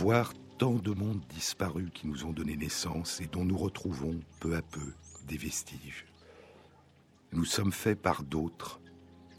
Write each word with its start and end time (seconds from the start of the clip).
Voir 0.00 0.32
tant 0.56 0.76
de 0.76 0.92
mondes 0.92 1.20
disparus 1.28 1.90
qui 1.92 2.06
nous 2.06 2.24
ont 2.24 2.32
donné 2.32 2.56
naissance 2.56 3.20
et 3.20 3.26
dont 3.26 3.44
nous 3.44 3.58
retrouvons 3.58 4.18
peu 4.40 4.56
à 4.56 4.62
peu 4.62 4.94
des 5.28 5.36
vestiges. 5.36 6.06
Nous 7.32 7.44
sommes 7.44 7.70
faits 7.70 8.00
par 8.00 8.22
d'autres 8.22 8.80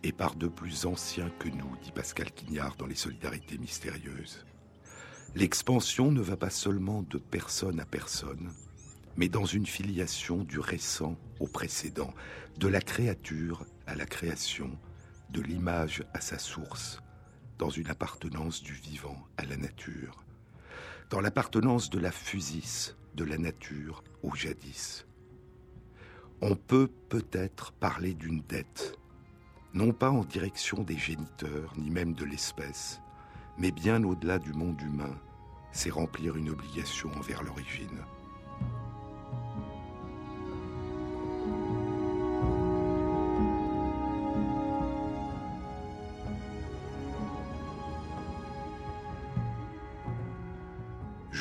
et 0.03 0.11
par 0.11 0.35
de 0.35 0.47
plus 0.47 0.85
anciens 0.85 1.31
que 1.39 1.49
nous, 1.49 1.75
dit 1.81 1.91
Pascal 1.91 2.31
Quignard 2.31 2.75
dans 2.75 2.85
Les 2.85 2.93
Solidarités 2.93 3.57
mystérieuses. 3.57 4.45
L'expansion 5.33 6.11
ne 6.11 6.21
va 6.21 6.37
pas 6.37 6.51
seulement 6.51 7.01
de 7.01 7.17
personne 7.17 7.79
à 7.79 7.85
personne, 7.85 8.51
mais 9.17 9.29
dans 9.29 9.45
une 9.45 9.65
filiation 9.65 10.43
du 10.43 10.59
récent 10.59 11.17
au 11.39 11.47
précédent, 11.47 12.13
de 12.59 12.67
la 12.67 12.81
créature 12.81 13.65
à 13.87 13.95
la 13.95 14.05
création, 14.05 14.77
de 15.31 15.41
l'image 15.41 16.03
à 16.13 16.21
sa 16.21 16.37
source, 16.37 17.01
dans 17.57 17.71
une 17.71 17.89
appartenance 17.89 18.61
du 18.61 18.73
vivant 18.73 19.17
à 19.37 19.45
la 19.45 19.57
nature, 19.57 20.23
dans 21.11 21.19
l'appartenance 21.19 21.89
de 21.89 21.99
la 21.99 22.09
fusis, 22.09 22.95
de 23.15 23.25
la 23.25 23.37
nature 23.37 24.01
au 24.23 24.33
jadis. 24.33 25.05
On 26.41 26.55
peut 26.55 26.89
peut-être 27.09 27.73
parler 27.73 28.13
d'une 28.13 28.41
dette, 28.47 28.97
non 29.73 29.91
pas 29.91 30.09
en 30.09 30.23
direction 30.23 30.83
des 30.83 30.97
géniteurs, 30.97 31.73
ni 31.77 31.89
même 31.89 32.13
de 32.13 32.23
l'espèce, 32.23 33.01
mais 33.57 33.71
bien 33.71 34.01
au-delà 34.05 34.39
du 34.39 34.53
monde 34.53 34.81
humain, 34.81 35.19
c'est 35.73 35.89
remplir 35.89 36.37
une 36.37 36.49
obligation 36.49 37.11
envers 37.17 37.43
l'origine. 37.43 38.05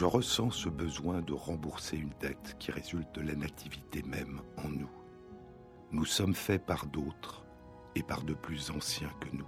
Je 0.01 0.07
ressens 0.07 0.53
ce 0.53 0.71
besoin 0.71 1.21
de 1.21 1.35
rembourser 1.35 1.99
une 1.99 2.15
dette 2.23 2.57
qui 2.59 2.71
résulte 2.71 3.15
de 3.17 3.21
la 3.21 3.35
nativité 3.35 4.03
même 4.03 4.41
en 4.57 4.71
nous. 4.71 4.89
Nous 5.93 6.07
sommes 6.07 6.35
faits 6.35 6.65
par 6.65 6.87
d'autres 6.87 7.45
et 7.95 8.03
par 8.03 8.23
de 8.23 8.33
plus 8.33 8.71
anciens 8.71 9.13
que 9.21 9.37
nous. 9.37 9.47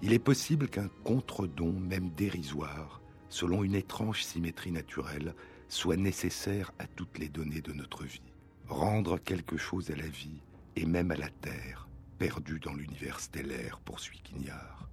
Il 0.00 0.14
est 0.14 0.18
possible 0.18 0.68
qu'un 0.68 0.88
contre-don, 1.04 1.74
même 1.74 2.12
dérisoire, 2.12 3.02
selon 3.28 3.62
une 3.62 3.74
étrange 3.74 4.24
symétrie 4.24 4.72
naturelle, 4.72 5.34
soit 5.68 5.98
nécessaire 5.98 6.72
à 6.78 6.86
toutes 6.86 7.18
les 7.18 7.28
données 7.28 7.60
de 7.60 7.74
notre 7.74 8.04
vie. 8.04 8.32
Rendre 8.68 9.18
quelque 9.18 9.58
chose 9.58 9.90
à 9.90 9.96
la 9.96 10.08
vie 10.08 10.40
et 10.76 10.86
même 10.86 11.10
à 11.10 11.16
la 11.18 11.28
Terre, 11.28 11.88
perdue 12.16 12.58
dans 12.58 12.72
l'univers 12.72 13.20
stellaire, 13.20 13.80
poursuit 13.84 14.22
Quignard. 14.24 14.88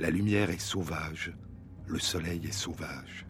La 0.00 0.10
lumière 0.10 0.50
est 0.50 0.58
sauvage, 0.58 1.32
le 1.86 1.98
soleil 1.98 2.46
est 2.46 2.52
sauvage. 2.52 3.26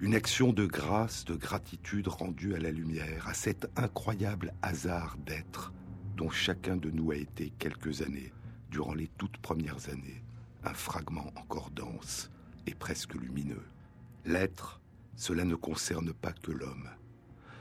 Une 0.00 0.14
action 0.14 0.52
de 0.52 0.66
grâce, 0.66 1.24
de 1.24 1.34
gratitude 1.34 2.08
rendue 2.08 2.54
à 2.54 2.58
la 2.58 2.70
lumière, 2.70 3.28
à 3.28 3.34
cet 3.34 3.70
incroyable 3.76 4.52
hasard 4.62 5.16
d'être 5.24 5.72
dont 6.16 6.30
chacun 6.30 6.76
de 6.76 6.90
nous 6.90 7.10
a 7.10 7.16
été 7.16 7.52
quelques 7.58 8.02
années, 8.02 8.32
durant 8.70 8.94
les 8.94 9.08
toutes 9.18 9.38
premières 9.38 9.88
années, 9.88 10.22
un 10.64 10.74
fragment 10.74 11.32
encore 11.36 11.70
dense, 11.70 12.30
et 12.66 12.74
presque 12.74 13.14
lumineux. 13.14 13.64
L'être, 14.24 14.80
cela 15.16 15.44
ne 15.44 15.54
concerne 15.54 16.12
pas 16.12 16.32
que 16.32 16.52
l'homme. 16.52 16.88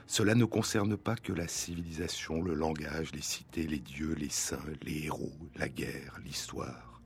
Cela 0.07 0.35
ne 0.35 0.45
concerne 0.45 0.97
pas 0.97 1.15
que 1.15 1.33
la 1.33 1.47
civilisation, 1.47 2.41
le 2.41 2.53
langage, 2.53 3.13
les 3.13 3.21
cités, 3.21 3.65
les 3.65 3.79
dieux, 3.79 4.13
les 4.13 4.29
saints, 4.29 4.59
les 4.83 5.05
héros, 5.05 5.33
la 5.55 5.69
guerre, 5.69 6.19
l'histoire. 6.23 7.01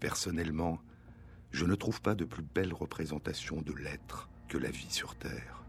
Personnellement, 0.00 0.80
je 1.50 1.64
ne 1.64 1.74
trouve 1.74 2.00
pas 2.00 2.14
de 2.14 2.24
plus 2.24 2.42
belle 2.42 2.72
représentation 2.72 3.62
de 3.62 3.72
l'être 3.72 4.28
que 4.48 4.58
la 4.58 4.70
vie 4.70 4.90
sur 4.90 5.14
Terre. 5.16 5.62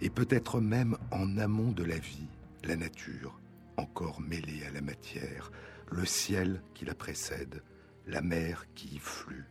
Et 0.00 0.10
peut-être 0.10 0.60
même 0.60 0.96
en 1.10 1.38
amont 1.38 1.72
de 1.72 1.84
la 1.84 1.98
vie, 1.98 2.28
la 2.64 2.76
nature, 2.76 3.38
encore 3.76 4.20
mêlée 4.20 4.64
à 4.66 4.70
la 4.70 4.80
matière, 4.80 5.50
le 5.90 6.04
ciel 6.04 6.62
qui 6.74 6.84
la 6.84 6.94
précède, 6.94 7.62
la 8.06 8.20
mer 8.20 8.66
qui 8.74 8.96
y 8.96 8.98
flue, 8.98 9.44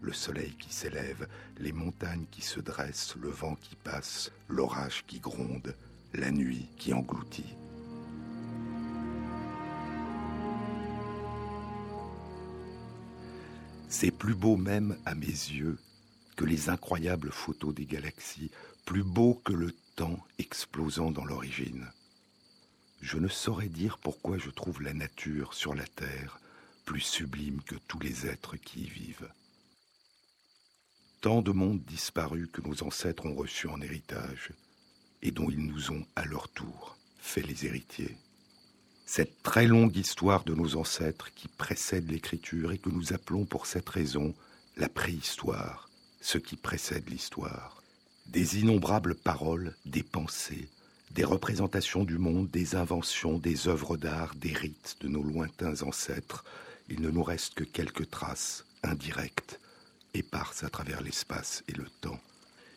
le 0.00 0.12
soleil 0.12 0.54
qui 0.58 0.72
s'élève, 0.72 1.28
les 1.58 1.72
montagnes 1.72 2.26
qui 2.30 2.42
se 2.42 2.60
dressent, 2.60 3.16
le 3.20 3.28
vent 3.28 3.54
qui 3.56 3.76
passe, 3.76 4.32
l'orage 4.48 5.04
qui 5.06 5.20
gronde, 5.20 5.74
la 6.14 6.30
nuit 6.30 6.68
qui 6.76 6.92
engloutit. 6.92 7.56
C'est 13.92 14.10
plus 14.10 14.34
beau 14.34 14.56
même 14.56 14.96
à 15.04 15.14
mes 15.14 15.26
yeux 15.26 15.78
que 16.36 16.46
les 16.46 16.70
incroyables 16.70 17.30
photos 17.30 17.74
des 17.74 17.84
galaxies, 17.84 18.50
plus 18.86 19.02
beau 19.02 19.34
que 19.44 19.52
le 19.52 19.70
temps 19.96 20.18
explosant 20.38 21.10
dans 21.10 21.26
l'origine. 21.26 21.86
Je 23.02 23.18
ne 23.18 23.28
saurais 23.28 23.68
dire 23.68 23.98
pourquoi 23.98 24.38
je 24.38 24.48
trouve 24.48 24.80
la 24.80 24.94
nature 24.94 25.52
sur 25.52 25.74
la 25.74 25.86
Terre 25.86 26.40
plus 26.86 27.02
sublime 27.02 27.60
que 27.60 27.76
tous 27.86 28.00
les 28.00 28.26
êtres 28.26 28.56
qui 28.56 28.80
y 28.80 28.88
vivent 28.88 29.28
tant 31.20 31.42
de 31.42 31.52
mondes 31.52 31.84
disparus 31.84 32.48
que 32.50 32.62
nos 32.62 32.82
ancêtres 32.82 33.26
ont 33.26 33.34
reçus 33.34 33.68
en 33.68 33.80
héritage 33.82 34.52
et 35.20 35.30
dont 35.30 35.50
ils 35.50 35.64
nous 35.64 35.92
ont 35.92 36.04
à 36.16 36.24
leur 36.24 36.48
tour 36.48 36.96
fait 37.18 37.42
les 37.42 37.66
héritiers. 37.66 38.16
Cette 39.14 39.42
très 39.42 39.66
longue 39.66 39.94
histoire 39.94 40.42
de 40.42 40.54
nos 40.54 40.76
ancêtres 40.76 41.34
qui 41.34 41.46
précède 41.46 42.10
l'écriture 42.10 42.72
et 42.72 42.78
que 42.78 42.88
nous 42.88 43.12
appelons 43.12 43.44
pour 43.44 43.66
cette 43.66 43.90
raison 43.90 44.34
la 44.78 44.88
préhistoire, 44.88 45.90
ce 46.22 46.38
qui 46.38 46.56
précède 46.56 47.10
l'histoire. 47.10 47.82
Des 48.24 48.60
innombrables 48.60 49.14
paroles, 49.14 49.76
des 49.84 50.02
pensées, 50.02 50.66
des 51.10 51.24
représentations 51.24 52.04
du 52.04 52.16
monde, 52.16 52.48
des 52.48 52.74
inventions, 52.74 53.36
des 53.36 53.68
œuvres 53.68 53.98
d'art, 53.98 54.34
des 54.34 54.54
rites 54.54 54.96
de 55.02 55.08
nos 55.08 55.22
lointains 55.22 55.82
ancêtres, 55.82 56.42
il 56.88 57.02
ne 57.02 57.10
nous 57.10 57.22
reste 57.22 57.52
que 57.52 57.64
quelques 57.64 58.08
traces 58.08 58.64
indirectes 58.82 59.60
éparses 60.14 60.64
à 60.64 60.70
travers 60.70 61.02
l'espace 61.02 61.64
et 61.68 61.72
le 61.72 61.88
temps. 62.00 62.20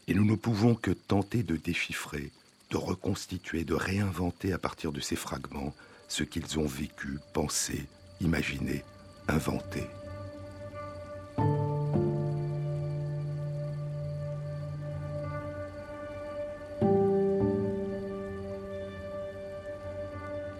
Et 0.09 0.13
nous 0.13 0.25
ne 0.25 0.35
pouvons 0.35 0.75
que 0.75 0.91
tenter 0.91 1.43
de 1.43 1.55
déchiffrer, 1.55 2.33
de 2.71 2.77
reconstituer, 2.77 3.63
de 3.63 3.73
réinventer 3.73 4.51
à 4.51 4.57
partir 4.57 4.91
de 4.91 4.99
ces 4.99 5.15
fragments 5.15 5.73
ce 6.07 6.23
qu'ils 6.23 6.59
ont 6.59 6.65
vécu, 6.65 7.19
pensé, 7.33 7.87
imaginé, 8.21 8.83
inventé. 9.27 9.87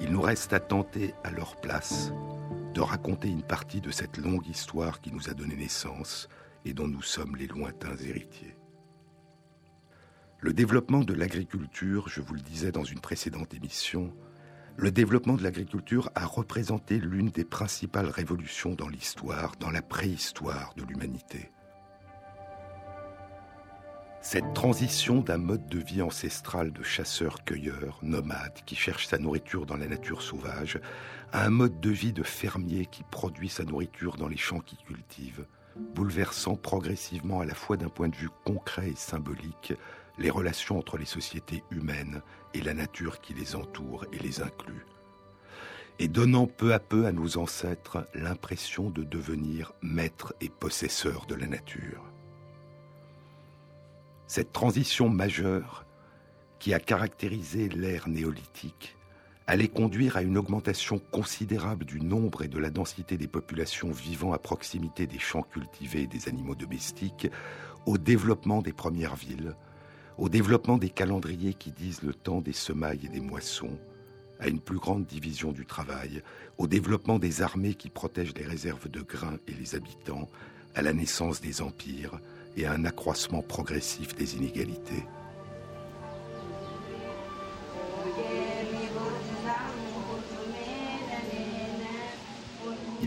Il 0.02 0.12
nous 0.12 0.22
reste 0.22 0.54
à 0.54 0.60
tenter 0.60 1.14
à 1.24 1.32
leur 1.32 1.56
place 1.58 2.12
de 2.74 2.82
raconter 2.82 3.30
une 3.30 3.44
partie 3.44 3.80
de 3.80 3.90
cette 3.92 4.18
longue 4.18 4.48
histoire 4.48 5.00
qui 5.00 5.12
nous 5.12 5.30
a 5.30 5.34
donné 5.34 5.56
naissance, 5.56 6.28
et 6.66 6.74
dont 6.74 6.88
nous 6.88 7.02
sommes 7.02 7.36
les 7.36 7.48
lointains 7.48 7.96
héritiers. 7.98 8.56
Le 10.40 10.52
développement 10.52 11.02
de 11.02 11.14
l'agriculture, 11.14 12.10
je 12.10 12.22
vous 12.22 12.34
le 12.34 12.42
disais 12.42 12.72
dans 12.72 12.84
une 12.84 13.00
précédente 13.00 13.54
émission, 13.54 14.14
le 14.78 14.92
développement 14.92 15.36
de 15.36 15.44
l'agriculture 15.44 16.10
a 16.16 16.26
représenté 16.26 17.00
l'une 17.00 17.30
des 17.30 17.46
principales 17.46 18.10
révolutions 18.10 18.74
dans 18.74 18.90
l'histoire, 18.90 19.54
dans 19.60 19.72
la 19.72 19.82
préhistoire 19.82 20.74
de 20.76 20.84
l'humanité. 20.84 21.50
Cette 24.22 24.54
transition 24.54 25.22
d'un 25.22 25.38
mode 25.38 25.68
de 25.68 25.80
vie 25.80 26.02
ancestral 26.02 26.74
de 26.74 26.84
chasseur-cueilleur, 26.84 28.00
nomade, 28.02 28.60
qui 28.66 28.76
cherche 28.76 29.08
sa 29.08 29.20
nourriture 29.20 29.66
dans 29.66 29.78
la 29.78 29.88
nature 29.88 30.24
sauvage, 30.24 30.80
à 31.32 31.46
un 31.46 31.52
mode 31.52 31.80
de 31.80 31.92
vie 31.92 32.12
de 32.12 32.24
fermier 32.24 32.88
qui 32.88 33.04
produit 33.04 33.50
sa 33.50 33.64
nourriture 33.64 34.18
dans 34.18 34.28
les 34.28 34.36
champs 34.36 34.60
qu'il 34.60 34.80
cultive, 34.80 35.46
bouleversant 35.76 36.56
progressivement 36.56 37.42
à 37.42 37.46
la 37.46 37.56
fois 37.56 37.78
d'un 37.78 37.90
point 37.90 38.10
de 38.10 38.16
vue 38.16 38.30
concret 38.46 38.90
et 38.90 38.96
symbolique 38.96 39.74
les 40.18 40.30
relations 40.30 40.78
entre 40.78 40.98
les 40.98 41.06
sociétés 41.06 41.64
humaines 41.72 42.22
et 42.54 42.62
la 42.62 42.74
nature 42.74 43.20
qui 43.20 43.34
les 43.34 43.56
entoure 43.56 44.06
et 44.14 44.20
les 44.20 44.42
inclut. 44.42 44.86
et 46.00 46.08
donnant 46.08 46.46
peu 46.48 46.74
à 46.74 46.80
peu 46.80 47.06
à 47.06 47.14
nos 47.14 47.38
ancêtres 47.38 48.08
l'impression 48.14 48.90
de 48.90 49.04
devenir 49.04 49.74
maîtres 49.82 50.34
et 50.42 50.50
possesseurs 50.50 51.26
de 51.26 51.36
la 51.36 51.48
nature. 51.48 52.04
Cette 54.28 54.52
transition 54.52 55.08
majeure 55.08 55.86
qui 56.60 56.74
a 56.74 56.80
caractérisé 56.80 57.70
l'ère 57.70 58.10
néolithique 58.10 58.95
allait 59.48 59.68
conduire 59.68 60.18
à 60.18 60.24
une 60.24 60.38
augmentation 60.38 61.00
considérable 61.12 61.86
du 61.86 62.02
nombre 62.02 62.44
et 62.44 62.48
de 62.48 62.58
la 62.58 62.72
densité 62.72 63.18
des 63.18 63.28
populations 63.28 63.92
vivant 63.92 64.34
à 64.34 64.40
proximité 64.40 65.06
des 65.06 65.20
champs 65.20 65.44
cultivés 65.44 66.04
et 66.04 66.08
des 66.08 66.28
animaux 66.28 66.56
domestiques, 66.56 67.28
au 67.86 67.98
développement 67.98 68.62
des 68.62 68.74
premières 68.74 69.16
villes, 69.16 69.56
au 70.18 70.30
développement 70.30 70.78
des 70.78 70.90
calendriers 70.90 71.54
qui 71.54 71.72
disent 71.72 72.02
le 72.02 72.14
temps 72.14 72.42
des 72.42 72.54
semailles 72.54 73.06
et 73.06 73.10
des 73.10 73.20
moissons, 73.20 73.78
à 74.40 74.48
une 74.48 74.60
plus 74.60 74.80
grande 74.80 75.06
division 75.06 75.52
du 75.52 75.66
travail, 75.66 76.24
au 76.58 76.68
développement 76.68 77.20
des 77.20 77.42
armées 77.44 77.76
qui 77.76 77.90
protègent 77.90 78.34
les 78.36 78.46
réserves 78.46 78.90
de 78.90 79.02
grains 79.02 79.38
et 79.48 79.54
les 79.54 79.76
habitants, 79.76 80.28
à 80.74 80.82
la 80.82 80.94
naissance 80.94 81.40
des 81.40 81.62
empires 81.62 82.20
et 82.58 82.66
à 82.66 82.74
un 82.74 82.84
accroissement 82.86 83.42
progressif 83.42 84.16
des 84.16 84.36
inégalités. 84.36 85.06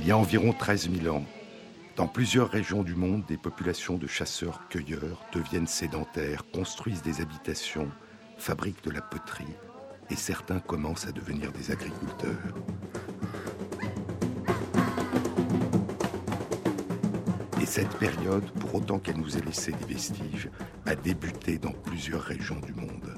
Il 0.00 0.06
y 0.06 0.12
a 0.12 0.16
environ 0.16 0.52
13 0.52 0.90
000 1.02 1.12
ans, 1.12 1.24
dans 1.96 2.06
plusieurs 2.06 2.48
régions 2.48 2.84
du 2.84 2.94
monde, 2.94 3.24
des 3.26 3.36
populations 3.36 3.96
de 3.96 4.06
chasseurs-cueilleurs 4.06 5.20
deviennent 5.32 5.66
sédentaires, 5.66 6.44
construisent 6.52 7.02
des 7.02 7.20
habitations, 7.20 7.88
fabriquent 8.36 8.84
de 8.84 8.92
la 8.92 9.02
poterie, 9.02 9.56
et 10.08 10.14
certains 10.14 10.60
commencent 10.60 11.08
à 11.08 11.10
devenir 11.10 11.50
des 11.50 11.72
agriculteurs. 11.72 12.54
Et 17.60 17.66
cette 17.66 17.98
période, 17.98 18.48
pour 18.60 18.76
autant 18.76 19.00
qu'elle 19.00 19.18
nous 19.18 19.36
ait 19.36 19.44
laissé 19.44 19.72
des 19.72 19.94
vestiges, 19.94 20.48
a 20.86 20.94
débuté 20.94 21.58
dans 21.58 21.72
plusieurs 21.72 22.22
régions 22.22 22.60
du 22.60 22.72
monde. 22.72 23.16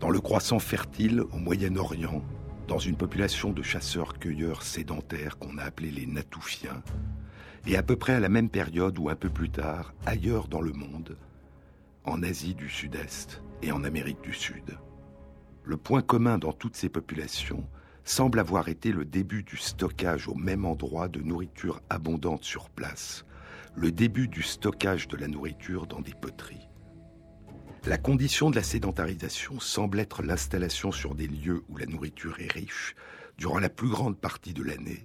Dans 0.00 0.08
le 0.08 0.20
croissant 0.20 0.58
fertile 0.58 1.20
au 1.20 1.36
Moyen-Orient, 1.36 2.22
dans 2.68 2.78
une 2.78 2.96
population 2.96 3.52
de 3.52 3.62
chasseurs-cueilleurs 3.62 4.62
sédentaires 4.62 5.38
qu'on 5.38 5.58
a 5.58 5.64
appelés 5.64 5.90
les 5.90 6.06
Natoufiens, 6.06 6.82
et 7.66 7.76
à 7.76 7.82
peu 7.82 7.96
près 7.96 8.14
à 8.14 8.20
la 8.20 8.28
même 8.28 8.48
période 8.48 8.98
ou 8.98 9.08
un 9.08 9.14
peu 9.14 9.28
plus 9.28 9.50
tard, 9.50 9.94
ailleurs 10.06 10.48
dans 10.48 10.60
le 10.60 10.72
monde, 10.72 11.16
en 12.04 12.22
Asie 12.22 12.54
du 12.54 12.68
Sud-Est 12.68 13.42
et 13.62 13.72
en 13.72 13.84
Amérique 13.84 14.22
du 14.22 14.32
Sud. 14.32 14.78
Le 15.64 15.76
point 15.76 16.02
commun 16.02 16.38
dans 16.38 16.52
toutes 16.52 16.76
ces 16.76 16.88
populations 16.88 17.64
semble 18.04 18.40
avoir 18.40 18.68
été 18.68 18.90
le 18.90 19.04
début 19.04 19.44
du 19.44 19.56
stockage 19.56 20.26
au 20.26 20.34
même 20.34 20.64
endroit 20.64 21.08
de 21.08 21.20
nourriture 21.20 21.80
abondante 21.88 22.42
sur 22.42 22.68
place, 22.68 23.24
le 23.76 23.92
début 23.92 24.26
du 24.26 24.42
stockage 24.42 25.06
de 25.06 25.16
la 25.16 25.28
nourriture 25.28 25.86
dans 25.86 26.00
des 26.00 26.14
poteries. 26.14 26.68
La 27.84 27.98
condition 27.98 28.48
de 28.48 28.54
la 28.54 28.62
sédentarisation 28.62 29.58
semble 29.58 29.98
être 29.98 30.22
l'installation 30.22 30.92
sur 30.92 31.16
des 31.16 31.26
lieux 31.26 31.64
où 31.68 31.76
la 31.76 31.86
nourriture 31.86 32.38
est 32.38 32.52
riche 32.52 32.94
durant 33.38 33.58
la 33.58 33.68
plus 33.68 33.88
grande 33.88 34.16
partie 34.16 34.54
de 34.54 34.62
l'année 34.62 35.04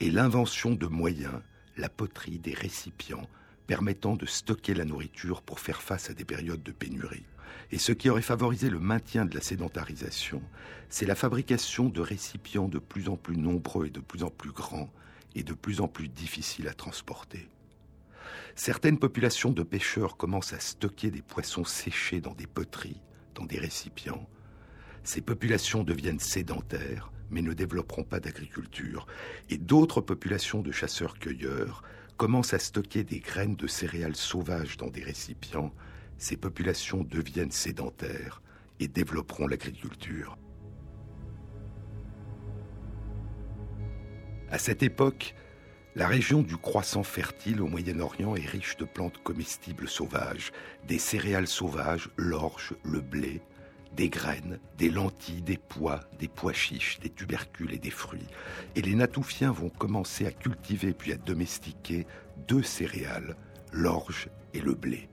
et 0.00 0.10
l'invention 0.10 0.70
de 0.70 0.86
moyens, 0.86 1.42
la 1.76 1.90
poterie, 1.90 2.38
des 2.38 2.54
récipients 2.54 3.28
permettant 3.66 4.16
de 4.16 4.24
stocker 4.24 4.72
la 4.72 4.86
nourriture 4.86 5.42
pour 5.42 5.60
faire 5.60 5.82
face 5.82 6.08
à 6.08 6.14
des 6.14 6.24
périodes 6.24 6.62
de 6.62 6.72
pénurie. 6.72 7.26
Et 7.72 7.78
ce 7.78 7.92
qui 7.92 8.08
aurait 8.08 8.22
favorisé 8.22 8.70
le 8.70 8.78
maintien 8.78 9.26
de 9.26 9.34
la 9.34 9.42
sédentarisation, 9.42 10.40
c'est 10.88 11.06
la 11.06 11.14
fabrication 11.14 11.90
de 11.90 12.00
récipients 12.00 12.68
de 12.68 12.78
plus 12.78 13.10
en 13.10 13.16
plus 13.16 13.36
nombreux 13.36 13.88
et 13.88 13.90
de 13.90 14.00
plus 14.00 14.22
en 14.22 14.30
plus 14.30 14.52
grands 14.52 14.90
et 15.34 15.42
de 15.42 15.52
plus 15.52 15.82
en 15.82 15.88
plus 15.88 16.08
difficiles 16.08 16.68
à 16.68 16.74
transporter. 16.74 17.50
Certaines 18.54 18.98
populations 18.98 19.50
de 19.50 19.62
pêcheurs 19.62 20.16
commencent 20.16 20.52
à 20.52 20.60
stocker 20.60 21.10
des 21.10 21.22
poissons 21.22 21.64
séchés 21.64 22.20
dans 22.20 22.34
des 22.34 22.46
poteries, 22.46 23.02
dans 23.34 23.44
des 23.44 23.58
récipients. 23.58 24.28
Ces 25.02 25.20
populations 25.20 25.84
deviennent 25.84 26.20
sédentaires, 26.20 27.12
mais 27.30 27.42
ne 27.42 27.52
développeront 27.52 28.04
pas 28.04 28.20
d'agriculture. 28.20 29.06
Et 29.50 29.58
d'autres 29.58 30.00
populations 30.00 30.62
de 30.62 30.72
chasseurs-cueilleurs 30.72 31.82
commencent 32.16 32.54
à 32.54 32.58
stocker 32.58 33.04
des 33.04 33.20
graines 33.20 33.56
de 33.56 33.66
céréales 33.66 34.16
sauvages 34.16 34.76
dans 34.76 34.90
des 34.90 35.02
récipients 35.02 35.72
ces 36.18 36.36
populations 36.36 37.02
deviennent 37.02 37.50
sédentaires 37.50 38.42
et 38.80 38.88
développeront 38.88 39.46
l'agriculture. 39.46 40.38
À 44.50 44.58
cette 44.58 44.82
époque, 44.82 45.34
la 45.96 46.08
région 46.08 46.42
du 46.42 46.56
croissant 46.56 47.04
fertile 47.04 47.60
au 47.60 47.68
Moyen-Orient 47.68 48.34
est 48.34 48.46
riche 48.46 48.76
de 48.76 48.84
plantes 48.84 49.22
comestibles 49.22 49.88
sauvages, 49.88 50.50
des 50.88 50.98
céréales 50.98 51.46
sauvages, 51.46 52.10
l'orge, 52.16 52.74
le 52.82 53.00
blé, 53.00 53.40
des 53.92 54.08
graines, 54.08 54.58
des 54.76 54.90
lentilles, 54.90 55.42
des 55.42 55.56
pois, 55.56 56.00
des 56.18 56.26
pois 56.26 56.52
chiches, 56.52 56.98
des 56.98 57.10
tubercules 57.10 57.72
et 57.72 57.78
des 57.78 57.90
fruits. 57.90 58.26
Et 58.74 58.82
les 58.82 58.96
Natoufiens 58.96 59.52
vont 59.52 59.68
commencer 59.68 60.26
à 60.26 60.32
cultiver 60.32 60.92
puis 60.94 61.12
à 61.12 61.16
domestiquer 61.16 62.08
deux 62.48 62.64
céréales, 62.64 63.36
l'orge 63.72 64.28
et 64.52 64.60
le 64.60 64.74
blé. 64.74 65.08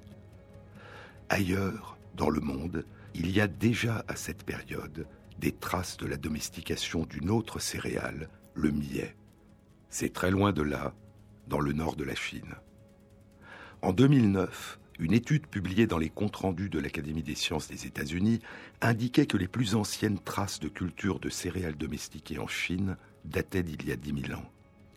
Ailleurs, 1.30 1.98
dans 2.16 2.30
le 2.30 2.42
monde, 2.42 2.86
il 3.14 3.30
y 3.30 3.40
a 3.40 3.48
déjà 3.48 4.04
à 4.08 4.16
cette 4.16 4.44
période 4.44 5.06
des 5.38 5.52
traces 5.52 5.98
de 5.98 6.08
la 6.08 6.18
domestication 6.18 7.06
d'une 7.06 7.30
autre 7.30 7.60
céréale, 7.60 8.30
le 8.56 8.72
millet. 8.72 9.16
C'est 9.94 10.14
très 10.14 10.32
loin 10.32 10.54
de 10.54 10.62
là, 10.62 10.94
dans 11.48 11.60
le 11.60 11.74
nord 11.74 11.98
de 11.98 12.06
la 12.06 12.16
Chine. 12.16 12.56
En 13.82 13.92
2009, 13.92 14.80
une 15.00 15.12
étude 15.12 15.48
publiée 15.48 15.86
dans 15.86 15.98
les 15.98 16.10
comptes 16.10 16.38
rendus 16.38 16.70
de 16.70 16.80
l'Académie 16.80 17.24
des 17.24 17.36
sciences 17.36 17.68
des 17.68 17.88
États-Unis 17.88 18.40
indiquait 18.80 19.26
que 19.26 19.36
les 19.36 19.50
plus 19.50 19.76
anciennes 19.76 20.18
traces 20.18 20.62
de 20.62 20.70
culture 20.70 21.20
de 21.20 21.28
céréales 21.28 21.76
domestiquées 21.76 22.40
en 22.40 22.48
Chine 22.48 22.96
dataient 23.26 23.64
d'il 23.64 23.86
y 23.86 23.92
a 23.92 23.98
10 23.98 24.28
000 24.28 24.40
ans. 24.40 24.50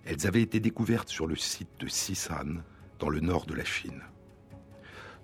Elles 0.05 0.29
avaient 0.29 0.43
été 0.43 0.61
découvertes 0.61 1.09
sur 1.09 1.27
le 1.27 1.35
site 1.35 1.81
de 1.81 1.89
Sisan, 1.89 2.63
dans 3.01 3.09
le 3.09 3.19
nord 3.19 3.47
de 3.47 3.55
la 3.55 3.65
Chine. 3.65 4.03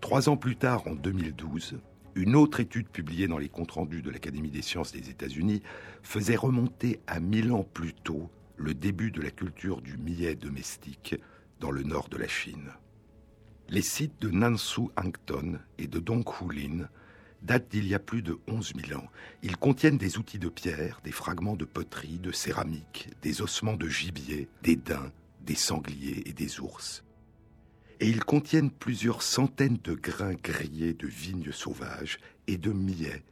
Trois 0.00 0.28
ans 0.28 0.36
plus 0.36 0.56
tard, 0.56 0.84
en 0.88 0.96
2012, 0.96 1.78
une 2.16 2.34
autre 2.34 2.58
étude 2.58 2.88
publiée 2.88 3.28
dans 3.28 3.38
les 3.38 3.48
comptes 3.48 3.70
rendus 3.70 4.02
de 4.02 4.10
l'Académie 4.10 4.50
des 4.50 4.62
sciences 4.62 4.90
des 4.90 5.10
États-Unis 5.10 5.62
faisait 6.02 6.34
remonter 6.34 6.98
à 7.06 7.20
mille 7.20 7.52
ans 7.52 7.62
plus 7.72 7.94
tôt 7.94 8.32
le 8.60 8.74
début 8.74 9.10
de 9.10 9.20
la 9.20 9.30
culture 9.30 9.80
du 9.80 9.96
millet 9.96 10.34
domestique 10.34 11.16
dans 11.60 11.70
le 11.70 11.82
nord 11.82 12.08
de 12.08 12.16
la 12.16 12.28
Chine. 12.28 12.70
Les 13.68 13.82
sites 13.82 14.20
de 14.20 14.30
Nansu 14.30 14.82
Angton 14.96 15.58
et 15.78 15.86
de 15.86 15.98
Donghulin 15.98 16.88
datent 17.42 17.70
d'il 17.70 17.86
y 17.86 17.94
a 17.94 17.98
plus 17.98 18.22
de 18.22 18.38
11 18.48 18.72
000 18.86 19.00
ans. 19.00 19.08
Ils 19.42 19.56
contiennent 19.56 19.98
des 19.98 20.18
outils 20.18 20.38
de 20.38 20.48
pierre, 20.48 21.00
des 21.04 21.12
fragments 21.12 21.56
de 21.56 21.64
poterie, 21.64 22.18
de 22.18 22.32
céramique, 22.32 23.08
des 23.22 23.40
ossements 23.40 23.76
de 23.76 23.88
gibier, 23.88 24.48
des 24.62 24.76
daims, 24.76 25.12
des 25.40 25.54
sangliers 25.54 26.22
et 26.26 26.32
des 26.32 26.60
ours 26.60 27.02
et 28.00 28.08
ils 28.08 28.24
contiennent 28.24 28.70
plusieurs 28.70 29.22
centaines 29.22 29.78
de 29.84 29.94
grains 29.94 30.34
grillés 30.34 30.94
de 30.94 31.06
vignes 31.06 31.52
sauvages 31.52 32.18
et 32.46 32.56
de 32.56 32.72
millets 32.72 33.22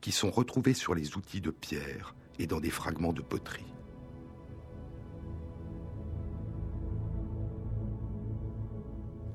qui 0.00 0.12
sont 0.12 0.30
retrouvés 0.30 0.74
sur 0.74 0.94
les 0.94 1.16
outils 1.16 1.40
de 1.40 1.50
pierre 1.50 2.14
et 2.38 2.46
dans 2.46 2.60
des 2.60 2.70
fragments 2.70 3.12
de 3.12 3.22
poterie. 3.22 3.69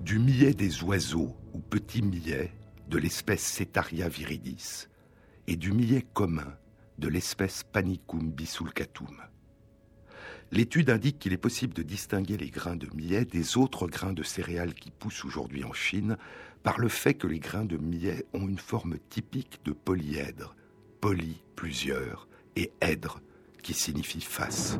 Du 0.06 0.20
millet 0.20 0.54
des 0.54 0.84
oiseaux 0.84 1.36
ou 1.56 1.60
petits 1.60 2.04
millets 2.04 2.52
de 2.90 3.00
l'espèce 3.00 3.44
Cetaria 3.44 4.08
viridis 4.08 4.88
et 5.48 5.56
du 5.56 5.72
millet 5.72 6.06
commun 6.14 6.54
de 7.00 7.08
l'espèce 7.08 7.64
Panicum 7.64 8.32
bisulcatum. 8.32 9.18
L'étude 10.52 10.92
indique 10.92 11.18
qu'il 11.18 11.34
est 11.34 11.38
possible 11.38 11.74
de 11.74 11.82
distinguer 11.82 12.38
les 12.38 12.52
grains 12.52 12.76
de 12.76 12.88
millet 12.94 13.26
des 13.26 13.58
autres 13.58 13.88
grains 13.88 14.14
de 14.14 14.22
céréales 14.22 14.76
qui 14.76 14.92
poussent 14.92 15.26
aujourd'hui 15.26 15.64
en 15.64 15.74
Chine 15.74 16.18
par 16.62 16.80
le 16.80 16.88
fait 16.88 17.16
que 17.16 17.26
les 17.26 17.40
grains 17.40 17.66
de 17.66 17.78
millet 17.78 18.28
ont 18.34 18.48
une 18.48 18.60
forme 18.60 19.00
typique 19.10 19.60
de 19.66 19.72
polyèdre, 19.72 20.56
poly 21.02 21.42
plusieurs 21.56 22.28
et 22.56 22.72
èdre 22.80 23.22
qui 23.64 23.74
signifie 23.74 24.22
face. 24.22 24.78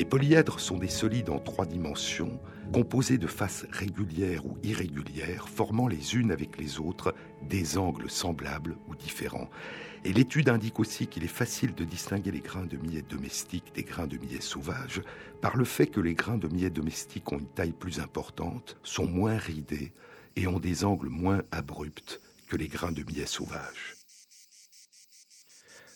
Les 0.00 0.06
polyèdres 0.06 0.60
sont 0.60 0.78
des 0.78 0.88
solides 0.88 1.28
en 1.28 1.38
trois 1.38 1.66
dimensions, 1.66 2.40
composés 2.72 3.18
de 3.18 3.26
faces 3.26 3.66
régulières 3.70 4.46
ou 4.46 4.56
irrégulières, 4.62 5.46
formant 5.46 5.88
les 5.88 6.14
unes 6.14 6.32
avec 6.32 6.56
les 6.56 6.80
autres 6.80 7.14
des 7.42 7.76
angles 7.76 8.08
semblables 8.08 8.78
ou 8.88 8.94
différents. 8.94 9.50
Et 10.06 10.14
l'étude 10.14 10.48
indique 10.48 10.80
aussi 10.80 11.06
qu'il 11.06 11.22
est 11.22 11.28
facile 11.28 11.74
de 11.74 11.84
distinguer 11.84 12.30
les 12.30 12.40
grains 12.40 12.64
de 12.64 12.78
millet 12.78 13.02
domestiques 13.02 13.74
des 13.74 13.82
grains 13.82 14.06
de 14.06 14.16
millet 14.16 14.40
sauvages 14.40 15.02
par 15.42 15.58
le 15.58 15.66
fait 15.66 15.88
que 15.88 16.00
les 16.00 16.14
grains 16.14 16.38
de 16.38 16.48
millet 16.48 16.70
domestiques 16.70 17.30
ont 17.30 17.38
une 17.38 17.52
taille 17.52 17.74
plus 17.78 18.00
importante, 18.00 18.78
sont 18.82 19.06
moins 19.06 19.36
ridés 19.36 19.92
et 20.34 20.46
ont 20.46 20.60
des 20.60 20.86
angles 20.86 21.10
moins 21.10 21.42
abrupts 21.52 22.22
que 22.48 22.56
les 22.56 22.68
grains 22.68 22.92
de 22.92 23.02
millet 23.02 23.26
sauvages. 23.26 23.96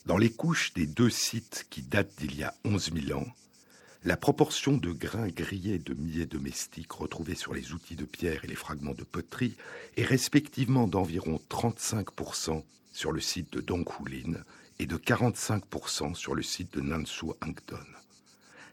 Dans 0.04 0.18
les 0.18 0.30
couches 0.30 0.74
des 0.74 0.86
deux 0.86 1.08
sites 1.08 1.66
qui 1.70 1.80
datent 1.80 2.14
d'il 2.18 2.36
y 2.36 2.44
a 2.44 2.52
11 2.66 2.92
000 3.06 3.18
ans, 3.18 3.26
la 4.04 4.18
proportion 4.18 4.76
de 4.76 4.92
grains 4.92 5.28
grillés 5.28 5.78
de 5.78 5.94
millet 5.94 6.26
domestiques 6.26 6.92
retrouvés 6.92 7.34
sur 7.34 7.54
les 7.54 7.72
outils 7.72 7.96
de 7.96 8.04
pierre 8.04 8.44
et 8.44 8.48
les 8.48 8.54
fragments 8.54 8.92
de 8.92 9.02
poterie 9.02 9.56
est 9.96 10.04
respectivement 10.04 10.86
d'environ 10.86 11.40
35% 11.48 12.62
sur 12.92 13.12
le 13.12 13.20
site 13.20 13.50
de 13.54 13.62
Donghuilin 13.62 14.38
et 14.78 14.86
de 14.86 14.96
45% 14.98 16.14
sur 16.14 16.34
le 16.34 16.42
site 16.42 16.74
de 16.74 16.82
Nansu 16.82 17.26
Angdon. 17.40 17.78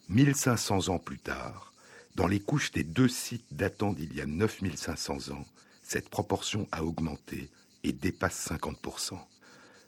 1500 0.10 0.90
ans 0.90 1.00
plus 1.00 1.20
tard, 1.20 1.74
dans 2.16 2.28
les 2.28 2.42
couches 2.42 2.72
des 2.72 2.84
deux 2.84 3.08
sites 3.08 3.46
datant 3.52 3.94
d'il 3.94 4.14
y 4.14 4.20
a 4.20 4.26
9500 4.26 5.32
ans, 5.32 5.46
cette 5.82 6.10
proportion 6.10 6.68
a 6.74 6.84
augmenté 6.84 7.50
et 7.86 7.94
dépasse 7.94 8.50
50%. 8.50 9.18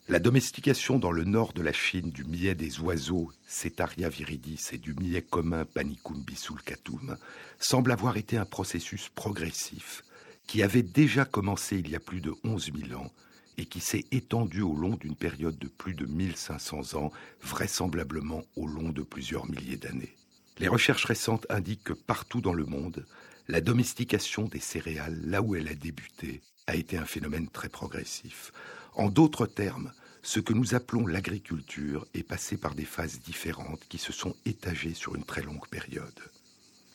La 0.09 0.19
domestication 0.19 0.99
dans 0.99 1.13
le 1.13 1.23
nord 1.23 1.53
de 1.53 1.61
la 1.61 1.71
Chine 1.71 2.09
du 2.11 2.25
millet 2.25 2.55
des 2.55 2.81
oiseaux, 2.81 3.31
Cetaria 3.47 4.09
viridis, 4.09 4.59
et 4.73 4.77
du 4.77 4.93
millet 4.93 5.21
commun 5.21 5.63
Panicum 5.63 6.21
bisulcatum, 6.21 7.15
semble 7.57 7.89
avoir 7.93 8.17
été 8.17 8.35
un 8.35 8.43
processus 8.43 9.07
progressif 9.07 10.03
qui 10.45 10.61
avait 10.61 10.83
déjà 10.83 11.23
commencé 11.23 11.77
il 11.77 11.89
y 11.89 11.95
a 11.95 12.01
plus 12.01 12.19
de 12.19 12.33
11 12.43 12.71
000 12.89 12.99
ans 12.99 13.13
et 13.57 13.65
qui 13.65 13.79
s'est 13.79 14.03
étendu 14.11 14.61
au 14.61 14.75
long 14.75 14.97
d'une 14.97 15.15
période 15.15 15.57
de 15.57 15.69
plus 15.69 15.93
de 15.93 16.05
1500 16.05 16.95
ans, 16.95 17.11
vraisemblablement 17.41 18.43
au 18.57 18.67
long 18.67 18.89
de 18.89 19.03
plusieurs 19.03 19.49
milliers 19.49 19.77
d'années. 19.77 20.17
Les 20.59 20.67
recherches 20.67 21.05
récentes 21.05 21.45
indiquent 21.49 21.85
que 21.85 21.93
partout 21.93 22.41
dans 22.41 22.53
le 22.53 22.65
monde, 22.65 23.05
la 23.47 23.61
domestication 23.61 24.43
des 24.49 24.59
céréales, 24.59 25.21
là 25.25 25.41
où 25.41 25.55
elle 25.55 25.69
a 25.69 25.75
débuté, 25.75 26.41
a 26.67 26.75
été 26.75 26.97
un 26.97 27.05
phénomène 27.05 27.47
très 27.47 27.69
progressif. 27.69 28.51
En 28.95 29.09
d'autres 29.09 29.47
termes, 29.47 29.91
ce 30.21 30.39
que 30.39 30.53
nous 30.53 30.75
appelons 30.75 31.05
l'agriculture 31.07 32.05
est 32.13 32.23
passé 32.23 32.57
par 32.57 32.75
des 32.75 32.85
phases 32.85 33.19
différentes 33.19 33.83
qui 33.89 33.97
se 33.97 34.13
sont 34.13 34.35
étagées 34.45 34.93
sur 34.93 35.15
une 35.15 35.25
très 35.25 35.41
longue 35.41 35.67
période. 35.67 36.19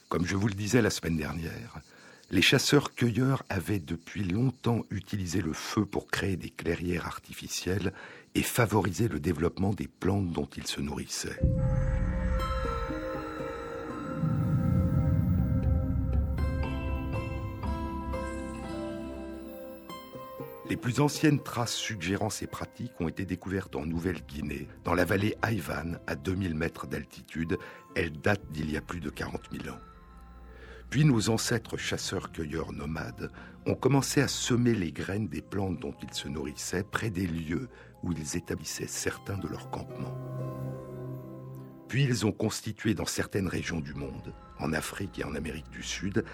Comme 0.09 0.27
je 0.27 0.37
vous 0.37 0.49
le 0.49 0.55
disais 0.55 0.81
la 0.81 0.91
semaine 0.91 1.17
dernière, 1.17 1.81
les 2.31 2.43
chasseurs-cueilleurs 2.43 3.43
avaient 3.49 3.79
depuis 3.79 4.25
longtemps 4.25 4.85
utilisé 4.91 5.41
le 5.41 5.53
feu 5.53 5.85
pour 5.85 6.09
créer 6.09 6.37
des 6.37 6.51
clairières 6.51 7.07
artificielles 7.07 7.93
et 8.35 8.43
favoriser 8.43 9.09
le 9.09 9.19
développement 9.19 9.73
des 9.73 9.89
plantes 9.89 10.33
dont 10.33 10.49
ils 10.57 10.67
se 10.67 10.81
nourrissaient. 10.81 11.41
Les 20.69 20.77
plus 20.77 21.01
anciennes 21.01 21.43
traces 21.43 21.75
suggérant 21.75 22.29
ces 22.29 22.47
pratiques 22.47 23.01
ont 23.01 23.09
été 23.09 23.25
découvertes 23.25 23.75
en 23.75 23.87
Nouvelle-Guinée, 23.87 24.69
dans 24.85 24.93
la 24.93 25.07
vallée 25.07 25.35
Haïvan, 25.41 25.97
à 26.07 26.15
2000 26.15 26.55
mètres 26.55 26.87
d'altitude. 26.87 27.57
Elles 27.97 28.13
datent 28.13 28.51
d'il 28.51 28.71
y 28.71 28.77
a 28.77 28.83
plus 28.83 29.01
de 29.01 29.09
40 29.09 29.49
000 29.51 29.75
ans. 29.75 29.81
Puis 30.91 31.07
nos 31.07 31.31
ancêtres 31.31 31.79
chasseurs-cueilleurs 31.79 32.73
nomades 32.73 33.31
ont 33.65 33.75
commencé 33.75 34.21
à 34.21 34.29
semer 34.29 34.75
les 34.75 34.93
graines 34.93 35.29
des 35.29 35.41
plantes 35.41 35.81
dont 35.81 35.95
ils 36.03 36.13
se 36.13 36.29
nourrissaient 36.29 36.85
près 36.85 37.09
des 37.09 37.27
lieux 37.27 37.71
où 38.03 38.13
ils 38.13 38.37
établissaient 38.37 38.87
certains 38.87 39.39
de 39.39 39.49
leurs 39.49 39.71
campements. 39.71 40.17
Puis 41.89 42.05
ils 42.05 42.27
ont 42.27 42.33
constitué 42.33 42.93
dans 42.93 43.07
certaines 43.07 43.49
régions 43.49 43.81
du 43.81 43.95
monde, 43.95 44.35
en 44.59 44.75
Afrique 44.75 45.19
et 45.19 45.25
en 45.25 45.35
Amérique 45.35 45.71
du 45.71 45.83
Sud, 45.83 46.25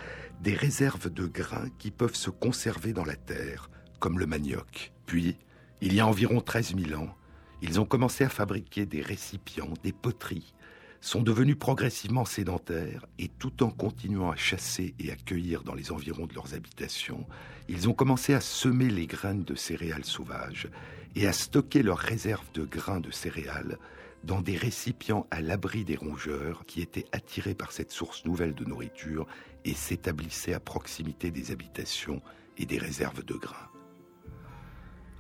des 0.41 0.55
réserves 0.55 1.09
de 1.09 1.27
grains 1.27 1.69
qui 1.79 1.93
peuvent 1.93 2.17
se 2.17 2.31
conserver 2.31 2.93
dans 2.93 3.05
la 3.05 3.15
terre 3.15 3.71
comme 3.99 4.19
le 4.19 4.27
manioc. 4.27 4.93
Puis, 5.07 5.37
il 5.81 5.95
y 5.95 6.01
a 6.01 6.07
environ 6.07 6.41
13 6.41 6.77
000 6.77 7.01
ans, 7.01 7.15
ils 7.63 7.81
ont 7.81 7.85
commencé 7.85 8.25
à 8.25 8.29
fabriquer 8.29 8.87
des 8.87 9.01
récipients, 9.01 9.73
des 9.83 9.93
poteries, 9.93 10.55
sont 11.01 11.23
devenus 11.23 11.59
progressivement 11.59 12.25
sédentaires 12.25 13.05
et 13.19 13.29
tout 13.29 13.63
en 13.63 13.71
continuant 13.71 14.31
à 14.31 14.37
chasser 14.37 14.95
et 14.99 15.11
à 15.11 15.17
cueillir 15.17 15.63
dans 15.63 15.75
les 15.75 15.93
environs 15.93 16.27
de 16.27 16.35
leurs 16.35 16.55
habitations, 16.55 17.27
ils 17.69 17.89
ont 17.91 17.93
commencé 17.93 18.33
à 18.33 18.41
semer 18.41 18.89
les 18.89 19.07
graines 19.07 19.45
de 19.45 19.55
céréales 19.55 20.07
sauvages 20.07 20.69
et 21.15 21.27
à 21.27 21.33
stocker 21.35 21.83
leurs 21.83 21.99
réserves 21.99 22.51
de 22.55 22.65
grains 22.65 23.01
de 23.01 23.11
céréales 23.11 23.79
dans 24.25 24.41
des 24.41 24.57
récipients 24.57 25.27
à 25.31 25.43
l'abri 25.43 25.85
des 25.85 25.97
rongeurs 25.97 26.65
qui 26.67 26.81
étaient 26.81 27.07
attirés 27.13 27.55
par 27.55 27.73
cette 27.73 27.93
source 27.93 28.25
nouvelle 28.25 28.55
de 28.55 28.65
nourriture 28.65 29.27
et 29.67 29.75
s'établissaient 29.75 30.55
à 30.55 30.61
proximité 30.61 31.31
des 31.31 31.51
habitations 31.51 32.23
et 32.57 32.65
des 32.65 32.79
réserves 32.79 33.25
de 33.25 33.35
grains. 33.35 33.74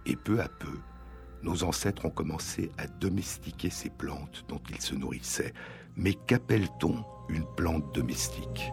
Et 0.06 0.16
peu 0.16 0.40
à 0.40 0.48
peu, 0.48 0.78
nos 1.42 1.64
ancêtres 1.64 2.06
ont 2.06 2.10
commencé 2.10 2.70
à 2.78 2.86
domestiquer 2.86 3.70
ces 3.70 3.90
plantes 3.90 4.44
dont 4.48 4.60
ils 4.70 4.80
se 4.80 4.94
nourrissaient. 4.94 5.54
Mais 5.96 6.14
qu'appelle-t-on 6.14 7.04
une 7.28 7.46
plante 7.56 7.94
domestique? 7.94 8.70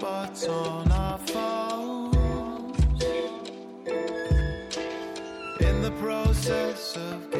but 0.00 0.48
on 0.48 0.92
our 0.92 1.18
phones. 1.18 3.02
In 5.60 5.82
the 5.82 5.92
process 6.00 6.96
of 6.96 7.35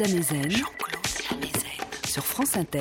Jean-Claude 0.00 1.04
Amezen. 1.30 1.76
Sur 2.06 2.24
France 2.24 2.56
Inter. 2.56 2.80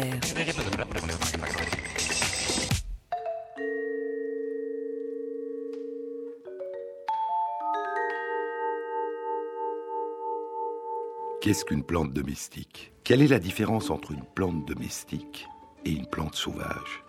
Qu'est-ce 11.41 11.65
qu'une 11.65 11.83
plante 11.83 12.13
domestique? 12.13 12.93
Quelle 13.03 13.21
est 13.21 13.27
la 13.27 13.39
différence 13.39 13.89
entre 13.89 14.11
une 14.11 14.23
plante 14.33 14.65
domestique 14.65 15.45
et 15.83 15.91
une 15.91 16.07
plante 16.07 16.35
sauvage? 16.35 17.03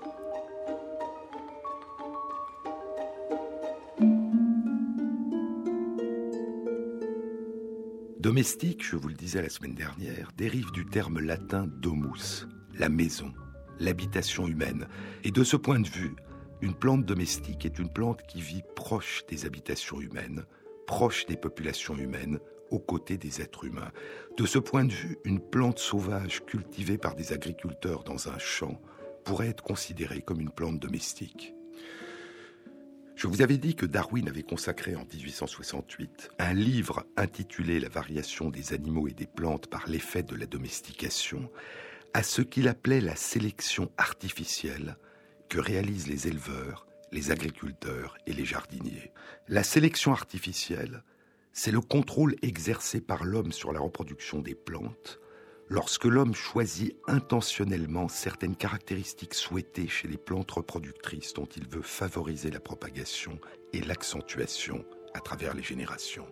Domestique, 8.30 8.84
je 8.84 8.94
vous 8.94 9.08
le 9.08 9.14
disais 9.14 9.42
la 9.42 9.48
semaine 9.48 9.74
dernière, 9.74 10.30
dérive 10.36 10.70
du 10.70 10.86
terme 10.86 11.18
latin 11.18 11.66
domus, 11.66 12.46
la 12.78 12.88
maison, 12.88 13.34
l'habitation 13.80 14.46
humaine. 14.46 14.86
Et 15.24 15.32
de 15.32 15.42
ce 15.42 15.56
point 15.56 15.80
de 15.80 15.88
vue, 15.88 16.14
une 16.60 16.74
plante 16.74 17.04
domestique 17.04 17.66
est 17.66 17.80
une 17.80 17.92
plante 17.92 18.22
qui 18.28 18.40
vit 18.40 18.62
proche 18.76 19.24
des 19.28 19.46
habitations 19.46 20.00
humaines, 20.00 20.44
proche 20.86 21.26
des 21.26 21.36
populations 21.36 21.96
humaines, 21.96 22.38
aux 22.70 22.78
côtés 22.78 23.18
des 23.18 23.40
êtres 23.40 23.64
humains. 23.64 23.90
De 24.36 24.46
ce 24.46 24.60
point 24.60 24.84
de 24.84 24.92
vue, 24.92 25.18
une 25.24 25.40
plante 25.40 25.80
sauvage 25.80 26.44
cultivée 26.46 26.98
par 26.98 27.16
des 27.16 27.32
agriculteurs 27.32 28.04
dans 28.04 28.28
un 28.28 28.38
champ 28.38 28.80
pourrait 29.24 29.48
être 29.48 29.64
considérée 29.64 30.22
comme 30.22 30.40
une 30.40 30.52
plante 30.52 30.78
domestique. 30.78 31.52
Je 33.20 33.26
vous 33.26 33.42
avais 33.42 33.58
dit 33.58 33.74
que 33.74 33.84
Darwin 33.84 34.26
avait 34.30 34.42
consacré 34.42 34.96
en 34.96 35.04
1868 35.04 36.30
un 36.38 36.54
livre 36.54 37.04
intitulé 37.18 37.78
La 37.78 37.90
variation 37.90 38.48
des 38.48 38.72
animaux 38.72 39.08
et 39.08 39.12
des 39.12 39.26
plantes 39.26 39.66
par 39.66 39.86
l'effet 39.90 40.22
de 40.22 40.34
la 40.34 40.46
domestication 40.46 41.50
à 42.14 42.22
ce 42.22 42.40
qu'il 42.40 42.66
appelait 42.66 43.02
la 43.02 43.16
sélection 43.16 43.90
artificielle 43.98 44.96
que 45.50 45.58
réalisent 45.58 46.06
les 46.06 46.28
éleveurs, 46.28 46.86
les 47.12 47.30
agriculteurs 47.30 48.16
et 48.26 48.32
les 48.32 48.46
jardiniers. 48.46 49.12
La 49.48 49.64
sélection 49.64 50.12
artificielle, 50.12 51.04
c'est 51.52 51.72
le 51.72 51.82
contrôle 51.82 52.36
exercé 52.40 53.02
par 53.02 53.24
l'homme 53.24 53.52
sur 53.52 53.74
la 53.74 53.80
reproduction 53.80 54.38
des 54.38 54.54
plantes 54.54 55.20
lorsque 55.70 56.04
l'homme 56.04 56.34
choisit 56.34 56.96
intentionnellement 57.06 58.08
certaines 58.08 58.56
caractéristiques 58.56 59.34
souhaitées 59.34 59.86
chez 59.86 60.08
les 60.08 60.18
plantes 60.18 60.50
reproductrices 60.50 61.32
dont 61.32 61.46
il 61.56 61.66
veut 61.68 61.80
favoriser 61.80 62.50
la 62.50 62.60
propagation 62.60 63.38
et 63.72 63.80
l'accentuation 63.80 64.84
à 65.14 65.20
travers 65.20 65.54
les 65.54 65.62
générations. 65.62 66.26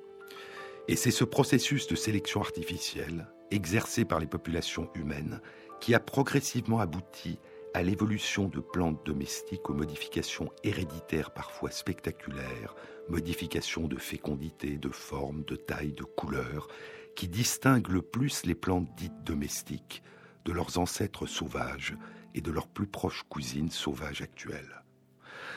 Et 0.89 0.97
c'est 0.97 1.13
ce 1.13 1.25
processus 1.25 1.87
de 1.87 1.95
sélection 1.95 2.41
artificielle, 2.41 3.29
exercé 3.53 4.05
par 4.05 4.19
les 4.19 4.27
populations 4.27 4.91
humaines, 4.95 5.41
qui 5.81 5.95
a 5.95 6.01
progressivement 6.01 6.81
abouti 6.81 7.39
à 7.75 7.83
l'évolution 7.83 8.49
de 8.49 8.59
plantes 8.59 9.05
domestiques 9.07 9.71
aux 9.71 9.75
modifications 9.75 10.51
héréditaires 10.65 11.31
parfois 11.31 11.71
spectaculaires, 11.71 12.75
modifications 13.09 13.87
de 13.87 13.99
fécondité, 13.99 14.79
de 14.79 14.89
forme, 14.89 15.45
de 15.45 15.55
taille, 15.55 15.93
de 15.93 16.03
couleur, 16.03 16.67
qui 17.19 17.27
distingue 17.27 17.89
le 17.89 18.01
plus 18.01 18.47
les 18.47 18.55
plantes 18.55 18.95
dites 18.97 19.25
domestiques 19.25 20.05
de 20.45 20.53
leurs 20.53 20.79
ancêtres 20.79 21.27
sauvages 21.27 21.97
et 22.33 22.41
de 22.41 22.53
leurs 22.53 22.69
plus 22.69 22.87
proches 22.87 23.25
cousines 23.29 23.73
sauvages 23.73 24.23
actuelles. 24.23 24.85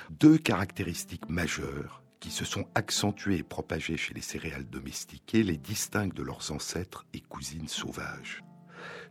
Deux 0.10 0.39
caractéristiques 0.39 1.30
majeures 1.30 2.02
qui 2.19 2.32
se 2.32 2.45
sont 2.45 2.65
accentuées 2.74 3.38
et 3.38 3.43
propagées 3.43 3.95
chez 3.95 4.15
les 4.15 4.24
céréales 4.24 4.67
domestiquées 4.71 5.43
les 5.43 5.58
distinguent 5.58 6.15
de 6.15 6.24
leurs 6.24 6.52
ancêtres 6.52 7.06
et 7.13 7.19
cousines 7.19 7.67
sauvages. 7.67 8.43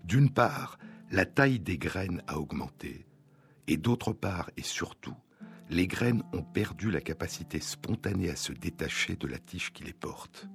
D'une 0.02 0.30
part, 0.30 0.76
la 1.12 1.26
taille 1.26 1.60
des 1.60 1.78
graines 1.78 2.24
a 2.26 2.40
augmenté, 2.40 3.06
et 3.68 3.76
d'autre 3.76 4.12
part 4.12 4.50
et 4.56 4.64
surtout, 4.64 5.16
les 5.68 5.86
graines 5.86 6.24
ont 6.32 6.42
perdu 6.42 6.90
la 6.90 7.00
capacité 7.00 7.60
spontanée 7.60 8.28
à 8.28 8.34
se 8.34 8.52
détacher 8.52 9.14
de 9.14 9.28
la 9.28 9.38
tige 9.38 9.72
qui 9.72 9.84
les 9.84 9.92
porte. 9.92 10.48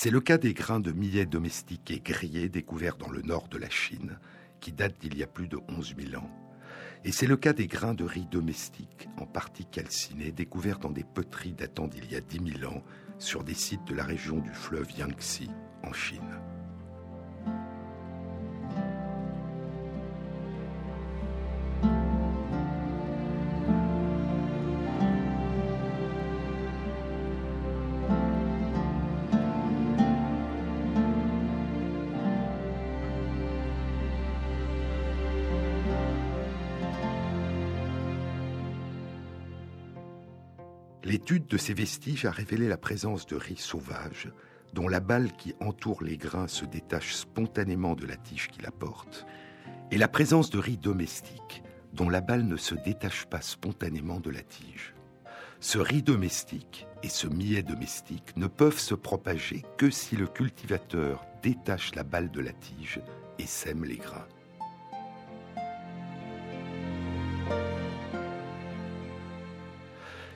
C'est 0.00 0.10
le 0.10 0.20
cas 0.20 0.38
des 0.38 0.54
grains 0.54 0.78
de 0.78 0.92
millet 0.92 1.26
domestiqués 1.26 1.98
grillés 1.98 2.48
découverts 2.48 2.98
dans 2.98 3.10
le 3.10 3.20
nord 3.20 3.48
de 3.48 3.58
la 3.58 3.68
Chine, 3.68 4.20
qui 4.60 4.70
datent 4.70 5.00
d'il 5.00 5.18
y 5.18 5.24
a 5.24 5.26
plus 5.26 5.48
de 5.48 5.58
11 5.68 5.96
000 6.12 6.22
ans. 6.22 6.30
Et 7.04 7.10
c'est 7.10 7.26
le 7.26 7.36
cas 7.36 7.52
des 7.52 7.66
grains 7.66 7.94
de 7.94 8.04
riz 8.04 8.28
domestiques, 8.30 9.08
en 9.16 9.26
partie 9.26 9.64
calcinés, 9.64 10.30
découverts 10.30 10.78
dans 10.78 10.92
des 10.92 11.02
poteries 11.02 11.52
datant 11.52 11.88
d'il 11.88 12.08
y 12.12 12.14
a 12.14 12.20
10 12.20 12.60
000 12.60 12.72
ans, 12.72 12.84
sur 13.18 13.42
des 13.42 13.54
sites 13.54 13.88
de 13.88 13.94
la 13.96 14.04
région 14.04 14.38
du 14.38 14.50
fleuve 14.50 14.88
Yangtze, 14.96 15.48
en 15.82 15.92
Chine. 15.92 16.38
L'étude 41.08 41.46
de 41.46 41.56
ces 41.56 41.72
vestiges 41.72 42.26
a 42.26 42.30
révélé 42.30 42.68
la 42.68 42.76
présence 42.76 43.24
de 43.24 43.34
riz 43.34 43.56
sauvage, 43.56 44.30
dont 44.74 44.88
la 44.88 45.00
balle 45.00 45.32
qui 45.32 45.54
entoure 45.58 46.02
les 46.02 46.18
grains 46.18 46.48
se 46.48 46.66
détache 46.66 47.14
spontanément 47.14 47.94
de 47.94 48.04
la 48.04 48.18
tige 48.18 48.48
qui 48.48 48.60
la 48.60 48.70
porte, 48.70 49.24
et 49.90 49.96
la 49.96 50.08
présence 50.08 50.50
de 50.50 50.58
riz 50.58 50.76
domestique, 50.76 51.62
dont 51.94 52.10
la 52.10 52.20
balle 52.20 52.46
ne 52.46 52.58
se 52.58 52.74
détache 52.74 53.24
pas 53.24 53.40
spontanément 53.40 54.20
de 54.20 54.28
la 54.28 54.42
tige. 54.42 54.94
Ce 55.60 55.78
riz 55.78 56.02
domestique 56.02 56.86
et 57.02 57.08
ce 57.08 57.26
millet 57.26 57.62
domestique 57.62 58.36
ne 58.36 58.46
peuvent 58.46 58.78
se 58.78 58.94
propager 58.94 59.64
que 59.78 59.88
si 59.88 60.14
le 60.14 60.26
cultivateur 60.26 61.24
détache 61.42 61.94
la 61.94 62.02
balle 62.04 62.30
de 62.30 62.42
la 62.42 62.52
tige 62.52 63.00
et 63.38 63.46
sème 63.46 63.86
les 63.86 63.96
grains. 63.96 64.28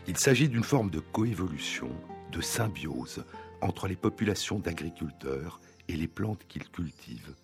Il 0.09 0.17
s'agit 0.17 0.49
d'une 0.49 0.65
forme 0.65 0.91
de 0.91 0.99
coévolution, 0.99 1.88
de 2.33 2.41
symbiose 2.41 3.25
entre 3.61 3.87
les 3.87 3.95
populations 3.95 4.59
d'agriculteurs 4.59 5.61
et 5.87 5.95
les 5.95 6.09
plantes 6.09 6.45
qu'ils 6.49 6.69
cultivent. 6.69 7.37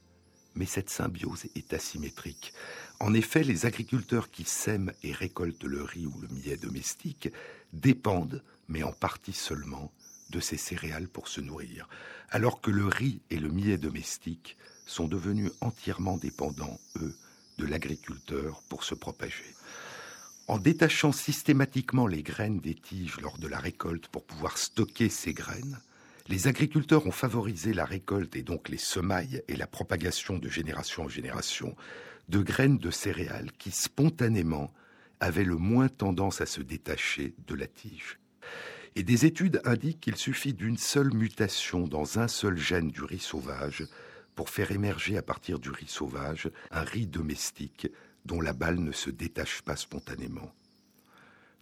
Mais 0.56 0.66
cette 0.66 0.90
symbiose 0.90 1.46
est 1.54 1.72
asymétrique. 1.72 2.52
En 2.98 3.14
effet, 3.14 3.44
les 3.44 3.64
agriculteurs 3.64 4.32
qui 4.32 4.42
sèment 4.42 4.92
et 5.04 5.12
récoltent 5.12 5.62
le 5.62 5.84
riz 5.84 6.06
ou 6.06 6.20
le 6.20 6.26
millet 6.28 6.56
domestique 6.56 7.28
dépendent, 7.72 8.42
mais 8.66 8.82
en 8.82 8.92
partie 8.92 9.32
seulement, 9.32 9.92
de 10.30 10.40
ces 10.40 10.56
céréales 10.56 11.08
pour 11.08 11.28
se 11.28 11.40
nourrir, 11.40 11.88
alors 12.30 12.60
que 12.60 12.72
le 12.72 12.86
riz 12.86 13.22
et 13.30 13.38
le 13.38 13.50
millet 13.50 13.78
domestique 13.78 14.56
sont 14.84 15.06
devenus 15.06 15.52
entièrement 15.60 16.16
dépendants, 16.16 16.80
eux, 16.96 17.14
de 17.58 17.66
l'agriculteur 17.66 18.62
pour 18.68 18.82
se 18.82 18.96
propager. 18.96 19.54
En 20.48 20.56
détachant 20.56 21.12
systématiquement 21.12 22.06
les 22.06 22.22
graines 22.22 22.58
des 22.58 22.74
tiges 22.74 23.20
lors 23.20 23.36
de 23.36 23.46
la 23.46 23.58
récolte 23.58 24.08
pour 24.08 24.24
pouvoir 24.24 24.56
stocker 24.56 25.10
ces 25.10 25.34
graines, 25.34 25.78
les 26.26 26.48
agriculteurs 26.48 27.06
ont 27.06 27.12
favorisé 27.12 27.74
la 27.74 27.84
récolte 27.84 28.34
et 28.34 28.42
donc 28.42 28.70
les 28.70 28.78
semailles 28.78 29.42
et 29.46 29.56
la 29.56 29.66
propagation 29.66 30.38
de 30.38 30.48
génération 30.48 31.04
en 31.04 31.08
génération 31.08 31.76
de 32.30 32.40
graines 32.40 32.78
de 32.78 32.90
céréales 32.90 33.52
qui 33.58 33.70
spontanément 33.70 34.72
avaient 35.20 35.44
le 35.44 35.56
moins 35.56 35.88
tendance 35.88 36.40
à 36.40 36.46
se 36.46 36.62
détacher 36.62 37.34
de 37.46 37.54
la 37.54 37.66
tige. 37.66 38.18
Et 38.96 39.02
des 39.02 39.26
études 39.26 39.60
indiquent 39.66 40.00
qu'il 40.00 40.16
suffit 40.16 40.54
d'une 40.54 40.78
seule 40.78 41.12
mutation 41.12 41.86
dans 41.86 42.18
un 42.18 42.28
seul 42.28 42.56
gène 42.56 42.88
du 42.88 43.02
riz 43.02 43.18
sauvage 43.18 43.86
pour 44.34 44.48
faire 44.48 44.72
émerger 44.72 45.18
à 45.18 45.22
partir 45.22 45.58
du 45.58 45.68
riz 45.68 45.88
sauvage 45.88 46.50
un 46.70 46.84
riz 46.84 47.06
domestique 47.06 47.88
dont 48.28 48.40
la 48.42 48.52
balle 48.52 48.78
ne 48.78 48.92
se 48.92 49.10
détache 49.10 49.62
pas 49.62 49.74
spontanément. 49.74 50.52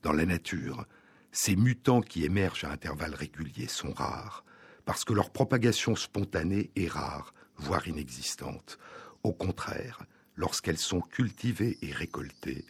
Dans 0.03 0.13
la 0.13 0.27
nature, 0.27 0.85
ces 1.31 1.55
mutants 1.55 2.03
qui 2.03 2.25
émergent 2.25 2.65
à 2.65 2.73
intervalles 2.73 3.15
réguliers 3.15 3.69
sont 3.69 3.93
rares, 3.93 4.45
parce 4.85 5.05
que 5.05 5.15
leur 5.15 5.31
propagation 5.31 5.95
spontanée 5.95 6.71
est 6.75 6.89
rare, 6.89 7.33
voire 7.57 7.87
inexistantes. 7.87 8.79
Au 9.23 9.33
contraire, 9.33 10.03
lorsqu'elles 10.35 10.79
sont 10.79 11.01
cultivées 11.01 11.79
et 11.83 11.93
récoltées, 11.93 12.67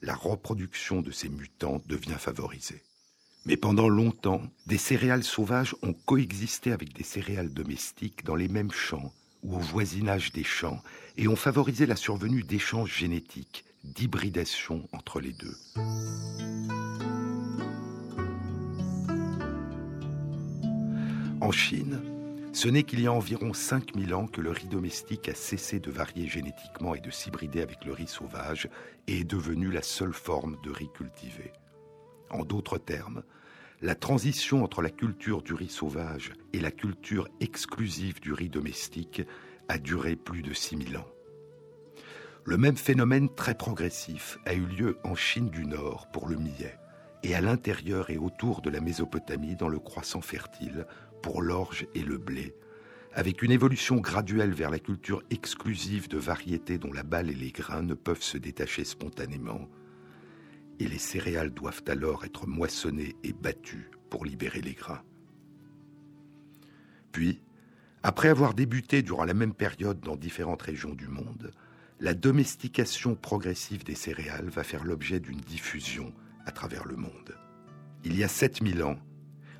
la 0.00 0.14
reproduction 0.14 1.02
de 1.02 1.10
ces 1.10 1.28
mutants 1.28 1.82
devient 1.86 2.18
favorisée. 2.18 2.82
Mais 3.46 3.56
pendant 3.56 3.88
longtemps, 3.88 4.42
des 4.66 4.78
céréales 4.78 5.24
sauvages 5.24 5.74
ont 5.82 5.92
coexisté 5.92 6.72
avec 6.72 6.92
des 6.92 7.04
céréales 7.04 7.52
domestiques 7.52 8.24
dans 8.24 8.36
les 8.36 8.48
mêmes 8.48 8.72
champs 8.72 9.12
ou 9.42 9.56
au 9.56 9.58
voisinage 9.58 10.32
des 10.32 10.44
champs 10.44 10.82
et 11.16 11.28
ont 11.28 11.36
favorisé 11.36 11.86
la 11.86 11.96
survenue 11.96 12.42
d'échanges 12.42 12.96
génétiques, 12.96 13.64
d'hybridation 13.84 14.88
entre 14.92 15.20
les 15.20 15.32
deux. 15.32 15.56
En 21.40 21.52
Chine, 21.52 22.00
ce 22.52 22.68
n'est 22.68 22.82
qu'il 22.82 23.00
y 23.00 23.06
a 23.06 23.12
environ 23.12 23.54
5000 23.54 24.12
ans 24.12 24.26
que 24.26 24.40
le 24.40 24.50
riz 24.50 24.66
domestique 24.66 25.28
a 25.28 25.34
cessé 25.34 25.80
de 25.80 25.90
varier 25.90 26.26
génétiquement 26.26 26.94
et 26.94 27.00
de 27.00 27.10
s'hybrider 27.10 27.62
avec 27.62 27.84
le 27.84 27.92
riz 27.92 28.08
sauvage 28.08 28.68
et 29.06 29.20
est 29.20 29.24
devenu 29.24 29.70
la 29.70 29.82
seule 29.82 30.12
forme 30.12 30.58
de 30.62 30.70
riz 30.70 30.90
cultivé. 30.92 31.52
En 32.28 32.44
d'autres 32.44 32.78
termes, 32.78 33.22
la 33.82 33.94
transition 33.94 34.62
entre 34.62 34.82
la 34.82 34.90
culture 34.90 35.42
du 35.42 35.54
riz 35.54 35.70
sauvage 35.70 36.32
et 36.52 36.60
la 36.60 36.70
culture 36.70 37.28
exclusive 37.40 38.20
du 38.20 38.34
riz 38.34 38.50
domestique 38.50 39.22
a 39.68 39.78
duré 39.78 40.16
plus 40.16 40.42
de 40.42 40.52
6000 40.52 40.98
ans. 40.98 41.08
Le 42.44 42.58
même 42.58 42.76
phénomène 42.76 43.34
très 43.34 43.54
progressif 43.54 44.38
a 44.44 44.52
eu 44.52 44.66
lieu 44.66 44.98
en 45.02 45.14
Chine 45.14 45.48
du 45.48 45.64
Nord 45.64 46.10
pour 46.12 46.28
le 46.28 46.36
millet 46.36 46.78
et 47.22 47.34
à 47.34 47.40
l'intérieur 47.40 48.10
et 48.10 48.18
autour 48.18 48.60
de 48.60 48.68
la 48.70 48.80
Mésopotamie 48.80 49.56
dans 49.56 49.68
le 49.68 49.78
croissant 49.78 50.20
fertile 50.20 50.86
pour 51.22 51.40
l'orge 51.40 51.86
et 51.94 52.02
le 52.02 52.18
blé, 52.18 52.54
avec 53.14 53.42
une 53.42 53.50
évolution 53.50 53.96
graduelle 53.96 54.52
vers 54.52 54.70
la 54.70 54.78
culture 54.78 55.22
exclusive 55.30 56.08
de 56.08 56.18
variétés 56.18 56.78
dont 56.78 56.92
la 56.92 57.02
balle 57.02 57.30
et 57.30 57.34
les 57.34 57.50
grains 57.52 57.82
ne 57.82 57.94
peuvent 57.94 58.22
se 58.22 58.38
détacher 58.38 58.84
spontanément, 58.84 59.68
et 60.80 60.88
les 60.88 60.98
céréales 60.98 61.50
doivent 61.50 61.84
alors 61.86 62.24
être 62.24 62.46
moissonnées 62.46 63.14
et 63.22 63.32
battues 63.32 63.90
pour 64.08 64.24
libérer 64.24 64.60
les 64.60 64.74
grains. 64.74 65.02
Puis, 67.12 67.40
après 68.02 68.28
avoir 68.28 68.54
débuté 68.54 69.02
durant 69.02 69.24
la 69.24 69.34
même 69.34 69.54
période 69.54 70.00
dans 70.00 70.16
différentes 70.16 70.62
régions 70.62 70.94
du 70.94 71.06
monde, 71.06 71.52
la 72.00 72.14
domestication 72.14 73.14
progressive 73.14 73.84
des 73.84 73.94
céréales 73.94 74.48
va 74.48 74.64
faire 74.64 74.84
l'objet 74.84 75.20
d'une 75.20 75.40
diffusion 75.40 76.12
à 76.46 76.50
travers 76.50 76.86
le 76.86 76.96
monde. 76.96 77.36
Il 78.04 78.16
y 78.16 78.24
a 78.24 78.28
7000 78.28 78.82
ans, 78.82 78.96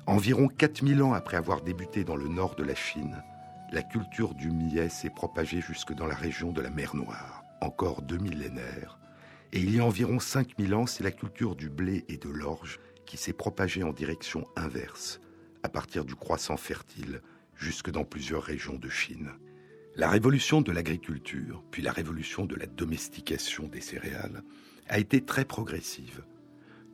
Environ 0.07 0.47
4000 0.47 1.03
ans 1.03 1.13
après 1.13 1.37
avoir 1.37 1.61
débuté 1.61 2.03
dans 2.03 2.15
le 2.15 2.27
nord 2.27 2.55
de 2.55 2.63
la 2.63 2.73
Chine, 2.73 3.23
la 3.71 3.83
culture 3.83 4.33
du 4.33 4.49
millet 4.49 4.89
s'est 4.89 5.11
propagée 5.11 5.61
jusque 5.61 5.93
dans 5.93 6.07
la 6.07 6.15
région 6.15 6.51
de 6.51 6.61
la 6.61 6.71
mer 6.71 6.95
Noire, 6.95 7.43
encore 7.61 8.01
deux 8.01 8.17
millénaires. 8.17 9.00
Et 9.53 9.59
il 9.59 9.75
y 9.75 9.79
a 9.79 9.85
environ 9.85 10.19
5000 10.19 10.73
ans, 10.73 10.85
c'est 10.85 11.03
la 11.03 11.11
culture 11.11 11.55
du 11.55 11.69
blé 11.69 12.05
et 12.07 12.17
de 12.17 12.29
l'orge 12.29 12.79
qui 13.05 13.17
s'est 13.17 13.33
propagée 13.33 13.83
en 13.83 13.91
direction 13.91 14.47
inverse, 14.55 15.19
à 15.63 15.69
partir 15.69 16.05
du 16.05 16.15
croissant 16.15 16.55
fertile, 16.55 17.21
jusque 17.55 17.91
dans 17.91 18.05
plusieurs 18.05 18.43
régions 18.43 18.77
de 18.77 18.89
Chine. 18.89 19.31
La 19.97 20.09
révolution 20.09 20.61
de 20.61 20.71
l'agriculture, 20.71 21.63
puis 21.69 21.81
la 21.81 21.91
révolution 21.91 22.45
de 22.45 22.55
la 22.55 22.65
domestication 22.65 23.67
des 23.67 23.81
céréales, 23.81 24.41
a 24.87 24.99
été 24.99 25.19
très 25.21 25.43
progressive. 25.43 26.23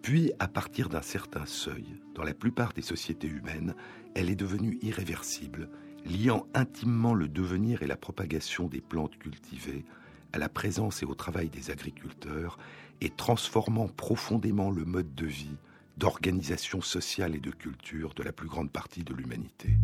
Puis, 0.01 0.31
à 0.39 0.47
partir 0.47 0.89
d'un 0.89 1.03
certain 1.03 1.45
seuil, 1.45 2.01
dans 2.15 2.23
la 2.23 2.33
plupart 2.33 2.73
des 2.73 2.81
sociétés 2.81 3.27
humaines, 3.27 3.75
elle 4.15 4.31
est 4.31 4.35
devenue 4.35 4.79
irréversible, 4.81 5.69
liant 6.05 6.47
intimement 6.55 7.13
le 7.13 7.27
devenir 7.27 7.83
et 7.83 7.87
la 7.87 7.97
propagation 7.97 8.67
des 8.67 8.81
plantes 8.81 9.17
cultivées 9.19 9.85
à 10.33 10.37
la 10.37 10.49
présence 10.49 11.01
et 11.01 11.05
au 11.05 11.15
travail 11.15 11.49
des 11.49 11.71
agriculteurs 11.71 12.57
et 13.01 13.09
transformant 13.09 13.87
profondément 13.87 14.71
le 14.71 14.85
mode 14.85 15.13
de 15.15 15.25
vie, 15.25 15.57
d'organisation 15.97 16.81
sociale 16.81 17.35
et 17.35 17.39
de 17.39 17.51
culture 17.51 18.13
de 18.13 18.23
la 18.23 18.31
plus 18.31 18.47
grande 18.47 18.71
partie 18.71 19.03
de 19.03 19.13
l'humanité. 19.13 19.77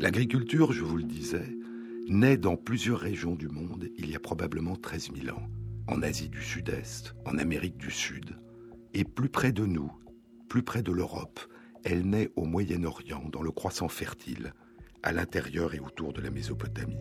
L'agriculture, 0.00 0.72
je 0.72 0.84
vous 0.84 0.96
le 0.96 1.02
disais, 1.02 1.56
naît 2.08 2.36
dans 2.36 2.56
plusieurs 2.56 3.00
régions 3.00 3.34
du 3.34 3.48
monde 3.48 3.88
il 3.98 4.08
y 4.08 4.16
a 4.16 4.20
probablement 4.20 4.76
13 4.76 5.10
000 5.22 5.36
ans, 5.36 5.48
en 5.88 6.02
Asie 6.02 6.28
du 6.28 6.42
Sud-Est, 6.42 7.14
en 7.24 7.36
Amérique 7.36 7.76
du 7.76 7.90
Sud, 7.90 8.38
et 8.94 9.04
plus 9.04 9.28
près 9.28 9.52
de 9.52 9.66
nous, 9.66 9.92
plus 10.48 10.62
près 10.62 10.82
de 10.82 10.92
l'Europe, 10.92 11.40
elle 11.84 12.08
naît 12.08 12.30
au 12.36 12.44
Moyen-Orient, 12.44 13.28
dans 13.30 13.42
le 13.42 13.50
croissant 13.50 13.88
fertile, 13.88 14.54
à 15.02 15.12
l'intérieur 15.12 15.74
et 15.74 15.80
autour 15.80 16.12
de 16.12 16.20
la 16.20 16.30
Mésopotamie. 16.30 16.96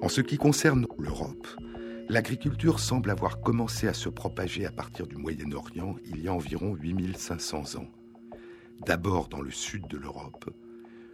En 0.00 0.08
ce 0.08 0.20
qui 0.20 0.38
concerne 0.38 0.86
l'Europe, 0.98 1.46
L'agriculture 2.10 2.80
semble 2.80 3.10
avoir 3.10 3.42
commencé 3.42 3.86
à 3.86 3.92
se 3.92 4.08
propager 4.08 4.64
à 4.64 4.72
partir 4.72 5.06
du 5.06 5.16
Moyen-Orient 5.16 5.96
il 6.06 6.22
y 6.22 6.28
a 6.28 6.32
environ 6.32 6.72
8500 6.72 7.78
ans. 7.78 7.88
D'abord 8.86 9.28
dans 9.28 9.42
le 9.42 9.50
sud 9.50 9.86
de 9.88 9.98
l'Europe, 9.98 10.48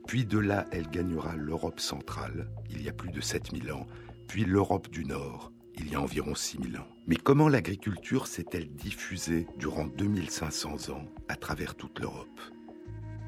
puis 0.06 0.24
de 0.24 0.38
là 0.38 0.66
elle 0.70 0.88
gagnera 0.88 1.34
l'Europe 1.34 1.80
centrale 1.80 2.48
il 2.70 2.80
y 2.80 2.88
a 2.88 2.92
plus 2.92 3.10
de 3.10 3.20
7000 3.20 3.72
ans, 3.72 3.88
puis 4.28 4.44
l'Europe 4.44 4.88
du 4.88 5.04
Nord 5.04 5.50
il 5.76 5.90
y 5.90 5.94
a 5.94 6.00
environ 6.00 6.34
6000 6.34 6.78
ans. 6.78 6.88
Mais 7.06 7.16
comment 7.16 7.48
l'agriculture 7.48 8.26
s'est-elle 8.26 8.72
diffusée 8.74 9.46
durant 9.58 9.86
2500 9.86 10.90
ans 10.90 11.04
à 11.28 11.36
travers 11.36 11.74
toute 11.74 12.00
l'Europe? 12.00 12.40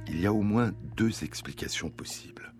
Il 0.09 0.21
y 0.21 0.27
a 0.27 0.33
au 0.33 0.43
moins 0.43 0.73
deux 0.97 1.25
explications 1.25 1.91
possibles. 1.91 2.55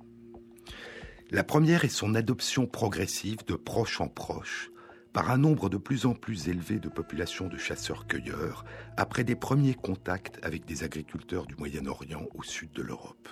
La 1.31 1.45
première 1.45 1.85
est 1.85 1.89
son 1.89 2.15
adoption 2.15 2.67
progressive 2.67 3.45
de 3.47 3.55
proche 3.55 4.01
en 4.01 4.09
proche 4.09 4.71
par 5.13 5.31
un 5.31 5.39
nombre 5.39 5.69
de 5.71 5.77
plus 5.77 6.05
en 6.05 6.15
plus 6.15 6.49
élevé 6.49 6.79
de 6.79 6.89
populations 6.89 7.49
de 7.49 7.57
chasseurs-cueilleurs 7.57 8.65
après 8.97 9.25
des 9.25 9.35
premiers 9.35 9.75
contacts 9.75 10.39
avec 10.43 10.67
des 10.67 10.85
agriculteurs 10.85 11.47
du 11.47 11.57
Moyen-Orient 11.57 12.27
au 12.35 12.43
sud 12.43 12.71
de 12.73 12.83
l'Europe. 12.83 13.29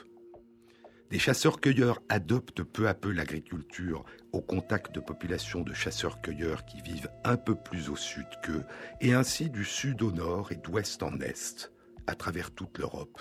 Des 1.11 1.19
chasseurs-cueilleurs 1.19 2.01
adoptent 2.09 2.63
peu 2.63 2.89
à 2.89 2.95
peu 2.95 3.13
l'agriculture 3.13 4.05
au 4.33 4.41
contact 4.41 4.95
de 4.95 5.01
populations 5.01 5.61
de 5.61 5.73
chasseurs-cueilleurs 5.73 6.65
qui 6.65 6.81
vivent 6.81 7.11
un 7.25 7.37
peu 7.37 7.55
plus 7.55 7.89
au 7.89 7.97
sud 7.97 8.27
qu'eux, 8.43 8.65
et 9.01 9.13
ainsi 9.13 9.51
du 9.51 9.65
sud 9.65 10.03
au 10.03 10.11
nord 10.11 10.51
et 10.51 10.57
d'ouest 10.57 11.03
en 11.03 11.21
est, 11.21 11.73
à 12.07 12.15
travers 12.15 12.51
toute 12.51 12.79
l'Europe. 12.79 13.21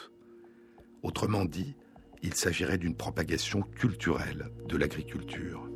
Autrement 1.03 1.45
dit, 1.45 1.75
il 2.21 2.33
s'agirait 2.33 2.77
d'une 2.77 2.95
propagation 2.95 3.61
culturelle 3.61 4.49
de 4.67 4.77
l'agriculture. 4.77 5.69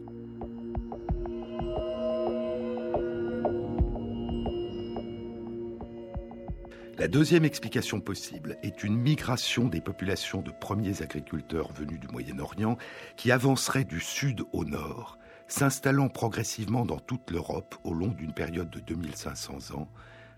La 6.99 7.07
deuxième 7.07 7.45
explication 7.45 8.01
possible 8.01 8.57
est 8.63 8.83
une 8.83 8.97
migration 8.97 9.67
des 9.67 9.81
populations 9.81 10.41
de 10.41 10.49
premiers 10.49 11.03
agriculteurs 11.03 11.71
venus 11.71 11.99
du 11.99 12.07
Moyen-Orient 12.07 12.75
qui 13.17 13.31
avanceraient 13.31 13.83
du 13.83 13.99
sud 13.99 14.41
au 14.51 14.65
nord, 14.65 15.19
s'installant 15.47 16.09
progressivement 16.09 16.85
dans 16.85 16.97
toute 16.97 17.29
l'Europe 17.29 17.75
au 17.83 17.93
long 17.93 18.07
d'une 18.07 18.33
période 18.33 18.71
de 18.71 18.79
2500 18.79 19.75
ans, 19.75 19.91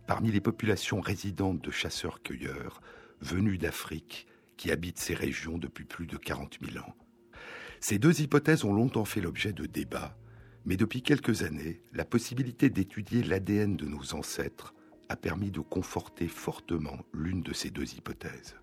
parmi 0.06 0.34
les 0.34 0.42
populations 0.42 1.00
résidentes 1.00 1.64
de 1.64 1.72
chasseurs-cueilleurs 1.72 2.82
venus 3.22 3.58
d'Afrique 3.58 4.28
qui 4.58 4.70
habitent 4.70 5.00
ces 5.00 5.14
régions 5.14 5.58
depuis 5.58 5.86
plus 5.86 6.08
de 6.08 6.18
40 6.18 6.58
000 6.62 6.86
ans. 6.86 6.94
Ces 7.80 8.00
deux 8.00 8.20
hypothèses 8.20 8.66
ont 8.66 8.74
longtemps 8.74 9.06
fait 9.06 9.22
l'objet 9.22 9.54
de 9.54 9.66
débats, 9.66 10.18
mais 10.66 10.76
depuis 10.76 11.04
quelques 11.04 11.44
années, 11.44 11.82
la 11.94 12.04
possibilité 12.04 12.70
d'étudier 12.70 13.24
l'ADN 13.24 13.78
de 13.78 13.86
nos 13.86 14.14
ancêtres 14.14 14.74
a 15.10 15.16
permis 15.16 15.52
de 15.52 15.60
conforter 15.60 16.28
fortement 16.28 17.00
l'une 17.14 17.42
de 17.42 17.54
ces 17.54 17.72
deux 17.72 17.94
hypothèses. 17.96 18.56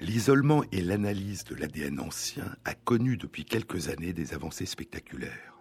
L'isolement 0.00 0.62
et 0.72 0.82
l'analyse 0.82 1.44
de 1.44 1.54
l'ADN 1.54 2.00
ancien 2.00 2.54
a 2.64 2.74
connu 2.74 3.16
depuis 3.16 3.44
quelques 3.44 3.88
années 3.88 4.12
des 4.12 4.34
avancées 4.34 4.66
spectaculaires. 4.66 5.56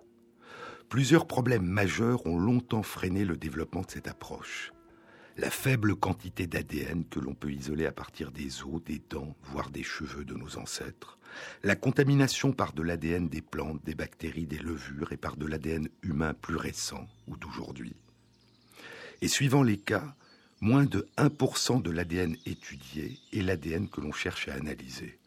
Plusieurs 0.90 1.26
problèmes 1.26 1.66
majeurs 1.66 2.26
ont 2.28 2.38
longtemps 2.38 2.84
freiné 2.84 3.26
le 3.26 3.38
développement 3.38 3.82
de 3.82 3.92
cette 3.92 4.08
approche. 4.08 4.72
La 5.38 5.50
faible 5.50 5.96
quantité 5.96 6.48
d'ADN 6.48 7.06
que 7.06 7.20
l'on 7.20 7.34
peut 7.34 7.52
isoler 7.52 7.86
à 7.86 7.92
partir 7.92 8.32
des 8.32 8.64
os, 8.64 8.84
des 8.84 9.02
dents, 9.10 9.36
voire 9.44 9.70
des 9.70 9.84
cheveux 9.84 10.24
de 10.24 10.36
nos 10.36 10.58
ancêtres, 10.58 11.18
la 11.64 11.76
contamination 11.76 12.54
par 12.54 12.74
de 12.74 12.84
l'ADN 12.84 13.28
des 13.28 13.42
plantes, 13.42 13.84
des 13.84 13.96
bactéries, 13.96 14.48
des 14.48 14.60
levures 14.60 15.12
et 15.12 15.18
par 15.18 15.36
de 15.36 15.46
l'ADN 15.46 15.90
humain 16.04 16.34
plus 16.34 16.56
récent 16.56 17.08
ou 17.28 17.36
d'aujourd'hui, 17.36 17.96
et 19.22 19.28
suivant 19.28 19.64
les 19.64 19.78
cas, 19.78 20.16
moins 20.62 20.86
de 20.86 21.08
1% 21.18 21.82
de 21.82 21.92
l'ADN 21.92 22.36
étudié 22.46 23.18
est 23.34 23.42
l'ADN 23.42 23.88
que 23.90 24.02
l'on 24.02 24.12
cherche 24.12 24.48
à 24.48 24.54
analyser. 24.54 25.20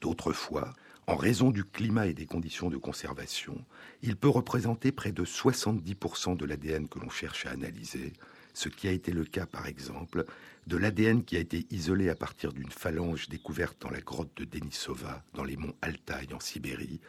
D'autres 0.00 0.32
fois, 0.32 0.74
En 1.08 1.14
raison 1.14 1.52
du 1.52 1.62
climat 1.62 2.08
et 2.08 2.14
des 2.14 2.26
conditions 2.26 2.68
de 2.68 2.76
conservation, 2.76 3.64
il 4.02 4.16
peut 4.16 4.28
représenter 4.28 4.90
près 4.90 5.12
de 5.12 5.24
70% 5.24 6.36
de 6.36 6.44
l'ADN 6.44 6.88
que 6.88 6.98
l'on 6.98 7.10
cherche 7.10 7.46
à 7.46 7.50
analyser, 7.50 8.12
ce 8.54 8.68
qui 8.68 8.88
a 8.88 8.90
été 8.90 9.12
le 9.12 9.24
cas 9.24 9.46
par 9.46 9.68
exemple 9.68 10.24
de 10.66 10.76
l'ADN 10.76 11.22
qui 11.22 11.36
a 11.36 11.40
été 11.40 11.64
isolé 11.70 12.08
à 12.08 12.16
partir 12.16 12.52
d'une 12.52 12.72
phalange 12.72 13.28
découverte 13.28 13.80
dans 13.82 13.90
la 13.90 14.00
grotte 14.00 14.36
de 14.36 14.44
Denisova, 14.44 15.22
dans 15.32 15.44
les 15.44 15.56
monts 15.56 15.76
Altaï 15.80 16.34
en 16.34 16.40
Sibérie, 16.40 17.00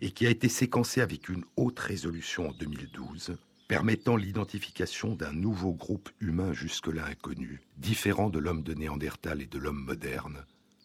et 0.00 0.12
qui 0.12 0.26
a 0.26 0.30
été 0.30 0.48
séquencé 0.48 1.02
avec 1.02 1.28
une 1.28 1.44
haute 1.56 1.78
résolution 1.78 2.48
en 2.48 2.52
2012, 2.52 3.36
permettant 3.72 4.16
l'identification 4.16 5.14
d'un 5.14 5.32
nouveau 5.32 5.72
groupe 5.72 6.10
humain 6.20 6.52
jusque-là 6.52 7.06
inconnu, 7.06 7.62
différent 7.78 8.28
de 8.28 8.38
l'homme 8.38 8.62
de 8.62 8.74
Néandertal 8.74 9.40
et 9.40 9.46
de 9.46 9.58
l'homme 9.58 9.82
moderne, 9.82 10.44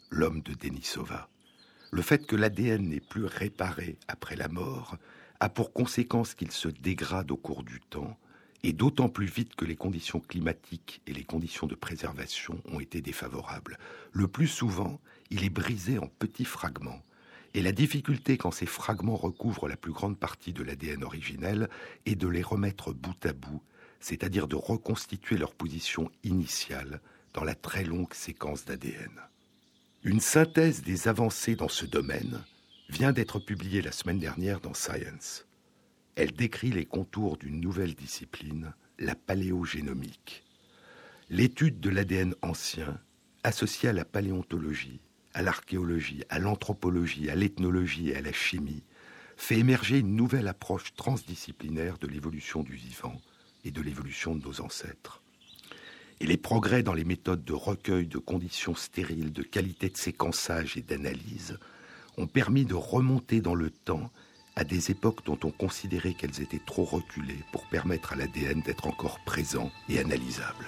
l'homme 0.10 0.40
de 0.42 0.54
Denisova. 0.54 1.28
Le 1.92 2.02
fait 2.02 2.26
que 2.26 2.38
l'ADN 2.38 2.88
n'est 2.88 3.02
plus 3.02 3.26
réparé 3.26 3.98
après 4.08 4.38
la 4.38 4.48
mort 4.48 4.96
a 5.42 5.50
pour 5.50 5.74
conséquence 5.74 6.34
qu'il 6.34 6.52
se 6.52 6.70
dégrade 6.70 7.30
au 7.30 7.36
cours 7.36 7.64
du 7.64 7.82
temps 7.82 8.18
et 8.64 8.72
d'autant 8.72 9.10
plus 9.10 9.26
vite 9.26 9.58
que 9.58 9.66
les 9.66 9.76
conditions 9.76 10.22
climatiques 10.22 11.02
et 11.08 11.14
les 11.14 11.26
conditions 11.26 11.68
de 11.68 11.76
préservation 11.76 12.62
ont 12.72 12.80
été 12.80 13.02
défavorables. 13.02 13.78
Le 14.14 14.30
plus 14.30 14.48
souvent, 14.48 15.02
il 15.30 15.44
est 15.44 15.50
brisé 15.50 16.00
en 16.00 16.08
petits 16.08 16.46
fragments. 16.46 17.04
Et 17.54 17.62
la 17.62 17.72
difficulté 17.72 18.38
quand 18.38 18.52
ces 18.52 18.66
fragments 18.66 19.16
recouvrent 19.16 19.68
la 19.68 19.78
plus 19.78 19.92
grande 19.92 20.20
partie 20.20 20.54
de 20.54 20.64
l'ADN 20.64 21.04
originel 21.04 21.70
est 22.06 22.16
de 22.16 22.28
les 22.28 22.42
remettre 22.42 22.94
bout 22.94 23.26
à 23.26 23.34
bout, 23.34 23.62
c'est-à-dire 24.00 24.48
de 24.48 24.56
reconstituer 24.56 25.38
leur 25.38 25.54
position 25.54 26.12
initiale 26.24 27.02
dans 27.34 27.44
la 27.44 27.56
très 27.56 27.84
longue 27.84 28.14
séquence 28.14 28.66
d'ADN. 28.66 29.22
Une 30.04 30.20
synthèse 30.20 30.84
des 30.84 31.08
avancées 31.08 31.56
dans 31.56 31.68
ce 31.68 31.86
domaine 31.86 32.44
vient 32.90 33.12
d'être 33.12 33.40
publiée 33.40 33.82
la 33.82 33.92
semaine 33.92 34.20
dernière 34.20 34.60
dans 34.60 34.74
Science. 34.74 35.46
Elle 36.16 36.32
décrit 36.32 36.72
les 36.72 36.86
contours 36.86 37.38
d'une 37.38 37.60
nouvelle 37.60 37.94
discipline, 37.94 38.74
la 39.00 39.16
paléogénomique. 39.16 40.44
L'étude 41.30 41.80
de 41.80 41.90
l'ADN 41.90 42.34
ancien, 42.42 43.00
associée 43.44 43.90
à 43.90 43.94
la 43.94 44.06
paléontologie, 44.06 45.02
à 45.38 45.44
l'archéologie, 45.44 46.24
à 46.30 46.40
l'anthropologie, 46.40 47.30
à 47.30 47.36
l'ethnologie 47.36 48.10
et 48.10 48.16
à 48.16 48.22
la 48.22 48.34
chimie, 48.34 48.82
fait 49.38 49.60
émerger 49.60 50.00
une 50.00 50.16
nouvelle 50.16 50.48
approche 50.48 50.96
transdisciplinaire 50.96 52.00
de 52.00 52.08
l'évolution 52.08 52.64
du 52.64 52.74
vivant 52.74 53.22
et 53.64 53.70
de 53.70 53.80
l'évolution 53.84 54.34
de 54.34 54.44
nos 54.44 54.62
ancêtres. 54.62 55.22
Et 56.22 56.26
les 56.26 56.38
progrès 56.38 56.82
dans 56.82 56.96
les 56.96 57.06
méthodes 57.06 57.46
de 57.46 57.54
recueil 57.54 58.08
de 58.08 58.18
conditions 58.18 58.74
stériles, 58.74 59.32
de 59.32 59.44
qualité 59.44 59.90
de 59.90 59.98
séquençage 59.98 60.76
et 60.76 60.82
d'analyse 60.82 61.60
ont 62.18 62.26
permis 62.26 62.66
de 62.66 62.74
remonter 62.74 63.40
dans 63.40 63.54
le 63.54 63.70
temps 63.70 64.10
à 64.56 64.64
des 64.64 64.90
époques 64.90 65.24
dont 65.24 65.38
on 65.44 65.52
considérait 65.52 66.16
qu'elles 66.16 66.42
étaient 66.42 66.66
trop 66.66 66.84
reculées 66.84 67.44
pour 67.52 67.70
permettre 67.70 68.14
à 68.14 68.16
l'ADN 68.16 68.62
d'être 68.62 68.88
encore 68.88 69.20
présent 69.24 69.72
et 69.88 70.00
analysable. 70.00 70.66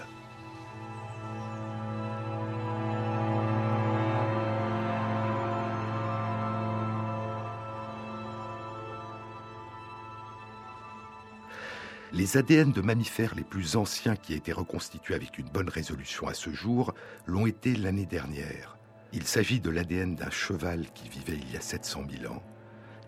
Les 12.11 12.37
ADN 12.37 12.71
de 12.71 12.81
mammifères 12.81 13.35
les 13.35 13.43
plus 13.43 13.75
anciens 13.75 14.15
qui 14.15 14.33
aient 14.33 14.37
été 14.37 14.51
reconstitués 14.51 15.13
avec 15.13 15.37
une 15.37 15.47
bonne 15.47 15.69
résolution 15.69 16.27
à 16.27 16.33
ce 16.33 16.49
jour 16.49 16.95
l'ont 17.27 17.45
été 17.45 17.75
l'année 17.75 18.07
dernière. 18.07 18.79
Il 19.13 19.27
s'agit 19.27 19.59
de 19.59 19.69
l'ADN 19.69 20.15
d'un 20.15 20.31
cheval 20.31 20.91
qui 20.93 21.07
vivait 21.07 21.37
il 21.39 21.51
y 21.51 21.55
a 21.55 21.61
700 21.61 22.05
000 22.21 22.33
ans, 22.33 22.41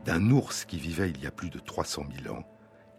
d'un 0.05 0.29
ours 0.29 0.65
qui 0.65 0.77
vivait 0.77 1.09
il 1.09 1.19
y 1.19 1.25
a 1.25 1.31
plus 1.31 1.49
de 1.49 1.57
300 1.57 2.05
000 2.23 2.35
ans, 2.35 2.45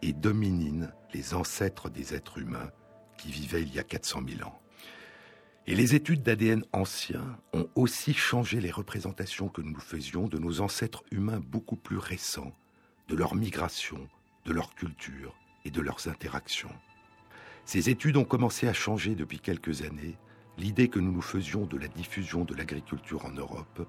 et 0.02 0.12
d'hominines, 0.12 0.92
les 1.14 1.34
ancêtres 1.34 1.88
des 1.88 2.14
êtres 2.14 2.38
humains, 2.38 2.72
qui 3.16 3.30
vivaient 3.30 3.62
il 3.62 3.72
y 3.72 3.78
a 3.78 3.84
400 3.84 4.22
000 4.28 4.48
ans. 4.48 4.58
Et 5.68 5.76
les 5.76 5.94
études 5.94 6.24
d'ADN 6.24 6.64
anciens 6.72 7.38
ont 7.52 7.68
aussi 7.76 8.12
changé 8.12 8.60
les 8.60 8.72
représentations 8.72 9.48
que 9.48 9.62
nous 9.62 9.78
faisions 9.78 10.26
de 10.26 10.38
nos 10.38 10.62
ancêtres 10.62 11.04
humains 11.12 11.40
beaucoup 11.40 11.76
plus 11.76 11.98
récents, 11.98 12.52
de 13.06 13.14
leur 13.14 13.36
migration, 13.36 14.08
de 14.44 14.52
leur 14.52 14.74
culture 14.74 15.36
et 15.64 15.70
de 15.70 15.80
leurs 15.80 16.08
interactions. 16.08 16.72
Ces 17.64 17.90
études 17.90 18.16
ont 18.16 18.24
commencé 18.24 18.66
à 18.68 18.72
changer 18.72 19.14
depuis 19.14 19.38
quelques 19.38 19.82
années 19.82 20.16
l'idée 20.58 20.88
que 20.88 20.98
nous 20.98 21.12
nous 21.12 21.22
faisions 21.22 21.64
de 21.64 21.78
la 21.78 21.88
diffusion 21.88 22.44
de 22.44 22.54
l'agriculture 22.54 23.24
en 23.24 23.30
Europe 23.30 23.86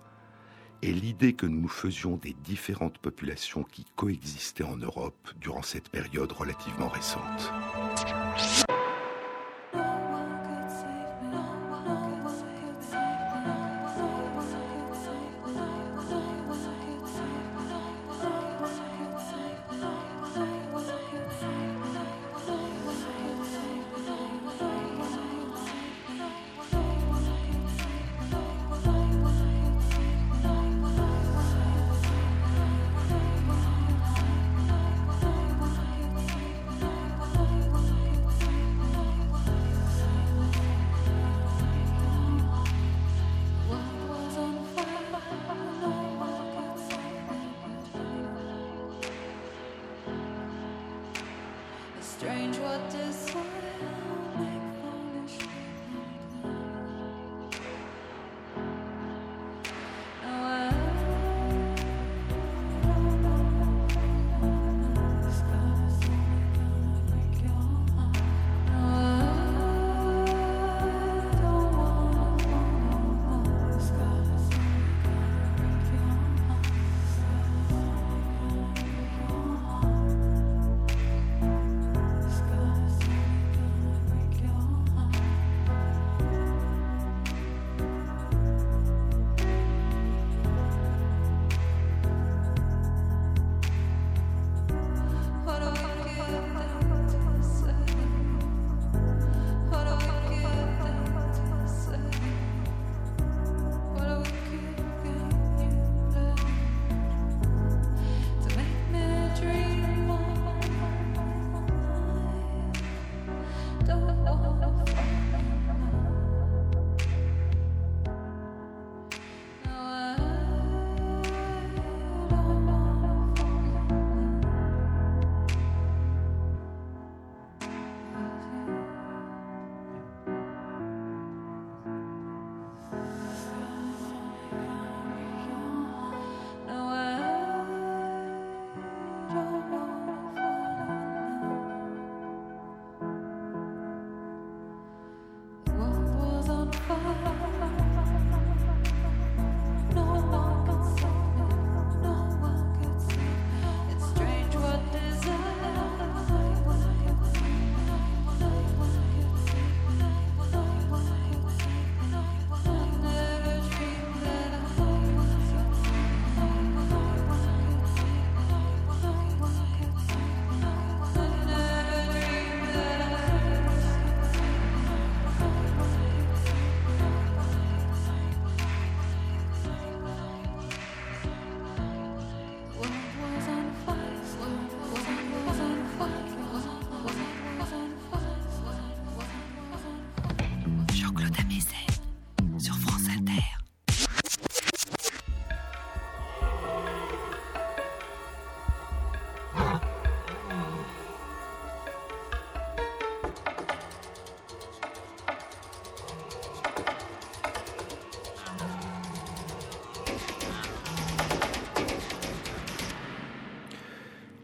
et 0.82 0.92
l'idée 0.92 1.34
que 1.34 1.46
nous 1.46 1.62
nous 1.62 1.68
faisions 1.70 2.18
des 2.18 2.34
différentes 2.44 2.98
populations 2.98 3.64
qui 3.64 3.86
coexistaient 3.96 4.64
en 4.64 4.76
Europe 4.76 5.30
durant 5.40 5.62
cette 5.62 5.90
période 5.90 6.32
relativement 6.32 6.90
récente. 6.90 7.52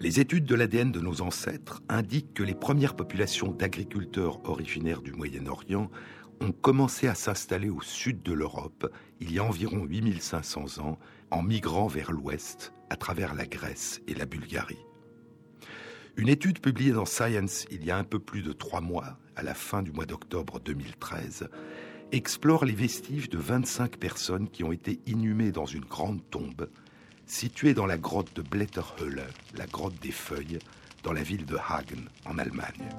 Les 0.10 0.20
études 0.20 0.46
de 0.46 0.56
l'ADN 0.56 0.92
de 0.92 1.02
nos 1.02 1.22
ancêtres 1.22 1.84
indiquent 1.88 2.34
que 2.34 2.42
les 2.42 2.56
premières 2.56 2.96
populations 2.96 3.52
d'agriculteurs 3.52 4.44
originaires 4.50 5.04
du 5.04 5.14
Moyen-Orient 5.14 5.92
ont 6.42 6.52
commencé 6.52 7.08
à 7.08 7.14
s'installer 7.14 7.70
au 7.70 7.82
sud 7.82 8.24
de 8.24 8.34
l'Europe 8.34 8.92
il 9.20 9.32
y 9.32 9.38
a 9.38 9.44
environ 9.44 9.86
8500 9.86 10.80
ans 10.80 10.98
en 11.30 11.44
migrant 11.44 11.86
vers 11.86 12.12
l'ouest 12.12 12.74
à 12.90 12.96
travers 12.96 13.36
la 13.36 13.46
Grèce 13.46 14.02
et 14.08 14.16
la 14.16 14.26
Bulgarie. 14.26 14.84
Une 16.18 16.30
étude 16.30 16.60
publiée 16.60 16.94
dans 16.94 17.06
Science 17.06 17.68
il 17.70 17.86
y 17.86 17.92
a 17.92 17.98
un 17.98 18.04
peu 18.04 18.18
plus 18.18 18.42
de 18.42 18.52
trois 18.52 18.82
mois, 18.82 19.20
à 19.36 19.44
la 19.44 19.54
fin 19.54 19.84
du 19.84 19.92
mois 19.92 20.08
d'octobre 20.08 20.60
2013, 20.60 21.50
explore 22.12 22.66
les 22.66 22.74
vestiges 22.74 23.30
de 23.30 23.38
25 23.38 23.98
personnes 23.98 24.50
qui 24.50 24.64
ont 24.64 24.72
été 24.72 25.02
inhumées 25.06 25.52
dans 25.52 25.68
une 25.68 25.86
grande 25.86 26.28
tombe 26.32 26.68
située 27.30 27.74
dans 27.74 27.86
la 27.86 27.98
grotte 27.98 28.36
de 28.36 28.42
Blätterhöhle, 28.42 29.24
la 29.56 29.66
grotte 29.68 30.00
des 30.02 30.12
feuilles, 30.12 30.60
dans 31.04 31.14
la 31.14 31.22
ville 31.22 31.46
de 31.46 31.56
Hagen, 31.56 32.06
en 32.26 32.38
Allemagne. 32.38 32.90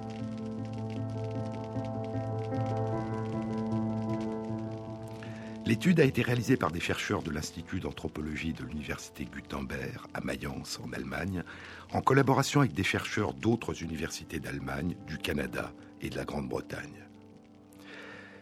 L'étude 5.66 6.00
a 6.00 6.04
été 6.04 6.22
réalisée 6.22 6.56
par 6.56 6.70
des 6.70 6.80
chercheurs 6.80 7.22
de 7.22 7.30
l'Institut 7.30 7.80
d'anthropologie 7.80 8.52
de 8.52 8.64
l'Université 8.64 9.24
Gutenberg 9.24 10.00
à 10.14 10.20
Mayence, 10.20 10.80
en 10.82 10.92
Allemagne, 10.92 11.42
en 11.92 12.00
collaboration 12.00 12.60
avec 12.60 12.72
des 12.72 12.82
chercheurs 12.82 13.34
d'autres 13.34 13.82
universités 13.82 14.40
d'Allemagne, 14.40 14.96
du 15.06 15.18
Canada 15.18 15.72
et 16.00 16.08
de 16.08 16.16
la 16.16 16.24
Grande-Bretagne. 16.24 17.04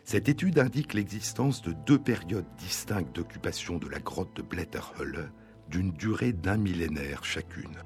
Cette 0.05 0.29
étude 0.29 0.59
indique 0.59 0.95
l'existence 0.95 1.61
de 1.61 1.73
deux 1.73 1.99
périodes 1.99 2.47
distinctes 2.57 3.15
d'occupation 3.15 3.79
de 3.79 3.89
la 3.89 3.99
grotte 3.99 4.35
de 4.37 4.43
Blätterhöhle 4.43 5.31
d'une 5.71 5.93
durée 5.93 6.33
d'un 6.33 6.57
millénaire 6.57 7.25
chacune. 7.25 7.77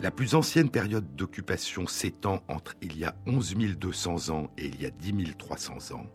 La 0.00 0.10
plus 0.10 0.34
ancienne 0.34 0.70
période 0.70 1.14
d'occupation 1.14 1.86
s'étend 1.86 2.42
entre 2.48 2.74
il 2.80 2.96
y 2.96 3.04
a 3.04 3.14
11 3.26 3.54
200 3.76 4.30
ans 4.30 4.50
et 4.56 4.66
il 4.66 4.80
y 4.80 4.86
a 4.86 4.90
10 4.90 5.34
300 5.36 5.94
ans, 5.94 6.06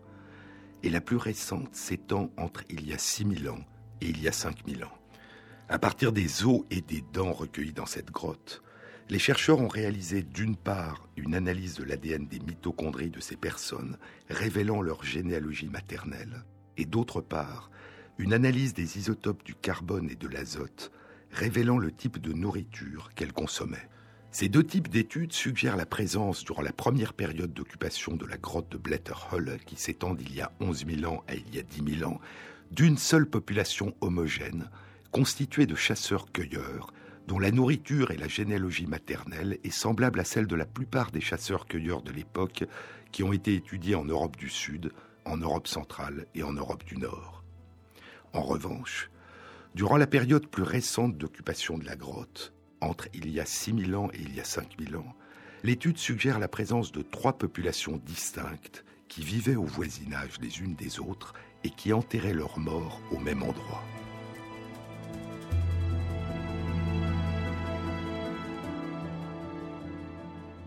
et 0.82 0.90
la 0.90 1.00
plus 1.00 1.16
récente 1.16 1.74
s'étend 1.74 2.30
entre 2.36 2.64
il 2.68 2.86
y 2.86 2.92
a 2.92 2.98
6000 2.98 3.48
ans 3.48 3.64
et 4.00 4.08
il 4.08 4.20
y 4.20 4.28
a 4.28 4.32
5000 4.32 4.84
ans. 4.84 4.98
À 5.68 5.78
partir 5.78 6.12
des 6.12 6.44
os 6.44 6.62
et 6.70 6.80
des 6.80 7.02
dents 7.12 7.32
recueillis 7.32 7.72
dans 7.72 7.86
cette 7.86 8.10
grotte, 8.10 8.62
les 9.08 9.20
chercheurs 9.20 9.60
ont 9.60 9.68
réalisé 9.68 10.22
d'une 10.22 10.56
part 10.56 11.08
une 11.16 11.34
analyse 11.34 11.74
de 11.74 11.84
l'ADN 11.84 12.26
des 12.26 12.40
mitochondries 12.40 13.10
de 13.10 13.20
ces 13.20 13.36
personnes, 13.36 13.98
révélant 14.28 14.82
leur 14.82 15.04
généalogie 15.04 15.68
maternelle, 15.68 16.44
et 16.76 16.86
d'autre 16.86 17.20
part 17.20 17.70
une 18.18 18.32
analyse 18.32 18.74
des 18.74 18.98
isotopes 18.98 19.44
du 19.44 19.54
carbone 19.54 20.10
et 20.10 20.16
de 20.16 20.28
l'azote, 20.28 20.90
révélant 21.30 21.78
le 21.78 21.92
type 21.92 22.18
de 22.18 22.32
nourriture 22.32 23.10
qu'elles 23.14 23.32
consommaient. 23.32 23.88
Ces 24.30 24.48
deux 24.48 24.64
types 24.64 24.88
d'études 24.88 25.32
suggèrent 25.32 25.76
la 25.76 25.86
présence, 25.86 26.44
durant 26.44 26.62
la 26.62 26.72
première 26.72 27.14
période 27.14 27.52
d'occupation 27.52 28.16
de 28.16 28.26
la 28.26 28.36
grotte 28.36 28.70
de 28.70 28.78
Blätterhöhle, 28.78 29.58
qui 29.64 29.76
s'étend 29.76 30.14
d'il 30.14 30.34
y 30.34 30.40
a 30.40 30.52
11 30.60 30.84
000 30.86 31.12
ans 31.12 31.24
à 31.28 31.34
il 31.34 31.54
y 31.54 31.58
a 31.58 31.62
10 31.62 31.98
000 31.98 32.10
ans, 32.10 32.20
d'une 32.70 32.98
seule 32.98 33.26
population 33.26 33.94
homogène, 34.00 34.70
constituée 35.10 35.66
de 35.66 35.74
chasseurs-cueilleurs, 35.74 36.92
dont 37.26 37.38
la 37.38 37.50
nourriture 37.50 38.10
et 38.10 38.16
la 38.16 38.28
généalogie 38.28 38.86
maternelle 38.86 39.58
est 39.64 39.70
semblable 39.70 40.20
à 40.20 40.24
celle 40.24 40.46
de 40.46 40.56
la 40.56 40.66
plupart 40.66 41.10
des 41.10 41.20
chasseurs-cueilleurs 41.20 42.02
de 42.02 42.12
l'époque 42.12 42.64
qui 43.12 43.22
ont 43.22 43.32
été 43.32 43.54
étudiés 43.54 43.94
en 43.94 44.04
Europe 44.04 44.36
du 44.36 44.48
Sud, 44.48 44.92
en 45.24 45.36
Europe 45.38 45.66
centrale 45.66 46.26
et 46.34 46.42
en 46.42 46.52
Europe 46.52 46.84
du 46.84 46.98
Nord. 46.98 47.35
En 48.36 48.42
revanche, 48.42 49.10
durant 49.74 49.96
la 49.96 50.06
période 50.06 50.46
plus 50.46 50.62
récente 50.62 51.16
d'occupation 51.16 51.78
de 51.78 51.86
la 51.86 51.96
grotte, 51.96 52.52
entre 52.82 53.08
il 53.14 53.30
y 53.30 53.40
a 53.40 53.46
6000 53.46 53.96
ans 53.96 54.10
et 54.12 54.20
il 54.20 54.34
y 54.34 54.40
a 54.40 54.44
5000 54.44 54.94
ans, 54.98 55.16
l'étude 55.64 55.96
suggère 55.96 56.38
la 56.38 56.46
présence 56.46 56.92
de 56.92 57.00
trois 57.00 57.38
populations 57.38 57.96
distinctes 57.96 58.84
qui 59.08 59.22
vivaient 59.24 59.56
au 59.56 59.64
voisinage 59.64 60.38
les 60.42 60.60
unes 60.60 60.74
des 60.74 61.00
autres 61.00 61.32
et 61.64 61.70
qui 61.70 61.94
enterraient 61.94 62.34
leurs 62.34 62.58
morts 62.58 63.00
au 63.10 63.18
même 63.18 63.42
endroit. 63.42 63.82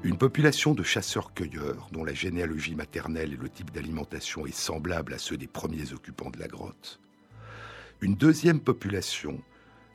Une 0.01 0.17
population 0.17 0.73
de 0.73 0.81
chasseurs-cueilleurs 0.81 1.87
dont 1.91 2.03
la 2.03 2.15
généalogie 2.15 2.73
maternelle 2.73 3.33
et 3.33 3.37
le 3.37 3.47
type 3.47 3.69
d'alimentation 3.69 4.47
est 4.47 4.57
semblable 4.57 5.13
à 5.13 5.19
ceux 5.19 5.37
des 5.37 5.45
premiers 5.45 5.93
occupants 5.93 6.31
de 6.31 6.39
la 6.39 6.47
grotte. 6.47 6.99
Une 8.01 8.15
deuxième 8.15 8.61
population 8.61 9.41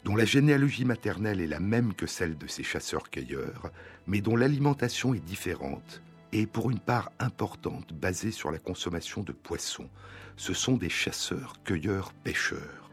dont 0.04 0.14
la 0.14 0.26
généalogie 0.26 0.84
maternelle 0.84 1.40
est 1.40 1.46
la 1.46 1.60
même 1.60 1.94
que 1.94 2.06
celle 2.06 2.36
de 2.36 2.46
ces 2.46 2.62
chasseurs-cueilleurs, 2.62 3.70
mais 4.06 4.20
dont 4.20 4.36
l'alimentation 4.36 5.14
est 5.14 5.24
différente 5.24 6.02
et 6.34 6.46
pour 6.46 6.70
une 6.70 6.80
part 6.80 7.12
importante 7.18 7.94
basée 7.94 8.30
sur 8.30 8.50
la 8.50 8.58
consommation 8.58 9.22
de 9.22 9.32
poissons. 9.32 9.88
Ce 10.36 10.52
sont 10.52 10.76
des 10.76 10.90
chasseurs-cueilleurs-pêcheurs. 10.90 12.90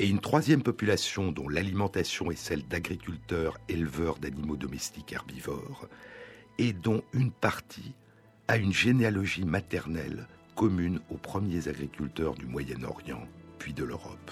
Et 0.00 0.08
une 0.08 0.20
troisième 0.20 0.62
population 0.62 1.32
dont 1.32 1.48
l'alimentation 1.48 2.30
est 2.30 2.36
celle 2.36 2.68
d'agriculteurs 2.68 3.58
éleveurs 3.70 4.18
d'animaux 4.18 4.56
domestiques 4.56 5.12
herbivores, 5.12 5.88
et 6.58 6.74
dont 6.74 7.02
une 7.14 7.30
partie 7.30 7.94
a 8.48 8.58
une 8.58 8.72
généalogie 8.72 9.46
maternelle 9.46 10.26
commune 10.56 11.00
aux 11.08 11.16
premiers 11.16 11.68
agriculteurs 11.68 12.34
du 12.34 12.44
Moyen-Orient, 12.44 13.26
puis 13.58 13.72
de 13.72 13.84
l'Europe. 13.84 14.30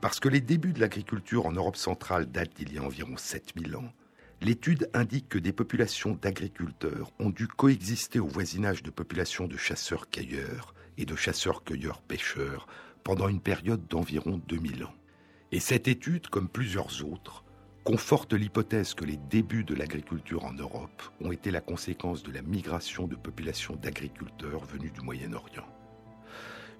Parce 0.00 0.18
que 0.18 0.28
les 0.28 0.40
débuts 0.40 0.72
de 0.72 0.80
l'agriculture 0.80 1.46
en 1.46 1.52
Europe 1.52 1.76
centrale 1.76 2.26
datent 2.26 2.56
d'il 2.56 2.72
y 2.72 2.78
a 2.78 2.82
environ 2.82 3.16
7000 3.16 3.76
ans, 3.76 3.92
l'étude 4.40 4.88
indique 4.94 5.28
que 5.28 5.38
des 5.38 5.52
populations 5.52 6.18
d'agriculteurs 6.20 7.12
ont 7.18 7.30
dû 7.30 7.46
coexister 7.46 8.18
au 8.18 8.26
voisinage 8.26 8.82
de 8.82 8.90
populations 8.90 9.46
de 9.46 9.58
chasseurs-cueilleurs 9.58 10.74
et 10.96 11.04
de 11.04 11.16
chasseurs-cueilleurs-pêcheurs 11.16 12.66
pendant 13.04 13.28
une 13.28 13.40
période 13.40 13.86
d'environ 13.88 14.40
2000 14.48 14.84
ans. 14.84 14.94
Et 15.52 15.60
cette 15.60 15.88
étude, 15.88 16.28
comme 16.28 16.48
plusieurs 16.48 17.04
autres, 17.04 17.44
conforte 17.84 18.32
l'hypothèse 18.34 18.94
que 18.94 19.04
les 19.04 19.16
débuts 19.16 19.64
de 19.64 19.74
l'agriculture 19.74 20.44
en 20.44 20.52
Europe 20.52 21.02
ont 21.20 21.32
été 21.32 21.50
la 21.50 21.60
conséquence 21.60 22.22
de 22.22 22.32
la 22.32 22.42
migration 22.42 23.06
de 23.06 23.16
populations 23.16 23.76
d'agriculteurs 23.76 24.64
venus 24.64 24.92
du 24.92 25.00
Moyen-Orient. 25.00 25.66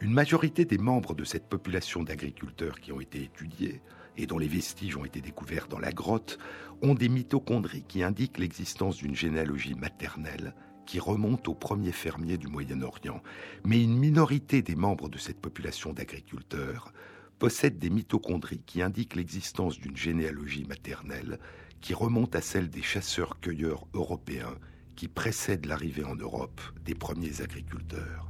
Une 0.03 0.15
majorité 0.15 0.65
des 0.65 0.79
membres 0.79 1.15
de 1.15 1.25
cette 1.25 1.47
population 1.47 2.03
d'agriculteurs 2.03 2.81
qui 2.81 2.91
ont 2.91 3.03
été 3.03 3.23
étudiés 3.23 3.83
et 4.17 4.27
dont 4.27 4.39
les 4.39 4.49
vestiges 4.49 4.97
ont 4.97 5.05
été 5.05 5.21
découverts 5.21 5.69
dans 5.69 5.79
la 5.79 5.93
grotte 5.93 6.39
ont 6.81 6.95
des 6.95 7.11
mitochondries 7.11 7.85
qui 7.87 8.03
indiquent 8.03 8.39
l'existence 8.39 8.97
d'une 8.97 9.15
généalogie 9.15 9.75
maternelle 9.75 10.55
qui 10.87 11.01
remonte 11.01 11.49
aux 11.49 11.55
premiers 11.55 11.93
fermiers 11.93 12.39
du 12.39 12.49
Moyen-Orient. 12.49 13.23
Mais 13.67 13.83
une 13.83 13.99
minorité 13.99 14.63
des 14.63 14.75
membres 14.75 15.11
de 15.11 15.19
cette 15.19 15.39
population 15.39 15.93
d'agriculteurs 15.93 16.95
possède 17.39 17.79
des 17.79 17.91
mitochondries 17.91 18.63
qui 18.65 18.81
indiquent 18.81 19.17
l'existence 19.17 19.79
d'une 19.79 19.99
généalogie 19.99 20.65
maternelle 20.65 21.39
qui 21.83 21.93
remonte 21.93 22.35
à 22.35 22.41
celle 22.41 22.71
des 22.71 22.83
chasseurs-cueilleurs 22.83 23.87
européens 23.93 24.57
qui 24.97 25.09
précèdent 25.09 25.67
l'arrivée 25.67 26.05
en 26.05 26.17
Europe 26.17 26.63
des 26.85 26.95
premiers 26.95 27.43
agriculteurs. 27.43 28.30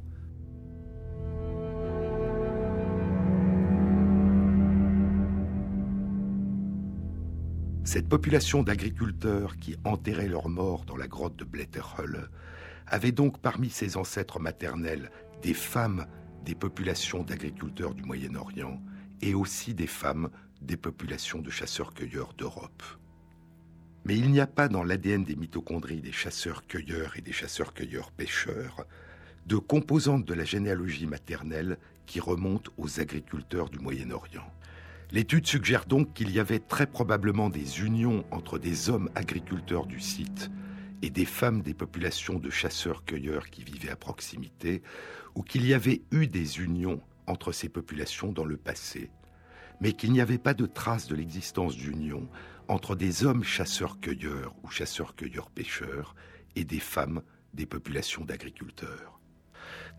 Cette 7.83 8.07
population 8.07 8.61
d'agriculteurs 8.61 9.57
qui 9.57 9.75
enterraient 9.83 10.27
leurs 10.27 10.49
morts 10.49 10.85
dans 10.85 10.95
la 10.95 11.07
grotte 11.07 11.35
de 11.35 11.43
Blätterhöhle 11.43 12.29
avait 12.85 13.11
donc 13.11 13.39
parmi 13.39 13.71
ses 13.71 13.97
ancêtres 13.97 14.39
maternels 14.39 15.09
des 15.41 15.55
femmes 15.55 16.05
des 16.45 16.53
populations 16.53 17.23
d'agriculteurs 17.23 17.95
du 17.95 18.03
Moyen-Orient 18.03 18.79
et 19.21 19.33
aussi 19.33 19.73
des 19.73 19.87
femmes 19.87 20.29
des 20.61 20.77
populations 20.77 21.41
de 21.41 21.49
chasseurs-cueilleurs 21.49 22.33
d'Europe. 22.37 22.83
Mais 24.05 24.15
il 24.15 24.29
n'y 24.29 24.39
a 24.39 24.47
pas 24.47 24.67
dans 24.67 24.83
l'ADN 24.83 25.23
des 25.23 25.35
mitochondries 25.35 26.01
des 26.01 26.11
chasseurs-cueilleurs 26.11 27.17
et 27.17 27.21
des 27.21 27.33
chasseurs-cueilleurs-pêcheurs 27.33 28.85
de 29.47 29.57
composantes 29.57 30.25
de 30.25 30.33
la 30.35 30.45
généalogie 30.45 31.07
maternelle 31.07 31.79
qui 32.05 32.19
remontent 32.19 32.71
aux 32.77 32.99
agriculteurs 32.99 33.69
du 33.69 33.79
Moyen-Orient. 33.79 34.51
L'étude 35.13 35.45
suggère 35.45 35.85
donc 35.85 36.13
qu'il 36.13 36.31
y 36.31 36.39
avait 36.39 36.59
très 36.59 36.87
probablement 36.87 37.49
des 37.49 37.81
unions 37.81 38.23
entre 38.31 38.57
des 38.57 38.89
hommes 38.89 39.09
agriculteurs 39.13 39.85
du 39.85 39.99
site 39.99 40.49
et 41.01 41.09
des 41.09 41.25
femmes 41.25 41.61
des 41.61 41.73
populations 41.73 42.39
de 42.39 42.49
chasseurs-cueilleurs 42.49 43.49
qui 43.49 43.65
vivaient 43.65 43.89
à 43.89 43.97
proximité, 43.97 44.81
ou 45.35 45.41
qu'il 45.41 45.65
y 45.65 45.73
avait 45.73 46.03
eu 46.11 46.27
des 46.27 46.61
unions 46.61 47.01
entre 47.27 47.51
ces 47.51 47.67
populations 47.67 48.31
dans 48.31 48.45
le 48.45 48.55
passé, 48.55 49.11
mais 49.81 49.91
qu'il 49.91 50.13
n'y 50.13 50.21
avait 50.21 50.37
pas 50.37 50.53
de 50.53 50.65
trace 50.65 51.07
de 51.07 51.15
l'existence 51.15 51.75
d'union 51.75 52.29
entre 52.69 52.95
des 52.95 53.25
hommes 53.25 53.43
chasseurs-cueilleurs 53.43 54.55
ou 54.63 54.69
chasseurs-cueilleurs-pêcheurs 54.69 56.15
et 56.55 56.63
des 56.63 56.79
femmes 56.79 57.21
des 57.53 57.65
populations 57.65 58.23
d'agriculteurs. 58.23 59.19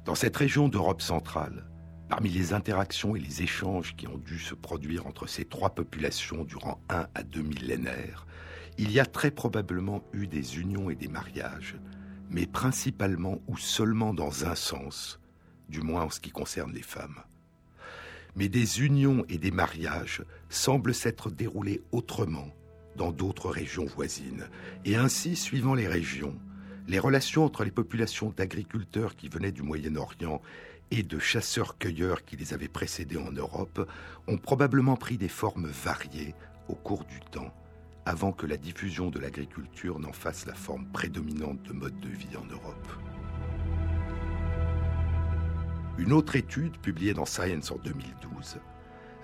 Dans 0.07 0.15
cette 0.15 0.37
région 0.37 0.69
d'Europe 0.69 1.03
centrale, 1.03 1.69
Parmi 2.13 2.29
les 2.29 2.53
interactions 2.53 3.17
et 3.17 3.19
les 3.19 3.41
échanges 3.41 3.97
qui 3.97 4.07
ont 4.07 4.19
dû 4.19 4.39
se 4.39 4.55
produire 4.55 5.07
entre 5.07 5.27
ces 5.27 5.47
trois 5.47 5.71
populations 5.71 6.45
durant 6.45 6.79
un 6.91 7.07
à 7.15 7.23
deux 7.23 7.41
millénaires, 7.41 8.27
il 8.77 8.93
y 8.93 9.01
a 9.01 9.07
très 9.07 9.31
probablement 9.31 10.05
eu 10.13 10.27
des 10.27 10.61
unions 10.61 10.91
et 10.91 10.95
des 10.95 11.09
mariages, 11.09 11.77
mais 12.29 12.47
principalement 12.47 13.41
ou 13.49 13.57
seulement 13.57 14.13
dans 14.13 14.45
un 14.45 14.55
sens, 14.55 15.21
du 15.71 15.81
moins 15.81 16.03
en 16.03 16.11
ce 16.11 16.21
qui 16.21 16.29
concerne 16.29 16.75
les 16.75 16.83
femmes. 16.83 17.23
Mais 18.37 18.51
des 18.51 18.83
unions 18.83 19.25
et 19.31 19.39
des 19.39 19.51
mariages 19.51 20.23
semblent 20.51 20.95
s'être 20.95 21.31
déroulés 21.31 21.81
autrement 21.93 22.51
dans 22.95 23.11
d'autres 23.11 23.49
régions 23.49 23.87
voisines, 23.87 24.51
et 24.85 24.97
ainsi, 24.97 25.35
suivant 25.35 25.73
les 25.75 25.89
régions, 25.89 26.39
les 26.89 26.99
relations 26.99 27.47
entre 27.47 27.65
les 27.65 27.71
populations 27.71 28.35
d'agriculteurs 28.37 29.17
qui 29.17 29.31
venaient 29.31 29.51
du 29.51 29.63
Moyen-Orient 29.63 30.43
et 30.93 31.03
de 31.03 31.18
chasseurs-cueilleurs 31.18 32.22
qui 32.22 32.36
les 32.36 32.53
avaient 32.53 32.68
précédés 32.68 33.16
en 33.16 33.32
Europe 33.32 33.90
ont 34.28 34.36
probablement 34.36 34.95
pris 34.95 35.16
des 35.16 35.28
formes 35.28 35.66
variées 35.66 36.34
au 36.68 36.74
cours 36.74 37.05
du 37.07 37.18
temps, 37.30 37.51
avant 38.05 38.32
que 38.32 38.45
la 38.45 38.59
diffusion 38.59 39.09
de 39.09 39.18
l'agriculture 39.18 39.99
n'en 39.99 40.12
fasse 40.12 40.45
la 40.45 40.53
forme 40.53 40.84
prédominante 40.93 41.62
de 41.62 41.72
mode 41.72 41.99
de 42.01 42.11
vie 42.11 42.36
en 42.36 42.45
Europe. 42.45 42.88
Une 45.97 46.12
autre 46.12 46.36
étude, 46.36 46.76
publiée 46.76 47.14
dans 47.14 47.24
Science 47.24 47.70
en 47.70 47.78
2012, 47.78 48.59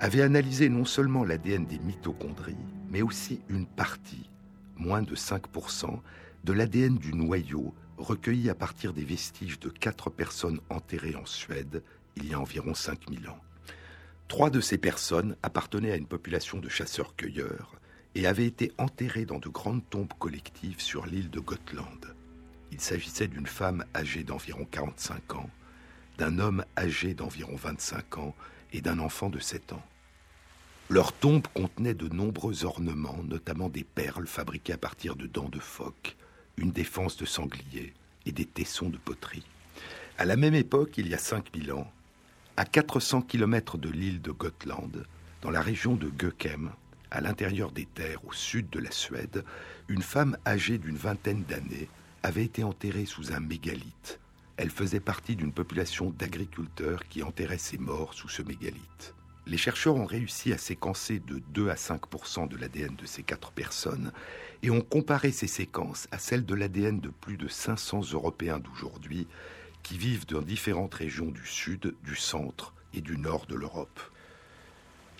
avait 0.01 0.23
analysé 0.23 0.71
non 0.71 0.87
seulement 0.87 1.23
l'ADN 1.23 1.67
des 1.67 1.81
mitochondries, 1.81 2.57
mais 2.89 3.03
aussi 3.03 3.43
une 3.51 3.67
partie, 3.67 4.31
moins 4.75 5.03
de 5.03 5.15
5%, 5.15 6.01
de 6.45 6.53
l'ADN 6.55 6.97
du 6.97 7.13
noyau 7.13 7.75
recueilli 7.99 8.49
à 8.49 8.55
partir 8.55 8.93
des 8.93 9.05
vestiges 9.05 9.59
de 9.59 9.69
quatre 9.69 10.11
personnes 10.11 10.61
enterrées 10.71 11.17
en 11.17 11.27
Suède 11.27 11.83
il 12.17 12.29
y 12.29 12.35
a 12.35 12.41
environ 12.41 12.75
5000 12.75 13.29
ans. 13.29 13.41
Trois 14.29 14.51
de 14.51 14.61
ces 14.61 14.79
personnes 14.79 15.37
appartenaient 15.43 15.93
à 15.93 15.97
une 15.97 16.07
population 16.07 16.59
de 16.59 16.69
chasseurs-cueilleurs 16.69 17.73
et 18.15 18.27
avaient 18.27 18.47
été 18.47 18.73
enterrées 18.79 19.25
dans 19.25 19.39
de 19.39 19.49
grandes 19.49 19.89
tombes 19.89 20.13
collectives 20.19 20.81
sur 20.81 21.07
l'île 21.07 21.31
de 21.31 21.41
Gotland. 21.41 22.15
Il 22.73 22.81
s'agissait 22.81 23.29
d'une 23.29 23.47
femme 23.47 23.85
âgée 23.95 24.25
d'environ 24.25 24.67
45 24.71 25.37
ans, 25.37 25.51
d'un 26.19 26.39
homme 26.39 26.65
âgé 26.77 27.15
d'environ 27.15 27.57
25 27.57 28.19
ans 28.19 28.35
et 28.73 28.81
d'un 28.81 28.99
enfant 28.99 29.31
de 29.31 29.39
7 29.39 29.73
ans. 29.73 29.85
Leurs 30.91 31.13
tombes 31.13 31.47
contenaient 31.55 31.95
de 31.95 32.09
nombreux 32.09 32.65
ornements, 32.65 33.23
notamment 33.25 33.69
des 33.69 33.85
perles 33.85 34.27
fabriquées 34.27 34.73
à 34.73 34.79
partir 34.79 35.17
de 35.17 35.27
dents 35.27 35.49
de 35.49 35.59
phoque, 35.59 36.17
une 36.59 36.73
défense 36.73 37.17
de 37.17 37.25
sanglier 37.25 37.93
et 38.27 38.33
des 38.33 38.45
tessons 38.45 38.91
de 38.91 38.99
poterie. 38.99 39.47
À 40.19 40.25
la 40.25 40.37
même 40.37 40.55
époque, 40.55 40.99
il 40.99 41.09
y 41.09 41.15
a 41.15 41.19
5000 41.19 41.73
ans, 41.73 41.91
à 42.57 42.65
400 42.65 43.23
km 43.23 43.79
de 43.79 43.89
l'île 43.89 44.21
de 44.21 44.33
Gotland, 44.33 45.07
dans 45.43 45.51
la 45.51 45.63
région 45.63 45.95
de 45.95 46.09
Gökem, 46.09 46.73
à 47.11 47.21
l'intérieur 47.21 47.71
des 47.71 47.87
terres 47.87 48.25
au 48.27 48.33
sud 48.33 48.69
de 48.71 48.81
la 48.81 48.91
Suède, 48.91 49.45
une 49.89 50.03
femme 50.03 50.37
âgée 50.47 50.79
d'une 50.79 50.97
vingtaine 50.97 51.45
d'années 51.45 51.89
avait 52.23 52.45
été 52.45 52.65
enterrée 52.65 53.07
sous 53.07 53.33
un 53.33 53.41
mégalithe. 53.41 54.19
Elle 54.57 54.71
faisait 54.71 55.01
partie 55.01 55.37
d'une 55.37 55.53
population 55.53 56.11
d'agriculteurs 56.11 57.07
qui 57.09 57.23
enterraient 57.23 57.59
ses 57.59 57.79
morts 57.79 58.13
sous 58.13 58.29
ce 58.29 58.43
mégalithe. 58.43 59.15
Les 59.47 59.57
chercheurs 59.57 59.95
ont 59.95 60.05
réussi 60.05 60.53
à 60.53 60.59
séquencer 60.59 61.21
de 61.21 61.41
2 61.55 61.71
à 61.71 61.75
5% 61.75 62.49
de 62.49 62.57
l'ADN 62.57 62.97
de 62.97 63.07
ces 63.07 63.23
quatre 63.23 63.53
personnes 63.53 64.13
et 64.63 64.71
ont 64.71 64.81
comparé 64.81 65.33
ces 65.33 65.47
séquences 65.47 66.09
à 66.11 66.19
celles 66.19 66.45
de 66.45 66.55
l'ADN 66.55 67.01
de 67.01 67.11
plus 67.11 67.37
de 67.37 67.49
500 67.49 68.13
Européens 68.13 68.59
d'aujourd'hui 68.59 69.27
qui 69.83 69.97
vivent 69.97 70.27
dans 70.27 70.43
différentes 70.43 70.95
régions 70.95 71.31
du 71.31 71.47
sud, 71.47 71.95
du 72.05 72.17
centre 72.17 72.75
et 72.93 73.01
du 73.01 73.17
nord 73.17 73.47
de 73.47 73.55
l'Europe. 73.55 74.01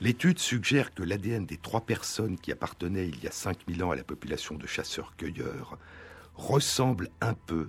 L'étude 0.01 0.39
suggère 0.39 0.95
que 0.95 1.03
l'ADN 1.03 1.45
des 1.45 1.57
trois 1.57 1.81
personnes 1.81 2.39
qui 2.39 2.53
appartenaient 2.53 3.09
il 3.09 3.23
y 3.23 3.27
a 3.27 3.33
5000 3.33 3.83
ans 3.83 3.91
à 3.91 3.97
la 3.97 4.05
population 4.05 4.57
de 4.57 4.67
chasseurs-cueilleurs 4.67 5.79
ressemble 6.35 7.11
un 7.21 7.35
peu 7.35 7.69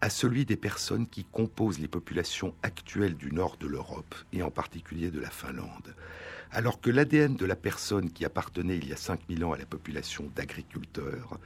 à 0.00 0.08
celui 0.08 0.46
des 0.46 0.56
personnes 0.56 1.06
qui 1.06 1.24
composent 1.24 1.78
les 1.78 1.88
populations 1.88 2.54
actuelles 2.62 3.16
du 3.16 3.32
nord 3.32 3.58
de 3.58 3.66
l'Europe, 3.66 4.14
et 4.32 4.42
en 4.42 4.50
particulier 4.50 5.10
de 5.10 5.20
la 5.20 5.28
Finlande 5.28 5.94
alors 6.52 6.80
que 6.80 6.90
l'ADN 6.90 7.36
de 7.36 7.46
la 7.46 7.56
personne 7.56 8.10
qui 8.10 8.24
appartenait 8.24 8.76
il 8.76 8.88
y 8.88 8.92
a 8.92 8.96
5000 8.96 9.44
ans 9.44 9.52
à 9.52 9.58
la 9.58 9.66
population 9.66 10.30
d'agriculteurs 10.34 11.38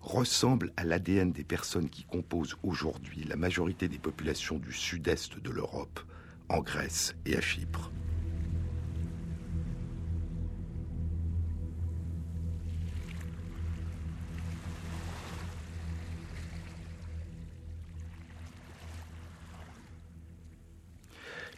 ressemble 0.00 0.72
à 0.76 0.84
l'ADN 0.84 1.32
des 1.32 1.44
personnes 1.44 1.90
qui 1.90 2.04
composent 2.04 2.56
aujourd'hui 2.62 3.24
la 3.24 3.36
majorité 3.36 3.88
des 3.88 3.98
populations 3.98 4.58
du 4.58 4.72
sud-est 4.72 5.38
de 5.38 5.50
l'Europe, 5.50 6.00
en 6.48 6.60
Grèce 6.60 7.14
et 7.26 7.36
à 7.36 7.40
Chypre. 7.40 7.90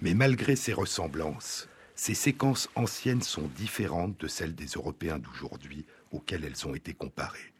Mais 0.01 0.15
malgré 0.15 0.57
ces 0.57 0.73
ressemblances, 0.73 1.69
ces 1.99 2.15
séquences 2.15 2.71
anciennes 2.77 3.23
sont 3.23 3.51
différentes 3.57 4.21
de 4.21 4.29
celles 4.29 4.55
des 4.55 4.67
Européens 4.67 5.19
d'aujourd'hui 5.19 5.85
auxquelles 6.13 6.45
elles 6.45 6.65
ont 6.65 6.77
été 6.77 6.95
comparées. 6.95 7.53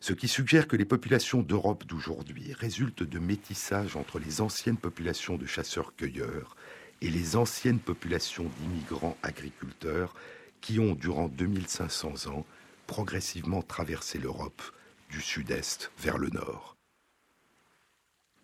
Ce 0.00 0.12
qui 0.12 0.28
suggère 0.28 0.68
que 0.68 0.76
les 0.76 0.84
populations 0.84 1.42
d'Europe 1.42 1.84
d'aujourd'hui 1.84 2.52
résultent 2.52 3.02
de 3.02 3.18
métissage 3.18 3.96
entre 3.96 4.20
les 4.20 4.40
anciennes 4.40 4.76
populations 4.76 5.36
de 5.36 5.44
chasseurs-cueilleurs 5.44 6.56
et 7.02 7.10
les 7.10 7.34
anciennes 7.34 7.80
populations 7.80 8.48
d'immigrants 8.60 9.18
agriculteurs 9.24 10.14
qui 10.60 10.78
ont, 10.78 10.94
durant 10.94 11.26
2500 11.26 12.28
ans, 12.28 12.46
progressivement 12.86 13.62
traversé 13.62 14.18
l'Europe 14.18 14.62
du 15.10 15.20
sud-est 15.20 15.90
vers 15.98 16.18
le 16.18 16.28
nord. 16.28 16.76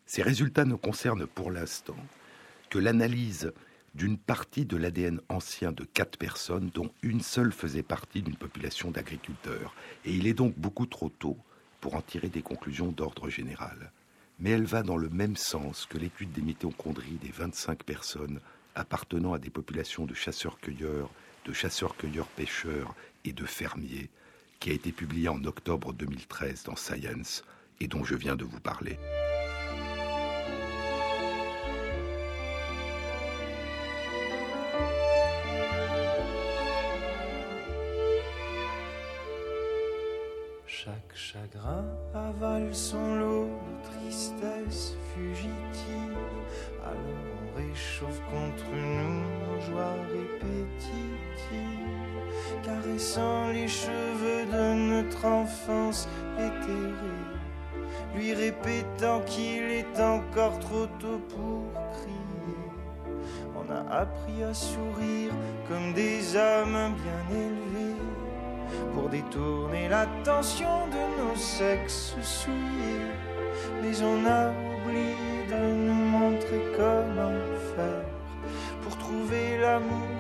Ces 0.07 0.23
résultats 0.23 0.65
ne 0.65 0.75
concernent 0.75 1.29
pour 1.29 1.53
l'instant 1.53 1.97
que 2.69 2.81
l'analyse 2.81 3.53
d'une 3.95 4.19
partie 4.19 4.65
de 4.65 4.77
l'ADN 4.77 5.21
ancien 5.29 5.73
de 5.73 5.85
quatre 5.85 6.19
personnes 6.19 6.71
dont 6.75 6.91
une 7.03 7.21
seule 7.21 7.53
faisait 7.53 7.83
partie 7.83 8.23
d'une 8.23 8.37
population 8.37 8.91
d'agriculteurs. 8.91 9.75
Et 10.05 10.13
il 10.13 10.27
est 10.27 10.35
donc 10.35 10.55
beaucoup 10.57 10.87
trop 10.87 11.09
tôt 11.09 11.37
pour 11.81 11.95
en 11.95 12.03
tirer 12.03 12.29
des 12.29 12.43
conclusions 12.43 12.91
d'ordre 12.91 13.29
général. 13.29 13.93
Mais 14.41 14.51
elle 14.51 14.65
va 14.65 14.83
dans 14.83 14.97
le 14.97 15.09
même 15.11 15.37
sens 15.37 15.87
que 15.87 15.99
l'étude 15.99 16.33
des 16.33 16.43
mitochondries 16.43 17.19
des 17.23 17.31
25 17.31 17.85
personnes 17.85 18.41
appartenant 18.75 19.33
à 19.33 19.39
des 19.39 19.51
populations 19.51 20.07
de 20.07 20.15
chasseurs-cueilleurs, 20.15 21.11
de 21.45 21.53
chasseurs-cueilleurs-pêcheurs 21.53 22.95
et 23.25 23.33
de 23.33 23.45
fermiers, 23.45 24.11
qui 24.59 24.71
a 24.71 24.75
été 24.75 24.91
publiée 24.91 25.29
en 25.29 25.45
octobre 25.45 25.93
2013 25.93 26.65
dans 26.65 26.77
Science 26.77 27.45
et 27.81 27.87
dont 27.87 28.03
je 28.03 28.17
viens 28.17 28.35
de 28.35 28.45
vous 28.45 28.61
parler. 28.61 28.99
Chagrin 41.33 41.85
avale 42.15 42.75
son 42.75 43.17
lot 43.17 43.49
de 43.67 43.75
tristesse 43.89 44.95
fugitive. 45.15 46.19
Alors 46.85 47.29
on 47.41 47.57
réchauffe 47.57 48.21
contre 48.31 48.69
nous 48.71 49.23
nos 49.43 49.61
joies 49.67 49.97
répétitives, 50.13 51.63
caressant 52.63 53.49
les 53.53 53.69
cheveux 53.69 54.45
de 54.53 54.75
notre 54.93 55.25
enfance 55.25 56.09
éthérée, 56.37 57.25
lui 58.15 58.35
répétant 58.35 59.21
qu'il 59.23 59.65
est 59.81 59.99
encore 59.99 60.59
trop 60.59 60.87
tôt 61.01 61.21
pour 61.31 61.63
crier. 61.97 62.65
On 63.57 63.73
a 63.73 64.01
appris 64.03 64.43
à 64.43 64.53
sourire 64.53 65.33
comme 65.69 65.95
des 65.95 66.37
âmes 66.37 66.93
bien 67.03 67.39
élevées 67.39 68.24
pour 68.93 69.09
détourner 69.09 69.89
l'attention 69.89 70.87
de 70.89 71.03
nos 71.21 71.37
sexes 71.37 72.15
souillés. 72.23 73.11
Mais 73.83 74.03
on 74.03 74.27
a 74.27 74.51
oublié 74.51 75.47
de 75.51 75.75
nous 75.87 75.95
montrer 76.19 76.63
comment 76.77 77.41
faire 77.75 78.05
pour 78.83 78.97
trouver 78.99 79.59
l'amour 79.59 80.14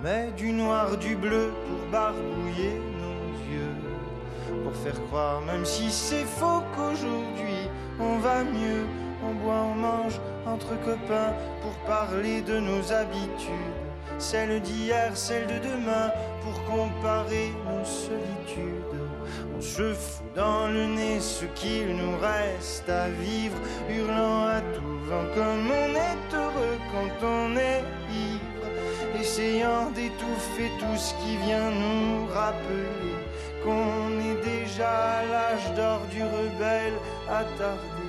met 0.02 0.30
du 0.36 0.52
noir, 0.52 0.96
du 0.98 1.16
bleu 1.16 1.52
pour 1.66 1.90
barbouiller 1.90 2.80
nos 3.00 3.24
yeux. 3.50 4.62
Pour 4.62 4.76
faire 4.76 5.02
croire, 5.06 5.40
même 5.40 5.64
si 5.64 5.90
c'est 5.90 6.26
faux, 6.38 6.62
qu'aujourd'hui 6.76 7.62
on 7.98 8.18
va 8.18 8.44
mieux. 8.44 8.84
On 9.24 9.34
boit, 9.42 9.62
on 9.72 9.74
mange 9.74 10.20
entre 10.46 10.78
copains 10.84 11.32
pour 11.62 11.72
parler 11.86 12.40
de 12.42 12.60
nos 12.60 12.92
habitudes. 12.92 13.78
Celles 14.18 14.60
d'hier, 14.60 15.16
celles 15.16 15.46
de 15.46 15.58
demain, 15.70 16.12
pour 16.42 16.62
comparer 16.64 17.52
nos 17.66 17.84
solitudes. 17.84 19.07
On 19.57 19.61
se 19.61 19.95
fout 19.95 20.26
dans 20.35 20.68
le 20.68 20.87
nez 20.87 21.20
ce 21.20 21.45
qu'il 21.59 21.97
nous 21.97 22.16
reste 22.18 22.89
à 22.89 23.09
vivre, 23.09 23.57
hurlant 23.89 24.47
à 24.47 24.61
tout 24.61 24.99
vent 25.09 25.26
comme 25.35 25.70
on 25.70 25.91
est 25.95 26.35
heureux 26.35 26.79
quand 26.93 27.26
on 27.26 27.57
est 27.57 27.85
ivre, 28.11 29.20
essayant 29.20 29.91
d'étouffer 29.91 30.70
tout 30.79 30.97
ce 30.97 31.12
qui 31.22 31.37
vient 31.47 31.70
nous 31.70 32.26
rappeler 32.26 33.16
qu'on 33.64 34.20
est 34.20 34.41
déjà 34.45 35.18
à 35.18 35.24
l'âge 35.24 35.74
d'or 35.74 36.01
du 36.11 36.22
rebelle 36.22 36.99
attardé. 37.29 38.09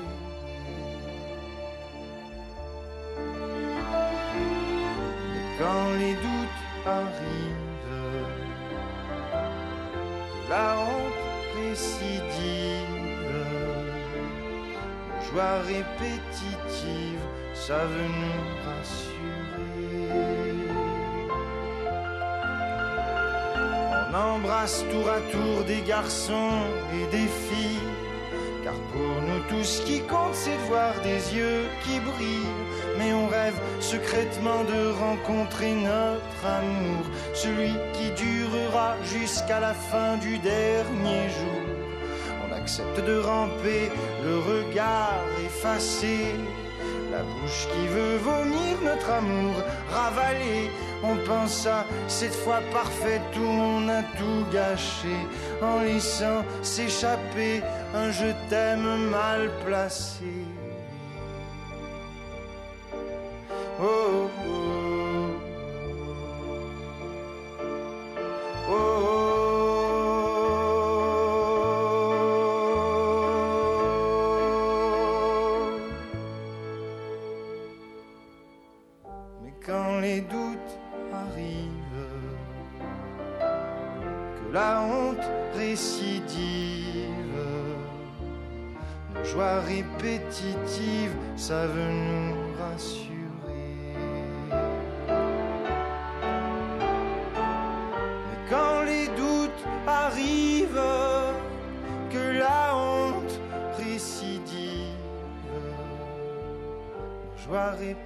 quand 5.60 5.92
les 6.00 6.14
doutes 6.14 6.62
arrivent, 6.86 7.59
la 10.50 10.76
honte 10.80 11.14
récidive, 11.56 12.89
joie 15.32 15.60
répétitive, 15.68 17.24
ça 17.54 17.86
veut 17.86 18.12
nous 18.22 18.43
rassurer. 18.66 19.20
On 24.12 24.16
embrasse 24.16 24.84
tour 24.91 25.08
à 25.10 25.22
tour 25.32 25.64
des 25.66 25.82
garçons 25.82 26.62
et 26.95 27.06
des 27.16 27.28
filles, 27.28 27.93
pour 28.92 29.22
nous 29.28 29.40
tout 29.50 29.64
ce 29.64 29.82
qui 29.82 30.02
compte 30.02 30.34
c'est 30.34 30.58
de 30.58 30.68
voir 30.68 30.94
des 31.02 31.36
yeux 31.36 31.64
qui 31.84 32.00
brillent 32.00 32.56
mais 33.00 33.14
on 33.14 33.28
rêve 33.28 33.58
secrètement 33.80 34.64
de 34.66 34.92
rencontrer 34.92 35.74
notre 35.74 36.42
amour, 36.46 37.06
celui 37.34 37.72
qui 37.94 38.12
durera 38.12 38.96
jusqu'à 39.04 39.60
la 39.62 39.74
fin 39.74 40.18
du 40.18 40.38
dernier 40.40 41.30
jour. 41.30 41.64
On 42.46 42.54
accepte 42.54 43.00
de 43.00 43.18
ramper, 43.20 43.90
le 44.26 44.38
regard 44.40 45.24
effacé, 45.46 46.36
la 47.20 47.26
bouche 47.26 47.68
qui 47.74 47.88
veut 47.88 48.18
vomir 48.18 48.76
notre 48.84 49.10
amour, 49.10 49.56
ravalé. 49.92 50.70
On 51.04 51.16
pense 51.28 51.66
à 51.66 51.86
cette 52.08 52.34
fois 52.34 52.62
parfaite 52.72 53.32
où 53.38 53.46
on 53.46 53.90
a 53.90 54.04
tout 54.18 54.46
gâché, 54.54 55.18
en 55.62 55.82
laissant 55.82 56.44
s'échapper 56.62 57.62
un 57.94 58.12
je 58.12 58.30
t'aime 58.50 59.10
mal 59.10 59.50
placé. 59.66 60.34
Mais 63.80 64.29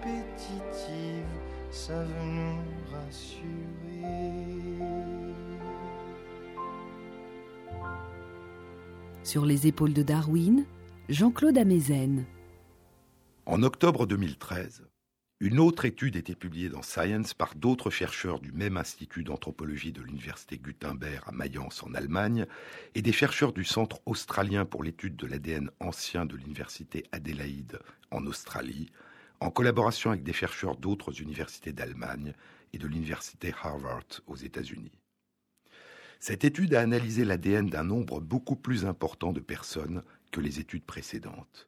répétitive, 0.04 1.26
ça 1.72 2.04
veut 2.04 2.26
nous 2.26 2.58
rassurer. 2.92 3.54
Sur 9.24 9.46
les 9.46 9.68
épaules 9.68 9.94
de 9.94 10.04
Darwin, 10.04 10.66
Jean-Claude 11.10 11.58
Amezen. 11.58 12.26
En 13.46 13.64
octobre 13.64 14.06
2013, 14.06 14.84
une 15.40 15.60
autre 15.60 15.86
étude 15.86 16.16
était 16.16 16.36
publiée 16.36 16.70
dans 16.70 16.82
Science 16.82 17.34
par 17.34 17.56
d'autres 17.56 17.90
chercheurs 17.90 18.40
du 18.40 18.52
même 18.54 18.78
institut 18.78 19.24
d'anthropologie 19.24 19.92
de 19.92 20.02
l'université 20.02 20.58
Gutenberg 20.58 21.24
à 21.26 21.32
Mayence 21.32 21.84
en 21.84 21.94
Allemagne 21.94 22.46
et 22.96 23.02
des 23.02 23.12
chercheurs 23.12 23.52
du 23.52 23.66
Centre 23.66 24.00
australien 24.06 24.64
pour 24.66 24.84
l'étude 24.84 25.16
de 25.16 25.28
l'ADN 25.28 25.70
ancien 25.80 26.26
de 26.26 26.38
l'université 26.38 27.04
Adélaïde 27.12 27.80
en 28.12 28.26
Australie, 28.26 28.90
en 29.44 29.52
collaboration 29.52 30.12
avec 30.12 30.24
des 30.24 30.32
chercheurs 30.32 30.78
d'autres 30.78 31.22
universités 31.22 31.74
d'Allemagne 31.74 32.34
et 32.72 32.78
de 32.78 32.88
l'université 32.88 33.54
Harvard 33.62 34.06
aux 34.26 34.38
États-Unis. 34.38 34.98
Cette 36.20 36.46
étude 36.46 36.74
a 36.74 36.80
analysé 36.80 37.26
l'ADN 37.26 37.70
d'un 37.70 37.84
nombre 37.84 38.22
beaucoup 38.22 38.56
plus 38.56 38.86
important 38.86 39.34
de 39.34 39.42
personnes 39.42 40.04
que 40.32 40.40
les 40.40 40.62
études 40.62 40.86
précédentes. 40.86 41.68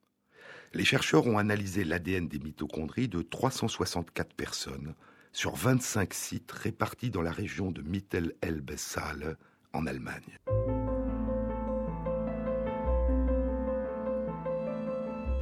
Les 0.73 0.85
chercheurs 0.85 1.27
ont 1.27 1.37
analysé 1.37 1.83
l'ADN 1.83 2.29
des 2.29 2.39
mitochondries 2.39 3.09
de 3.09 3.21
364 3.21 4.33
personnes 4.33 4.95
sur 5.33 5.55
25 5.55 6.13
sites 6.13 6.51
répartis 6.53 7.09
dans 7.09 7.21
la 7.21 7.31
région 7.31 7.71
de 7.71 7.81
Mittel-Elbe-Saale 7.81 9.37
en 9.73 9.85
Allemagne. 9.85 10.39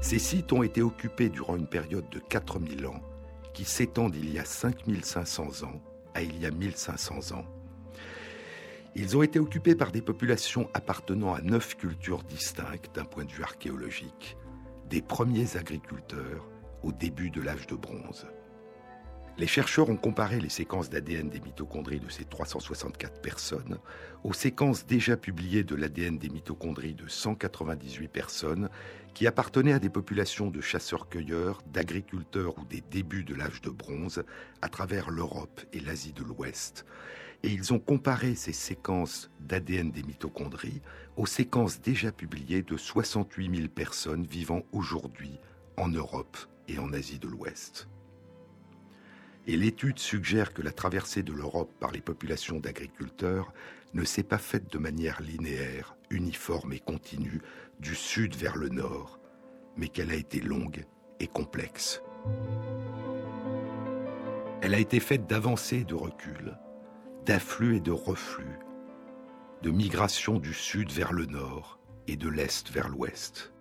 Ces 0.04 0.20
sites 0.20 0.52
ont 0.52 0.64
été 0.64 0.82
occupés 0.82 1.30
durant 1.30 1.56
une 1.56 1.66
période 1.66 2.10
de 2.10 2.20
4000 2.20 2.88
ans 2.88 3.02
qui 3.54 3.64
s'étend 3.64 4.10
d'il 4.10 4.34
y 4.34 4.38
a 4.38 4.44
5500 4.44 5.64
ans 5.64 5.82
à 6.14 6.22
il 6.22 6.38
y 6.42 6.46
a 6.46 6.52
1500 6.52 7.34
ans. 7.34 7.46
Ils 8.96 9.16
ont 9.16 9.24
été 9.24 9.40
occupés 9.40 9.76
par 9.76 9.94
des 9.94 10.02
populations 10.02 10.70
appartenant 10.74 11.34
à 11.34 11.42
neuf 11.42 11.78
cultures 11.78 12.24
distinctes 12.24 12.94
d'un 12.94 13.06
point 13.06 13.24
de 13.24 13.32
vue 13.32 13.44
archéologique 13.44 14.36
des 14.90 15.02
premiers 15.02 15.56
agriculteurs 15.56 16.50
au 16.84 16.92
début 16.92 17.30
de 17.30 17.40
l'âge 17.40 17.66
de 17.68 17.76
bronze. 17.76 18.28
Les 19.38 19.48
chercheurs 19.48 19.90
ont 19.90 19.98
comparé 19.98 20.40
les 20.40 20.50
séquences 20.50 20.92
d'ADN 20.92 21.28
des 21.28 21.40
mitochondries 21.40 22.00
de 22.00 22.10
ces 22.10 22.24
364 22.24 23.20
personnes 23.20 23.80
aux 24.24 24.34
séquences 24.34 24.86
déjà 24.86 25.18
publiées 25.18 25.64
de 25.64 25.76
l'ADN 25.76 26.20
des 26.20 26.30
mitochondries 26.30 26.94
de 26.94 27.08
198 27.08 28.10
personnes 28.10 28.70
qui 29.14 29.28
appartenaient 29.28 29.74
à 29.74 29.80
des 29.80 29.90
populations 29.90 30.50
de 30.50 30.62
chasseurs-cueilleurs, 30.62 31.62
d'agriculteurs 31.72 32.58
ou 32.58 32.66
des 32.66 32.82
débuts 32.82 33.24
de 33.24 33.36
l'âge 33.36 33.62
de 33.62 33.70
bronze 33.70 34.24
à 34.62 34.70
travers 34.70 35.10
l'Europe 35.10 35.62
et 35.72 35.80
l'Asie 35.80 36.14
de 36.14 36.24
l'Ouest. 36.24 36.86
Et 37.44 37.50
ils 37.50 37.74
ont 37.74 37.80
comparé 37.80 38.36
ces 38.36 38.54
séquences 38.54 39.30
d'ADN 39.42 39.92
des 39.92 40.04
mitochondries 40.04 40.82
aux 41.18 41.26
séquences 41.26 41.82
déjà 41.82 42.12
publiées 42.12 42.64
de 42.64 42.78
68 42.78 43.56
000 43.56 43.68
personnes 43.68 44.26
vivant 44.26 44.64
aujourd'hui 44.72 45.40
en 45.78 45.90
Europe 45.90 46.38
et 46.68 46.80
en 46.80 46.94
Asie 46.94 47.20
de 47.20 47.28
l'Ouest. 47.28 47.88
Et 49.46 49.58
l'étude 49.58 50.00
suggère 50.00 50.54
que 50.54 50.62
la 50.62 50.72
traversée 50.72 51.22
de 51.22 51.34
l'Europe 51.34 51.72
par 51.80 51.92
les 51.92 52.00
populations 52.00 52.60
d'agriculteurs 52.60 53.54
ne 53.94 54.06
s'est 54.06 54.24
pas 54.24 54.38
faite 54.38 54.72
de 54.72 54.78
manière 54.78 55.22
linéaire, 55.22 55.98
et 56.72 56.80
continue, 56.80 57.42
du 57.80 57.96
sud 57.96 58.36
vers 58.36 58.56
le 58.56 58.70
nord, 58.70 59.20
mais 59.78 59.88
qu'elle 59.88 60.12
a 60.12 60.16
été 60.16 60.40
longue 60.40 60.86
et 61.20 61.28
complexe. 61.28 62.02
Elle 64.62 64.74
a 64.74 64.80
été 64.80 65.00
faite 65.00 65.28
d'avancées 65.28 65.80
et 65.80 65.86
de 65.86 65.96
recul, 65.96 66.58
d'afflux 67.26 67.78
et 67.78 67.80
de 67.80 67.92
reflux, 67.92 68.60
de 69.62 69.72
migration 69.72 70.40
du 70.40 70.54
sud 70.54 70.92
vers 70.92 71.14
le 71.14 71.26
nord 71.26 71.80
et 72.08 72.16
de 72.16 72.30
l'est 72.30 72.70
vers 72.72 72.90
l'ouest. 72.90 73.54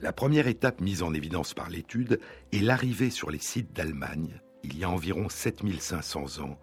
La 0.00 0.12
première 0.12 0.48
étape 0.48 0.80
mise 0.80 1.02
en 1.02 1.14
évidence 1.14 1.54
par 1.54 1.70
l'étude 1.70 2.18
est 2.52 2.60
l'arrivée 2.60 3.10
sur 3.10 3.30
les 3.30 3.38
sites 3.38 3.72
d'Allemagne, 3.72 4.40
il 4.64 4.78
y 4.78 4.84
a 4.84 4.90
environ 4.90 5.28
7500 5.28 6.42
ans, 6.42 6.58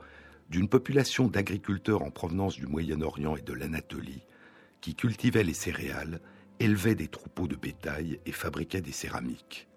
d'une 0.50 0.68
population 0.68 1.28
d'agriculteurs 1.28 2.02
en 2.02 2.12
provenance 2.12 2.56
du 2.56 2.66
Moyen-Orient 2.66 3.36
et 3.36 3.42
de 3.42 3.54
l'Anatolie, 3.54 4.24
qui 4.82 4.96
cultivaient 4.96 5.44
les 5.44 5.54
céréales, 5.54 6.22
élevaient 6.60 6.96
des 6.96 7.08
troupeaux 7.08 7.48
de 7.48 7.56
bétail 7.56 8.20
et 8.26 8.32
fabriquaient 8.32 8.82
des 8.82 8.92
céramiques. 8.92 9.68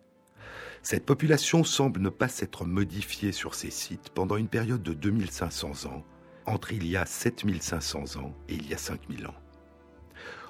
Cette 0.82 1.06
population 1.06 1.62
semble 1.62 2.00
ne 2.00 2.08
pas 2.08 2.28
s'être 2.28 2.64
modifiée 2.64 3.32
sur 3.32 3.54
ces 3.54 3.70
sites 3.70 4.10
pendant 4.10 4.36
une 4.36 4.48
période 4.48 4.82
de 4.82 4.94
2500 4.94 5.86
ans, 5.86 6.04
entre 6.44 6.72
il 6.72 6.86
y 6.86 6.96
a 6.96 7.06
7500 7.06 8.16
ans 8.16 8.34
et 8.48 8.54
il 8.54 8.68
y 8.68 8.74
a 8.74 8.78
5000 8.78 9.28
ans. 9.28 9.34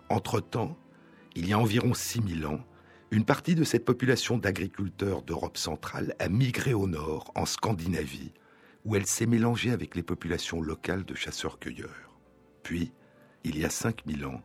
Entre-temps, 0.09 0.79
il 1.37 1.49
y 1.49 1.53
a 1.53 1.59
environ 1.59 1.93
6000 1.93 2.47
ans, 2.47 2.65
une 3.11 3.27
partie 3.27 3.55
de 3.55 3.65
cette 3.65 3.85
population 3.85 4.39
d'agriculteurs 4.39 5.23
d'Europe 5.23 5.59
centrale 5.59 6.15
a 6.19 6.31
migré 6.31 6.73
au 6.73 6.87
nord, 6.87 7.31
en 7.35 7.45
Scandinavie, 7.45 8.33
où 8.87 8.97
elle 8.97 9.07
s'est 9.07 9.27
mélangée 9.27 9.71
avec 9.71 9.95
les 9.95 10.03
populations 10.03 10.63
locales 10.63 11.05
de 11.05 11.15
chasseurs-cueilleurs. 11.15 12.19
Puis, 12.63 12.93
il 13.45 13.59
y 13.59 13.65
a 13.65 13.71
5000 13.71 14.25
ans, 14.27 14.43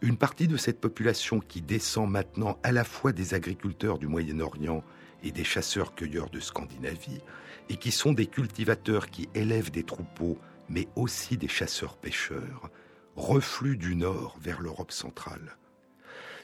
une 0.00 0.16
partie 0.16 0.48
de 0.48 0.56
cette 0.56 0.80
population 0.80 1.38
qui 1.40 1.62
descend 1.62 2.10
maintenant 2.10 2.58
à 2.62 2.72
la 2.72 2.84
fois 2.84 3.12
des 3.12 3.34
agriculteurs 3.34 3.98
du 3.98 4.08
Moyen-Orient 4.08 4.82
et 5.22 5.30
des 5.30 5.44
chasseurs-cueilleurs 5.44 6.30
de 6.30 6.40
Scandinavie, 6.40 7.20
et 7.68 7.76
qui 7.76 7.92
sont 7.92 8.12
des 8.12 8.26
cultivateurs 8.26 9.08
qui 9.08 9.28
élèvent 9.34 9.70
des 9.70 9.84
troupeaux, 9.84 10.38
mais 10.68 10.88
aussi 10.96 11.36
des 11.36 11.48
chasseurs-pêcheurs, 11.48 12.70
reflue 13.14 13.76
du 13.76 13.94
nord 13.94 14.36
vers 14.40 14.60
l'Europe 14.60 14.90
centrale. 14.90 15.56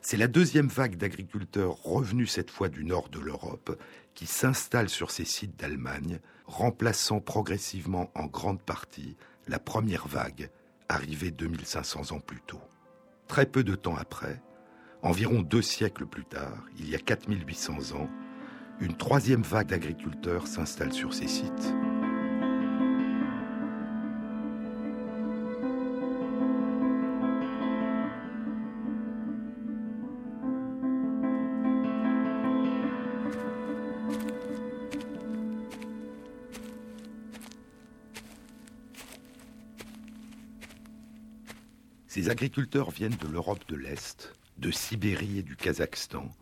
C'est 0.00 0.16
la 0.16 0.28
deuxième 0.28 0.68
vague 0.68 0.96
d'agriculteurs 0.96 1.82
revenus 1.82 2.30
cette 2.30 2.52
fois 2.52 2.68
du 2.68 2.84
nord 2.84 3.08
de 3.08 3.18
l'Europe 3.18 3.76
qui 4.14 4.26
s'installe 4.26 4.88
sur 4.88 5.10
ces 5.10 5.24
sites 5.24 5.58
d'Allemagne, 5.58 6.20
remplaçant 6.46 7.20
progressivement 7.20 8.10
en 8.14 8.26
grande 8.26 8.62
partie 8.62 9.16
la 9.48 9.58
première 9.58 10.06
vague 10.06 10.50
arrivée 10.88 11.30
2500 11.30 12.12
ans 12.12 12.20
plus 12.20 12.40
tôt. 12.40 12.60
Très 13.26 13.46
peu 13.46 13.64
de 13.64 13.74
temps 13.74 13.96
après, 13.96 14.42
environ 15.02 15.42
deux 15.42 15.62
siècles 15.62 16.06
plus 16.06 16.24
tard, 16.24 16.64
il 16.78 16.88
y 16.88 16.94
a 16.94 16.98
4800 16.98 17.96
ans, 17.96 18.08
une 18.80 18.96
troisième 18.96 19.42
vague 19.42 19.68
d'agriculteurs 19.68 20.46
s'installe 20.46 20.92
sur 20.92 21.12
ces 21.12 21.28
sites. 21.28 21.74
Ces 42.18 42.30
agriculteurs 42.30 42.90
viennent 42.90 43.14
de 43.14 43.28
l'Europe 43.28 43.62
de 43.68 43.76
l'Est, 43.76 44.34
de 44.56 44.72
Sibérie 44.72 45.38
et 45.38 45.42
du 45.44 45.54
Kazakhstan, 45.54 46.32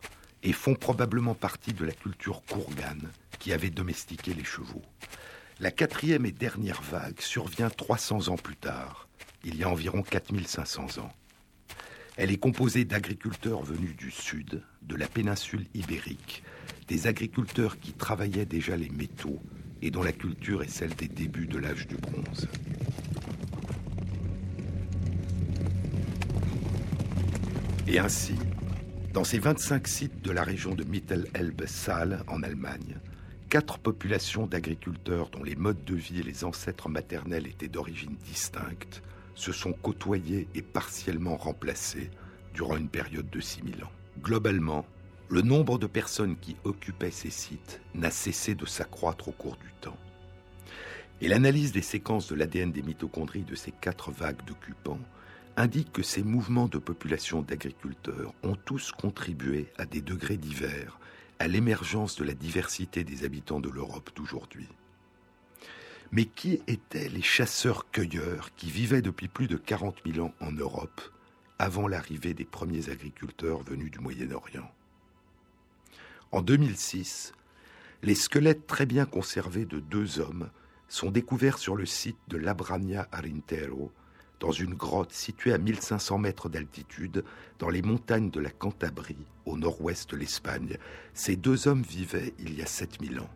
et 0.42 0.54
font 0.54 0.74
probablement 0.74 1.34
partie 1.34 1.74
de 1.74 1.84
la 1.84 1.92
culture 1.92 2.40
kourgane 2.46 3.10
qui 3.38 3.52
avait 3.52 3.68
domestiqué 3.68 4.32
les 4.32 4.42
chevaux. 4.42 4.80
La 5.60 5.70
quatrième 5.70 6.24
et 6.24 6.32
dernière 6.32 6.80
vague 6.80 7.20
survient 7.20 7.68
300 7.68 8.28
ans 8.28 8.38
plus 8.38 8.56
tard, 8.56 9.06
il 9.44 9.54
y 9.56 9.64
a 9.64 9.68
environ 9.68 10.00
4500 10.00 11.02
ans. 11.02 11.12
Elle 12.16 12.30
est 12.30 12.38
composée 12.38 12.86
d'agriculteurs 12.86 13.62
venus 13.62 13.94
du 13.96 14.10
sud, 14.10 14.62
de 14.80 14.96
la 14.96 15.08
péninsule 15.08 15.66
ibérique, 15.74 16.42
des 16.88 17.06
agriculteurs 17.06 17.78
qui 17.78 17.92
travaillaient 17.92 18.46
déjà 18.46 18.78
les 18.78 18.88
métaux 18.88 19.42
et 19.82 19.90
dont 19.90 20.02
la 20.02 20.12
culture 20.12 20.62
est 20.62 20.70
celle 20.70 20.94
des 20.94 21.08
débuts 21.08 21.48
de 21.48 21.58
l'âge 21.58 21.86
du 21.86 21.96
bronze. 21.96 22.48
Et 27.88 28.00
ainsi, 28.00 28.34
dans 29.12 29.22
ces 29.22 29.38
25 29.38 29.86
sites 29.86 30.20
de 30.22 30.32
la 30.32 30.42
région 30.42 30.74
de 30.74 30.82
Mittelelbe-Saale 30.82 32.24
en 32.26 32.42
Allemagne, 32.42 32.96
quatre 33.48 33.78
populations 33.78 34.48
d'agriculteurs 34.48 35.30
dont 35.30 35.44
les 35.44 35.54
modes 35.54 35.84
de 35.84 35.94
vie 35.94 36.18
et 36.18 36.24
les 36.24 36.42
ancêtres 36.42 36.88
maternels 36.88 37.46
étaient 37.46 37.68
d'origine 37.68 38.16
distincte 38.24 39.02
se 39.36 39.52
sont 39.52 39.72
côtoyés 39.72 40.48
et 40.56 40.62
partiellement 40.62 41.36
remplacés 41.36 42.10
durant 42.54 42.76
une 42.76 42.88
période 42.88 43.30
de 43.30 43.40
6000 43.40 43.84
ans. 43.84 43.92
Globalement, 44.20 44.84
le 45.28 45.42
nombre 45.42 45.78
de 45.78 45.86
personnes 45.86 46.36
qui 46.36 46.56
occupaient 46.64 47.12
ces 47.12 47.30
sites 47.30 47.80
n'a 47.94 48.10
cessé 48.10 48.56
de 48.56 48.66
s'accroître 48.66 49.28
au 49.28 49.32
cours 49.32 49.56
du 49.58 49.72
temps. 49.80 49.98
Et 51.20 51.28
l'analyse 51.28 51.70
des 51.70 51.82
séquences 51.82 52.26
de 52.26 52.34
l'ADN 52.34 52.72
des 52.72 52.82
mitochondries 52.82 53.44
de 53.44 53.54
ces 53.54 53.70
quatre 53.70 54.10
vagues 54.10 54.44
d'occupants 54.44 55.00
indique 55.56 55.92
que 55.92 56.02
ces 56.02 56.22
mouvements 56.22 56.68
de 56.68 56.78
population 56.78 57.42
d'agriculteurs 57.42 58.34
ont 58.42 58.56
tous 58.56 58.92
contribué 58.92 59.72
à 59.78 59.86
des 59.86 60.02
degrés 60.02 60.36
divers 60.36 60.98
à 61.38 61.48
l'émergence 61.48 62.16
de 62.16 62.24
la 62.24 62.34
diversité 62.34 63.04
des 63.04 63.24
habitants 63.24 63.60
de 63.60 63.70
l'Europe 63.70 64.10
d'aujourd'hui. 64.14 64.68
Mais 66.12 66.24
qui 66.24 66.60
étaient 66.66 67.08
les 67.08 67.22
chasseurs-cueilleurs 67.22 68.54
qui 68.54 68.70
vivaient 68.70 69.02
depuis 69.02 69.28
plus 69.28 69.48
de 69.48 69.56
40 69.56 69.96
000 70.06 70.26
ans 70.26 70.34
en 70.40 70.52
Europe 70.52 71.00
avant 71.58 71.88
l'arrivée 71.88 72.34
des 72.34 72.44
premiers 72.44 72.90
agriculteurs 72.90 73.62
venus 73.62 73.90
du 73.90 73.98
Moyen-Orient? 73.98 74.70
En 76.32 76.42
2006, 76.42 77.32
les 78.02 78.14
squelettes 78.14 78.66
très 78.66 78.86
bien 78.86 79.06
conservés 79.06 79.64
de 79.64 79.80
deux 79.80 80.20
hommes 80.20 80.50
sont 80.88 81.10
découverts 81.10 81.58
sur 81.58 81.76
le 81.76 81.86
site 81.86 82.18
de 82.28 82.36
Labrania 82.36 83.08
Arintero, 83.10 83.90
dans 84.40 84.52
une 84.52 84.74
grotte 84.74 85.12
située 85.12 85.52
à 85.52 85.58
1500 85.58 86.18
mètres 86.18 86.48
d'altitude, 86.48 87.24
dans 87.58 87.70
les 87.70 87.82
montagnes 87.82 88.30
de 88.30 88.40
la 88.40 88.50
Cantabrie, 88.50 89.26
au 89.44 89.56
nord-ouest 89.56 90.10
de 90.10 90.16
l'Espagne. 90.16 90.76
Ces 91.14 91.36
deux 91.36 91.68
hommes 91.68 91.82
vivaient 91.82 92.34
il 92.38 92.54
y 92.54 92.62
a 92.62 92.66
7000 92.66 93.20
ans. 93.20 93.30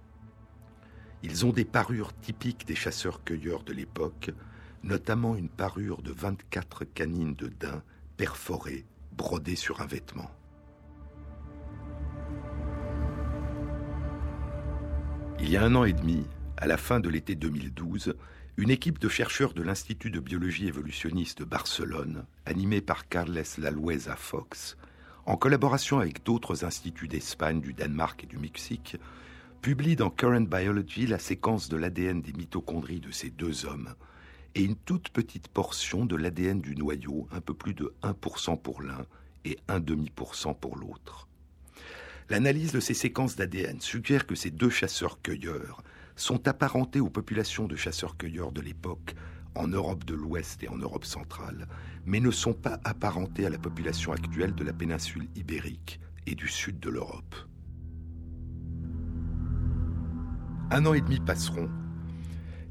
Ils 1.23 1.45
ont 1.45 1.53
des 1.53 1.65
parures 1.65 2.13
typiques 2.15 2.67
des 2.67 2.75
chasseurs-cueilleurs 2.75 3.63
de 3.63 3.73
l'époque, 3.73 4.31
notamment 4.83 5.37
une 5.37 5.51
parure 5.51 6.03
de 6.03 6.13
24 6.13 6.85
canines 6.85 7.35
de 7.35 7.49
daim 7.49 7.83
perforées, 8.17 8.87
brodées 9.13 9.57
sur 9.57 9.81
un 9.81 9.87
vêtement. 9.87 10.31
Il 15.39 15.49
y 15.49 15.57
a 15.57 15.65
un 15.65 15.75
an 15.75 15.85
et 15.85 15.93
demi, 15.93 16.27
à 16.59 16.67
la 16.67 16.77
fin 16.77 17.01
de 17.01 17.09
l'été 17.09 17.35
2012, 17.35 18.15
une 18.61 18.71
équipe 18.71 18.99
de 18.99 19.09
chercheurs 19.09 19.55
de 19.55 19.63
l'Institut 19.63 20.11
de 20.11 20.21
biologie 20.21 20.69
évolutionniste 20.69 21.39
de 21.39 21.45
Barcelone, 21.45 22.27
animée 22.45 22.83
par 22.83 23.09
Carles 23.09 23.43
Lalueza 23.57 24.17
Fox, 24.17 24.77
en 25.25 25.39
collaboration 25.39 25.99
avec 25.99 26.23
d'autres 26.27 26.63
instituts 26.67 27.09
d'Espagne, 27.09 27.63
du 27.63 27.73
Danemark 27.73 28.23
et 28.23 28.27
du 28.27 28.37
Mexique, 28.37 28.99
publie 29.63 29.97
dans 29.97 30.11
Current 30.11 30.43
Biology 30.43 31.07
la 31.07 31.19
séquence 31.19 31.71
de 31.71 31.79
l'ADN 31.79 32.21
des 32.21 32.35
mitochondries 32.35 33.01
de 33.01 33.11
ces 33.11 33.31
deux 33.31 33.65
hommes 33.65 33.95
et 34.55 34.63
une 34.63 34.77
toute 34.77 35.09
petite 35.09 35.49
portion 35.49 36.05
de 36.05 36.17
l'ADN 36.17 36.61
du 36.61 36.77
noyau, 36.77 37.29
un 37.33 37.41
peu 37.41 37.55
plus 37.55 37.73
de 37.73 37.95
1% 38.03 38.61
pour 38.61 38.83
l'un 38.83 39.07
et 39.47 39.57
1,5% 39.71 40.55
pour 40.55 40.77
l'autre. 40.77 41.29
L'analyse 42.29 42.73
de 42.73 42.81
ces 42.81 42.95
séquences 42.95 43.37
d'ADN 43.37 43.81
suggère 43.81 44.27
que 44.27 44.35
ces 44.35 44.51
deux 44.51 44.69
chasseurs-cueilleurs 44.69 45.83
sont 46.17 46.49
apparentés 46.49 47.01
aux 47.01 47.11
populations 47.11 47.67
de 47.67 47.77
chasseurs-cueilleurs 47.77 48.53
de 48.53 48.61
l'époque 48.61 49.15
en 49.55 49.67
Europe 49.67 50.05
de 50.05 50.15
l'Ouest 50.15 50.63
et 50.63 50.69
en 50.69 50.77
Europe 50.77 51.05
centrale, 51.05 51.67
mais 52.05 52.21
ne 52.21 52.31
sont 52.31 52.53
pas 52.53 52.79
apparentés 52.85 53.47
à 53.47 53.51
la 53.51 53.59
population 53.59 54.13
actuelle 54.13 54.55
de 54.55 54.65
la 54.65 54.73
péninsule 54.73 55.29
ibérique 55.35 56.01
et 56.27 56.35
du 56.35 56.49
sud 56.49 56.79
de 56.79 56.91
l'Europe. 56.91 57.35
Un 60.71 60.87
an 60.87 60.95
et 60.95 61.01
demi 61.01 61.19
passeront, 61.19 61.69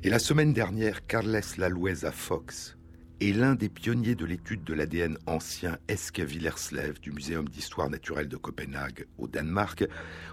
et 0.03 0.09
la 0.09 0.19
semaine 0.19 0.53
dernière, 0.53 1.05
Carles 1.05 1.41
Lalueza 1.57 2.11
Fox 2.11 2.78
est 3.21 3.33
l'un 3.33 3.55
des 3.55 3.67
pionniers 3.67 4.15
de 4.15 4.25
l'étude 4.25 4.63
de 4.63 4.73
l'ADN 4.73 5.17
ancien 5.25 5.77
Eske 5.89 6.21
Villerslev 6.21 7.01
du 7.01 7.11
Muséum 7.11 7.49
d'histoire 7.49 7.89
naturelle 7.89 8.29
de 8.29 8.37
Copenhague 8.37 9.07
au 9.17 9.27
Danemark, 9.27 9.85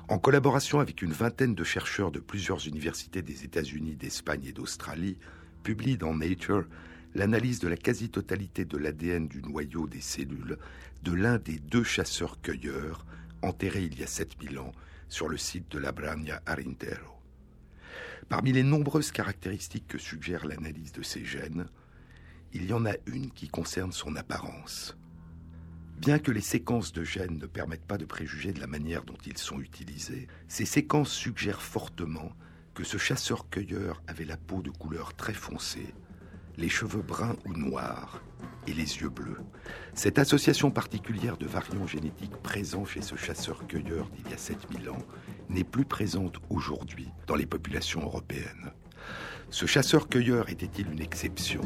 en 0.09 0.19
collaboration 0.19 0.79
avec 0.79 1.03
une 1.03 1.13
vingtaine 1.13 1.57
de 1.57 1.65
chercheurs 1.65 2.13
de 2.13 2.21
plusieurs 2.21 2.69
universités 2.69 3.23
des 3.23 3.43
États-Unis, 3.45 3.97
d'Espagne 3.97 4.45
et 4.47 4.53
d'Australie, 4.53 5.19
publie 5.65 5.97
dans 5.97 6.15
Nature 6.15 6.65
l'analyse 7.17 7.59
de 7.59 7.67
la 7.67 7.77
quasi-totalité 7.77 8.65
de 8.65 8.79
l'ADN 8.79 9.27
du 9.27 9.43
noyau 9.43 9.89
des 9.89 10.01
cellules 10.01 10.57
de 11.03 11.13
l'un 11.13 11.39
des 11.39 11.59
deux 11.59 11.85
chasseurs-cueilleurs 11.85 13.05
enterrés 13.43 13.83
il 13.83 13.99
y 13.99 14.05
a 14.05 14.07
7000 14.07 14.61
ans 14.61 14.73
sur 15.09 15.29
le 15.29 15.37
site 15.37 15.71
de 15.73 15.79
la 15.79 15.91
Brania 15.91 16.41
Arintero. 16.47 17.21
Parmi 18.29 18.53
les 18.53 18.63
nombreuses 18.63 19.11
caractéristiques 19.11 19.89
que 19.89 19.99
suggère 19.99 20.47
l'analyse 20.47 20.93
de 20.93 21.03
ces 21.03 21.25
gènes, 21.25 21.67
il 22.57 22.65
y 22.65 22.73
en 22.73 22.87
a 22.87 22.95
une 23.05 23.31
qui 23.33 23.49
concerne 23.49 23.93
son 23.93 24.17
apparence. 24.17 24.97
Bien 25.99 26.19
que 26.19 26.31
les 26.31 26.41
séquences 26.41 26.91
de 26.91 27.05
gènes 27.05 27.37
ne 27.37 27.45
permettent 27.45 27.85
pas 27.85 27.99
de 27.99 28.07
préjuger 28.07 28.55
de 28.55 28.61
la 28.61 28.67
manière 28.67 29.05
dont 29.05 29.19
ils 29.27 29.37
sont 29.37 29.61
utilisés, 29.61 30.27
ces 30.49 30.65
séquences 30.65 31.11
suggèrent 31.11 31.61
fortement 31.61 32.33
que 32.73 32.83
ce 32.83 32.97
chasseur-cueilleur 32.97 34.03
avait 34.07 34.25
la 34.25 34.39
peau 34.39 34.63
de 34.63 34.71
couleur 34.71 35.13
très 35.15 35.35
foncée, 35.35 35.95
les 36.57 36.71
cheveux 36.71 37.03
bruns 37.03 37.37
ou 37.45 37.53
noirs, 37.53 38.23
et 38.67 38.73
les 38.73 39.01
yeux 39.01 39.11
bleus. 39.11 39.41
Cette 39.93 40.19
association 40.19 40.71
particulière 40.71 41.37
de 41.37 41.47
variants 41.47 41.87
génétiques 41.87 42.37
présents 42.43 42.87
chez 42.87 43.03
ce 43.03 43.17
chasseur-cueilleur 43.17 44.09
d'il 44.09 44.31
y 44.31 44.35
a 44.35 44.39
7000 44.39 44.89
ans 44.89 45.05
n'est 45.51 45.63
plus 45.63 45.85
présente 45.85 46.39
aujourd'hui 46.49 47.09
dans 47.27 47.37
les 47.37 47.47
populations 47.47 48.03
européennes. 48.03 48.73
Ce 49.51 49.67
chasseur-cueilleur 49.67 50.49
était-il 50.49 50.91
une 50.91 51.03
exception? 51.03 51.61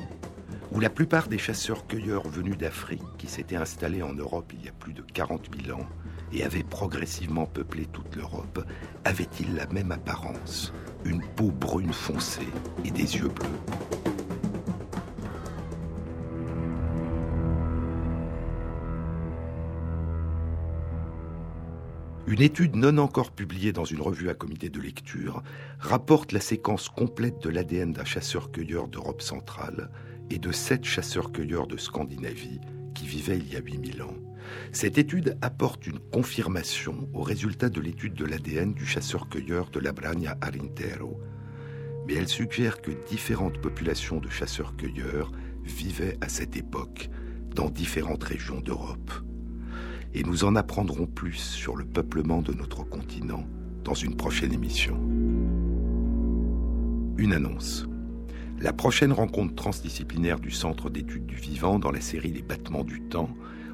Ou 0.73 0.79
la 0.79 0.89
plupart 0.89 1.27
des 1.27 1.39
chasseurs-cueilleurs 1.39 2.29
venus 2.29 2.57
d'Afrique 2.57 3.03
qui 3.19 3.27
s'étaient 3.27 3.57
installés 3.57 4.03
en 4.03 4.13
Europe 4.13 4.53
il 4.55 4.65
y 4.65 4.69
a 4.69 4.73
plus 4.73 4.93
de 4.93 5.03
40 5.03 5.49
000 5.67 5.77
ans 5.81 5.87
et 6.33 6.45
avaient 6.45 6.63
progressivement 6.63 7.47
peuplé 7.47 7.87
toute 7.87 8.15
l'Europe 8.15 8.65
avaient-ils 9.05 9.55
la 9.57 9.67
même 9.67 9.91
apparence? 9.91 10.73
Une 11.05 11.23
peau 11.23 11.51
brune 11.51 11.93
foncée 11.93 12.47
et 12.85 12.91
des 12.93 13.17
yeux 13.17 13.29
bleus. 13.29 13.49
Une 22.29 22.43
étude 22.43 22.77
non 22.77 22.99
encore 22.99 23.33
publiée 23.33 23.73
dans 23.73 23.85
une 23.85 24.03
revue 24.03 24.31
à 24.31 24.35
comité 24.35 24.69
de 24.69 24.81
lecture 24.81 25.43
rapporte 25.81 26.31
la 26.31 26.39
séquence 26.39 26.89
complète 26.89 27.43
de 27.43 27.49
l'ADN 27.49 27.93
d'un 27.93 28.05
chasseur-cueilleur 28.05 28.87
d'Europe 28.87 29.21
centrale 29.21 29.91
et 30.31 30.39
de 30.39 30.53
sept 30.53 30.85
chasseurs-cueilleurs 30.85 31.67
de 31.67 31.77
Scandinavie 31.77 32.61
qui 32.95 33.07
vivaient 33.07 33.39
il 33.39 33.53
y 33.53 33.57
a 33.57 33.61
8000 33.61 34.03
ans. 34.03 34.17
Cette 34.73 34.99
étude 34.99 35.37
apporte 35.43 35.87
une 35.87 35.99
confirmation 35.99 37.09
au 37.13 37.23
résultat 37.23 37.69
de 37.69 37.81
l'étude 37.81 38.15
de 38.15 38.25
l'ADN 38.25 38.75
du 38.75 38.87
chasseur-cueilleur 38.87 39.71
de 39.71 39.81
la 39.81 39.93
Bragna 39.93 40.37
Arintero, 40.41 41.21
mais 42.07 42.15
elle 42.15 42.29
suggère 42.29 42.81
que 42.81 42.91
différentes 43.09 43.61
populations 43.61 44.19
de 44.19 44.29
chasseurs-cueilleurs 44.29 45.31
vivaient 45.63 46.19
à 46.21 46.29
cette 46.29 46.57
époque 46.57 47.11
dans 47.55 47.71
différentes 47.71 48.25
régions 48.25 48.61
d'Europe 48.61 49.13
et 50.15 50.23
nous 50.25 50.45
en 50.45 50.57
apprendrons 50.57 51.07
plus 51.07 51.35
sur 51.35 51.77
le 51.77 51.85
peuplement 51.85 52.43
de 52.43 52.53
notre 52.53 52.85
continent 52.85 53.47
dans 53.85 53.95
une 53.95 54.17
prochaine 54.17 54.53
émission. 54.53 54.97
Une 57.17 57.33
annonce. 57.33 57.87
La 58.63 58.75
prochaine 58.75 59.13
rencontre 59.13 59.55
transdisciplinaire 59.55 60.39
du 60.39 60.51
Centre 60.51 60.91
d'études 60.91 61.25
du 61.25 61.35
vivant 61.35 61.79
dans 61.79 61.91
la 61.91 62.03
série 62.03 62.31
Les 62.31 62.43
battements 62.43 62.85
du 62.85 63.01
temps 63.01 63.31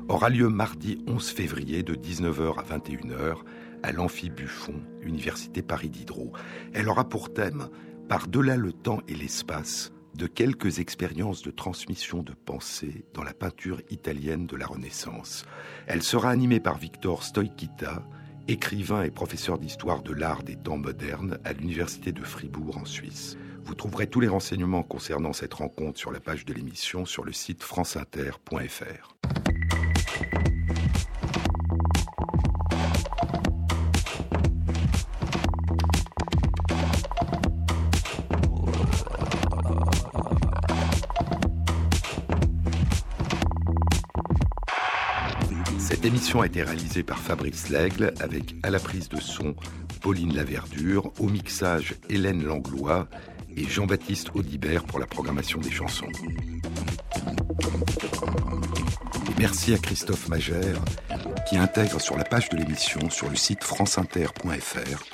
aura 0.08 0.30
lieu 0.30 0.48
mardi 0.48 1.02
11 1.08 1.28
février 1.28 1.82
de 1.82 1.96
19h 1.96 2.60
à 2.60 2.78
21h 2.78 3.38
à 3.82 3.90
l'Amphi 3.90 4.30
Buffon, 4.30 4.80
Université 5.02 5.60
Paris 5.60 5.90
Diderot. 5.90 6.32
Elle 6.72 6.88
aura 6.88 7.08
pour 7.08 7.34
thème 7.34 7.68
Par-delà 8.08 8.56
le 8.56 8.72
temps 8.72 9.00
et 9.08 9.16
l'espace, 9.16 9.92
de 10.14 10.28
quelques 10.28 10.78
expériences 10.78 11.42
de 11.42 11.50
transmission 11.50 12.22
de 12.22 12.32
pensée 12.32 13.04
dans 13.12 13.24
la 13.24 13.34
peinture 13.34 13.82
italienne 13.90 14.46
de 14.46 14.54
la 14.54 14.66
Renaissance. 14.66 15.46
Elle 15.88 16.04
sera 16.04 16.30
animée 16.30 16.60
par 16.60 16.78
Victor 16.78 17.24
Stoikita, 17.24 18.06
écrivain 18.46 19.02
et 19.02 19.10
professeur 19.10 19.58
d'histoire 19.58 20.04
de 20.04 20.12
l'art 20.12 20.44
des 20.44 20.54
temps 20.54 20.78
modernes 20.78 21.38
à 21.44 21.54
l'Université 21.54 22.12
de 22.12 22.22
Fribourg 22.22 22.78
en 22.78 22.84
Suisse. 22.84 23.36
Vous 23.66 23.74
trouverez 23.74 24.06
tous 24.06 24.20
les 24.20 24.28
renseignements 24.28 24.82
concernant 24.82 25.32
cette 25.32 25.54
rencontre 25.54 25.98
sur 25.98 26.12
la 26.12 26.20
page 26.20 26.44
de 26.44 26.54
l'émission 26.54 27.04
sur 27.04 27.24
le 27.24 27.32
site 27.32 27.62
franceinter.fr. 27.62 29.16
L'émission 46.06 46.40
a 46.40 46.46
été 46.46 46.62
réalisée 46.62 47.02
par 47.02 47.18
Fabrice 47.18 47.68
Lègle 47.68 48.14
avec 48.20 48.54
à 48.62 48.70
la 48.70 48.78
prise 48.78 49.08
de 49.08 49.20
son 49.20 49.56
Pauline 50.02 50.36
Laverdure, 50.36 51.12
au 51.18 51.26
mixage 51.26 51.96
Hélène 52.08 52.44
Langlois 52.44 53.08
et 53.56 53.64
Jean-Baptiste 53.64 54.30
Audibert 54.34 54.84
pour 54.84 54.98
la 54.98 55.06
programmation 55.06 55.60
des 55.60 55.70
chansons. 55.70 56.08
merci 59.38 59.74
à 59.74 59.78
Christophe 59.78 60.28
Magère 60.28 60.80
qui 61.48 61.56
intègre 61.56 62.00
sur 62.00 62.16
la 62.16 62.24
page 62.24 62.48
de 62.48 62.56
l'émission 62.56 63.10
sur 63.10 63.28
le 63.28 63.36
site 63.36 63.62
franceinter.fr 63.62 65.04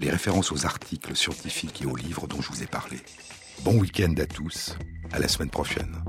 les 0.00 0.10
références 0.10 0.52
aux 0.52 0.66
articles 0.66 1.14
scientifiques 1.14 1.82
et 1.82 1.86
aux 1.86 1.96
livres 1.96 2.26
dont 2.26 2.40
je 2.40 2.50
vous 2.50 2.62
ai 2.62 2.66
parlé. 2.66 2.98
Bon 3.62 3.78
week-end 3.78 4.14
à 4.18 4.26
tous, 4.26 4.76
à 5.12 5.18
la 5.18 5.28
semaine 5.28 5.50
prochaine. 5.50 6.02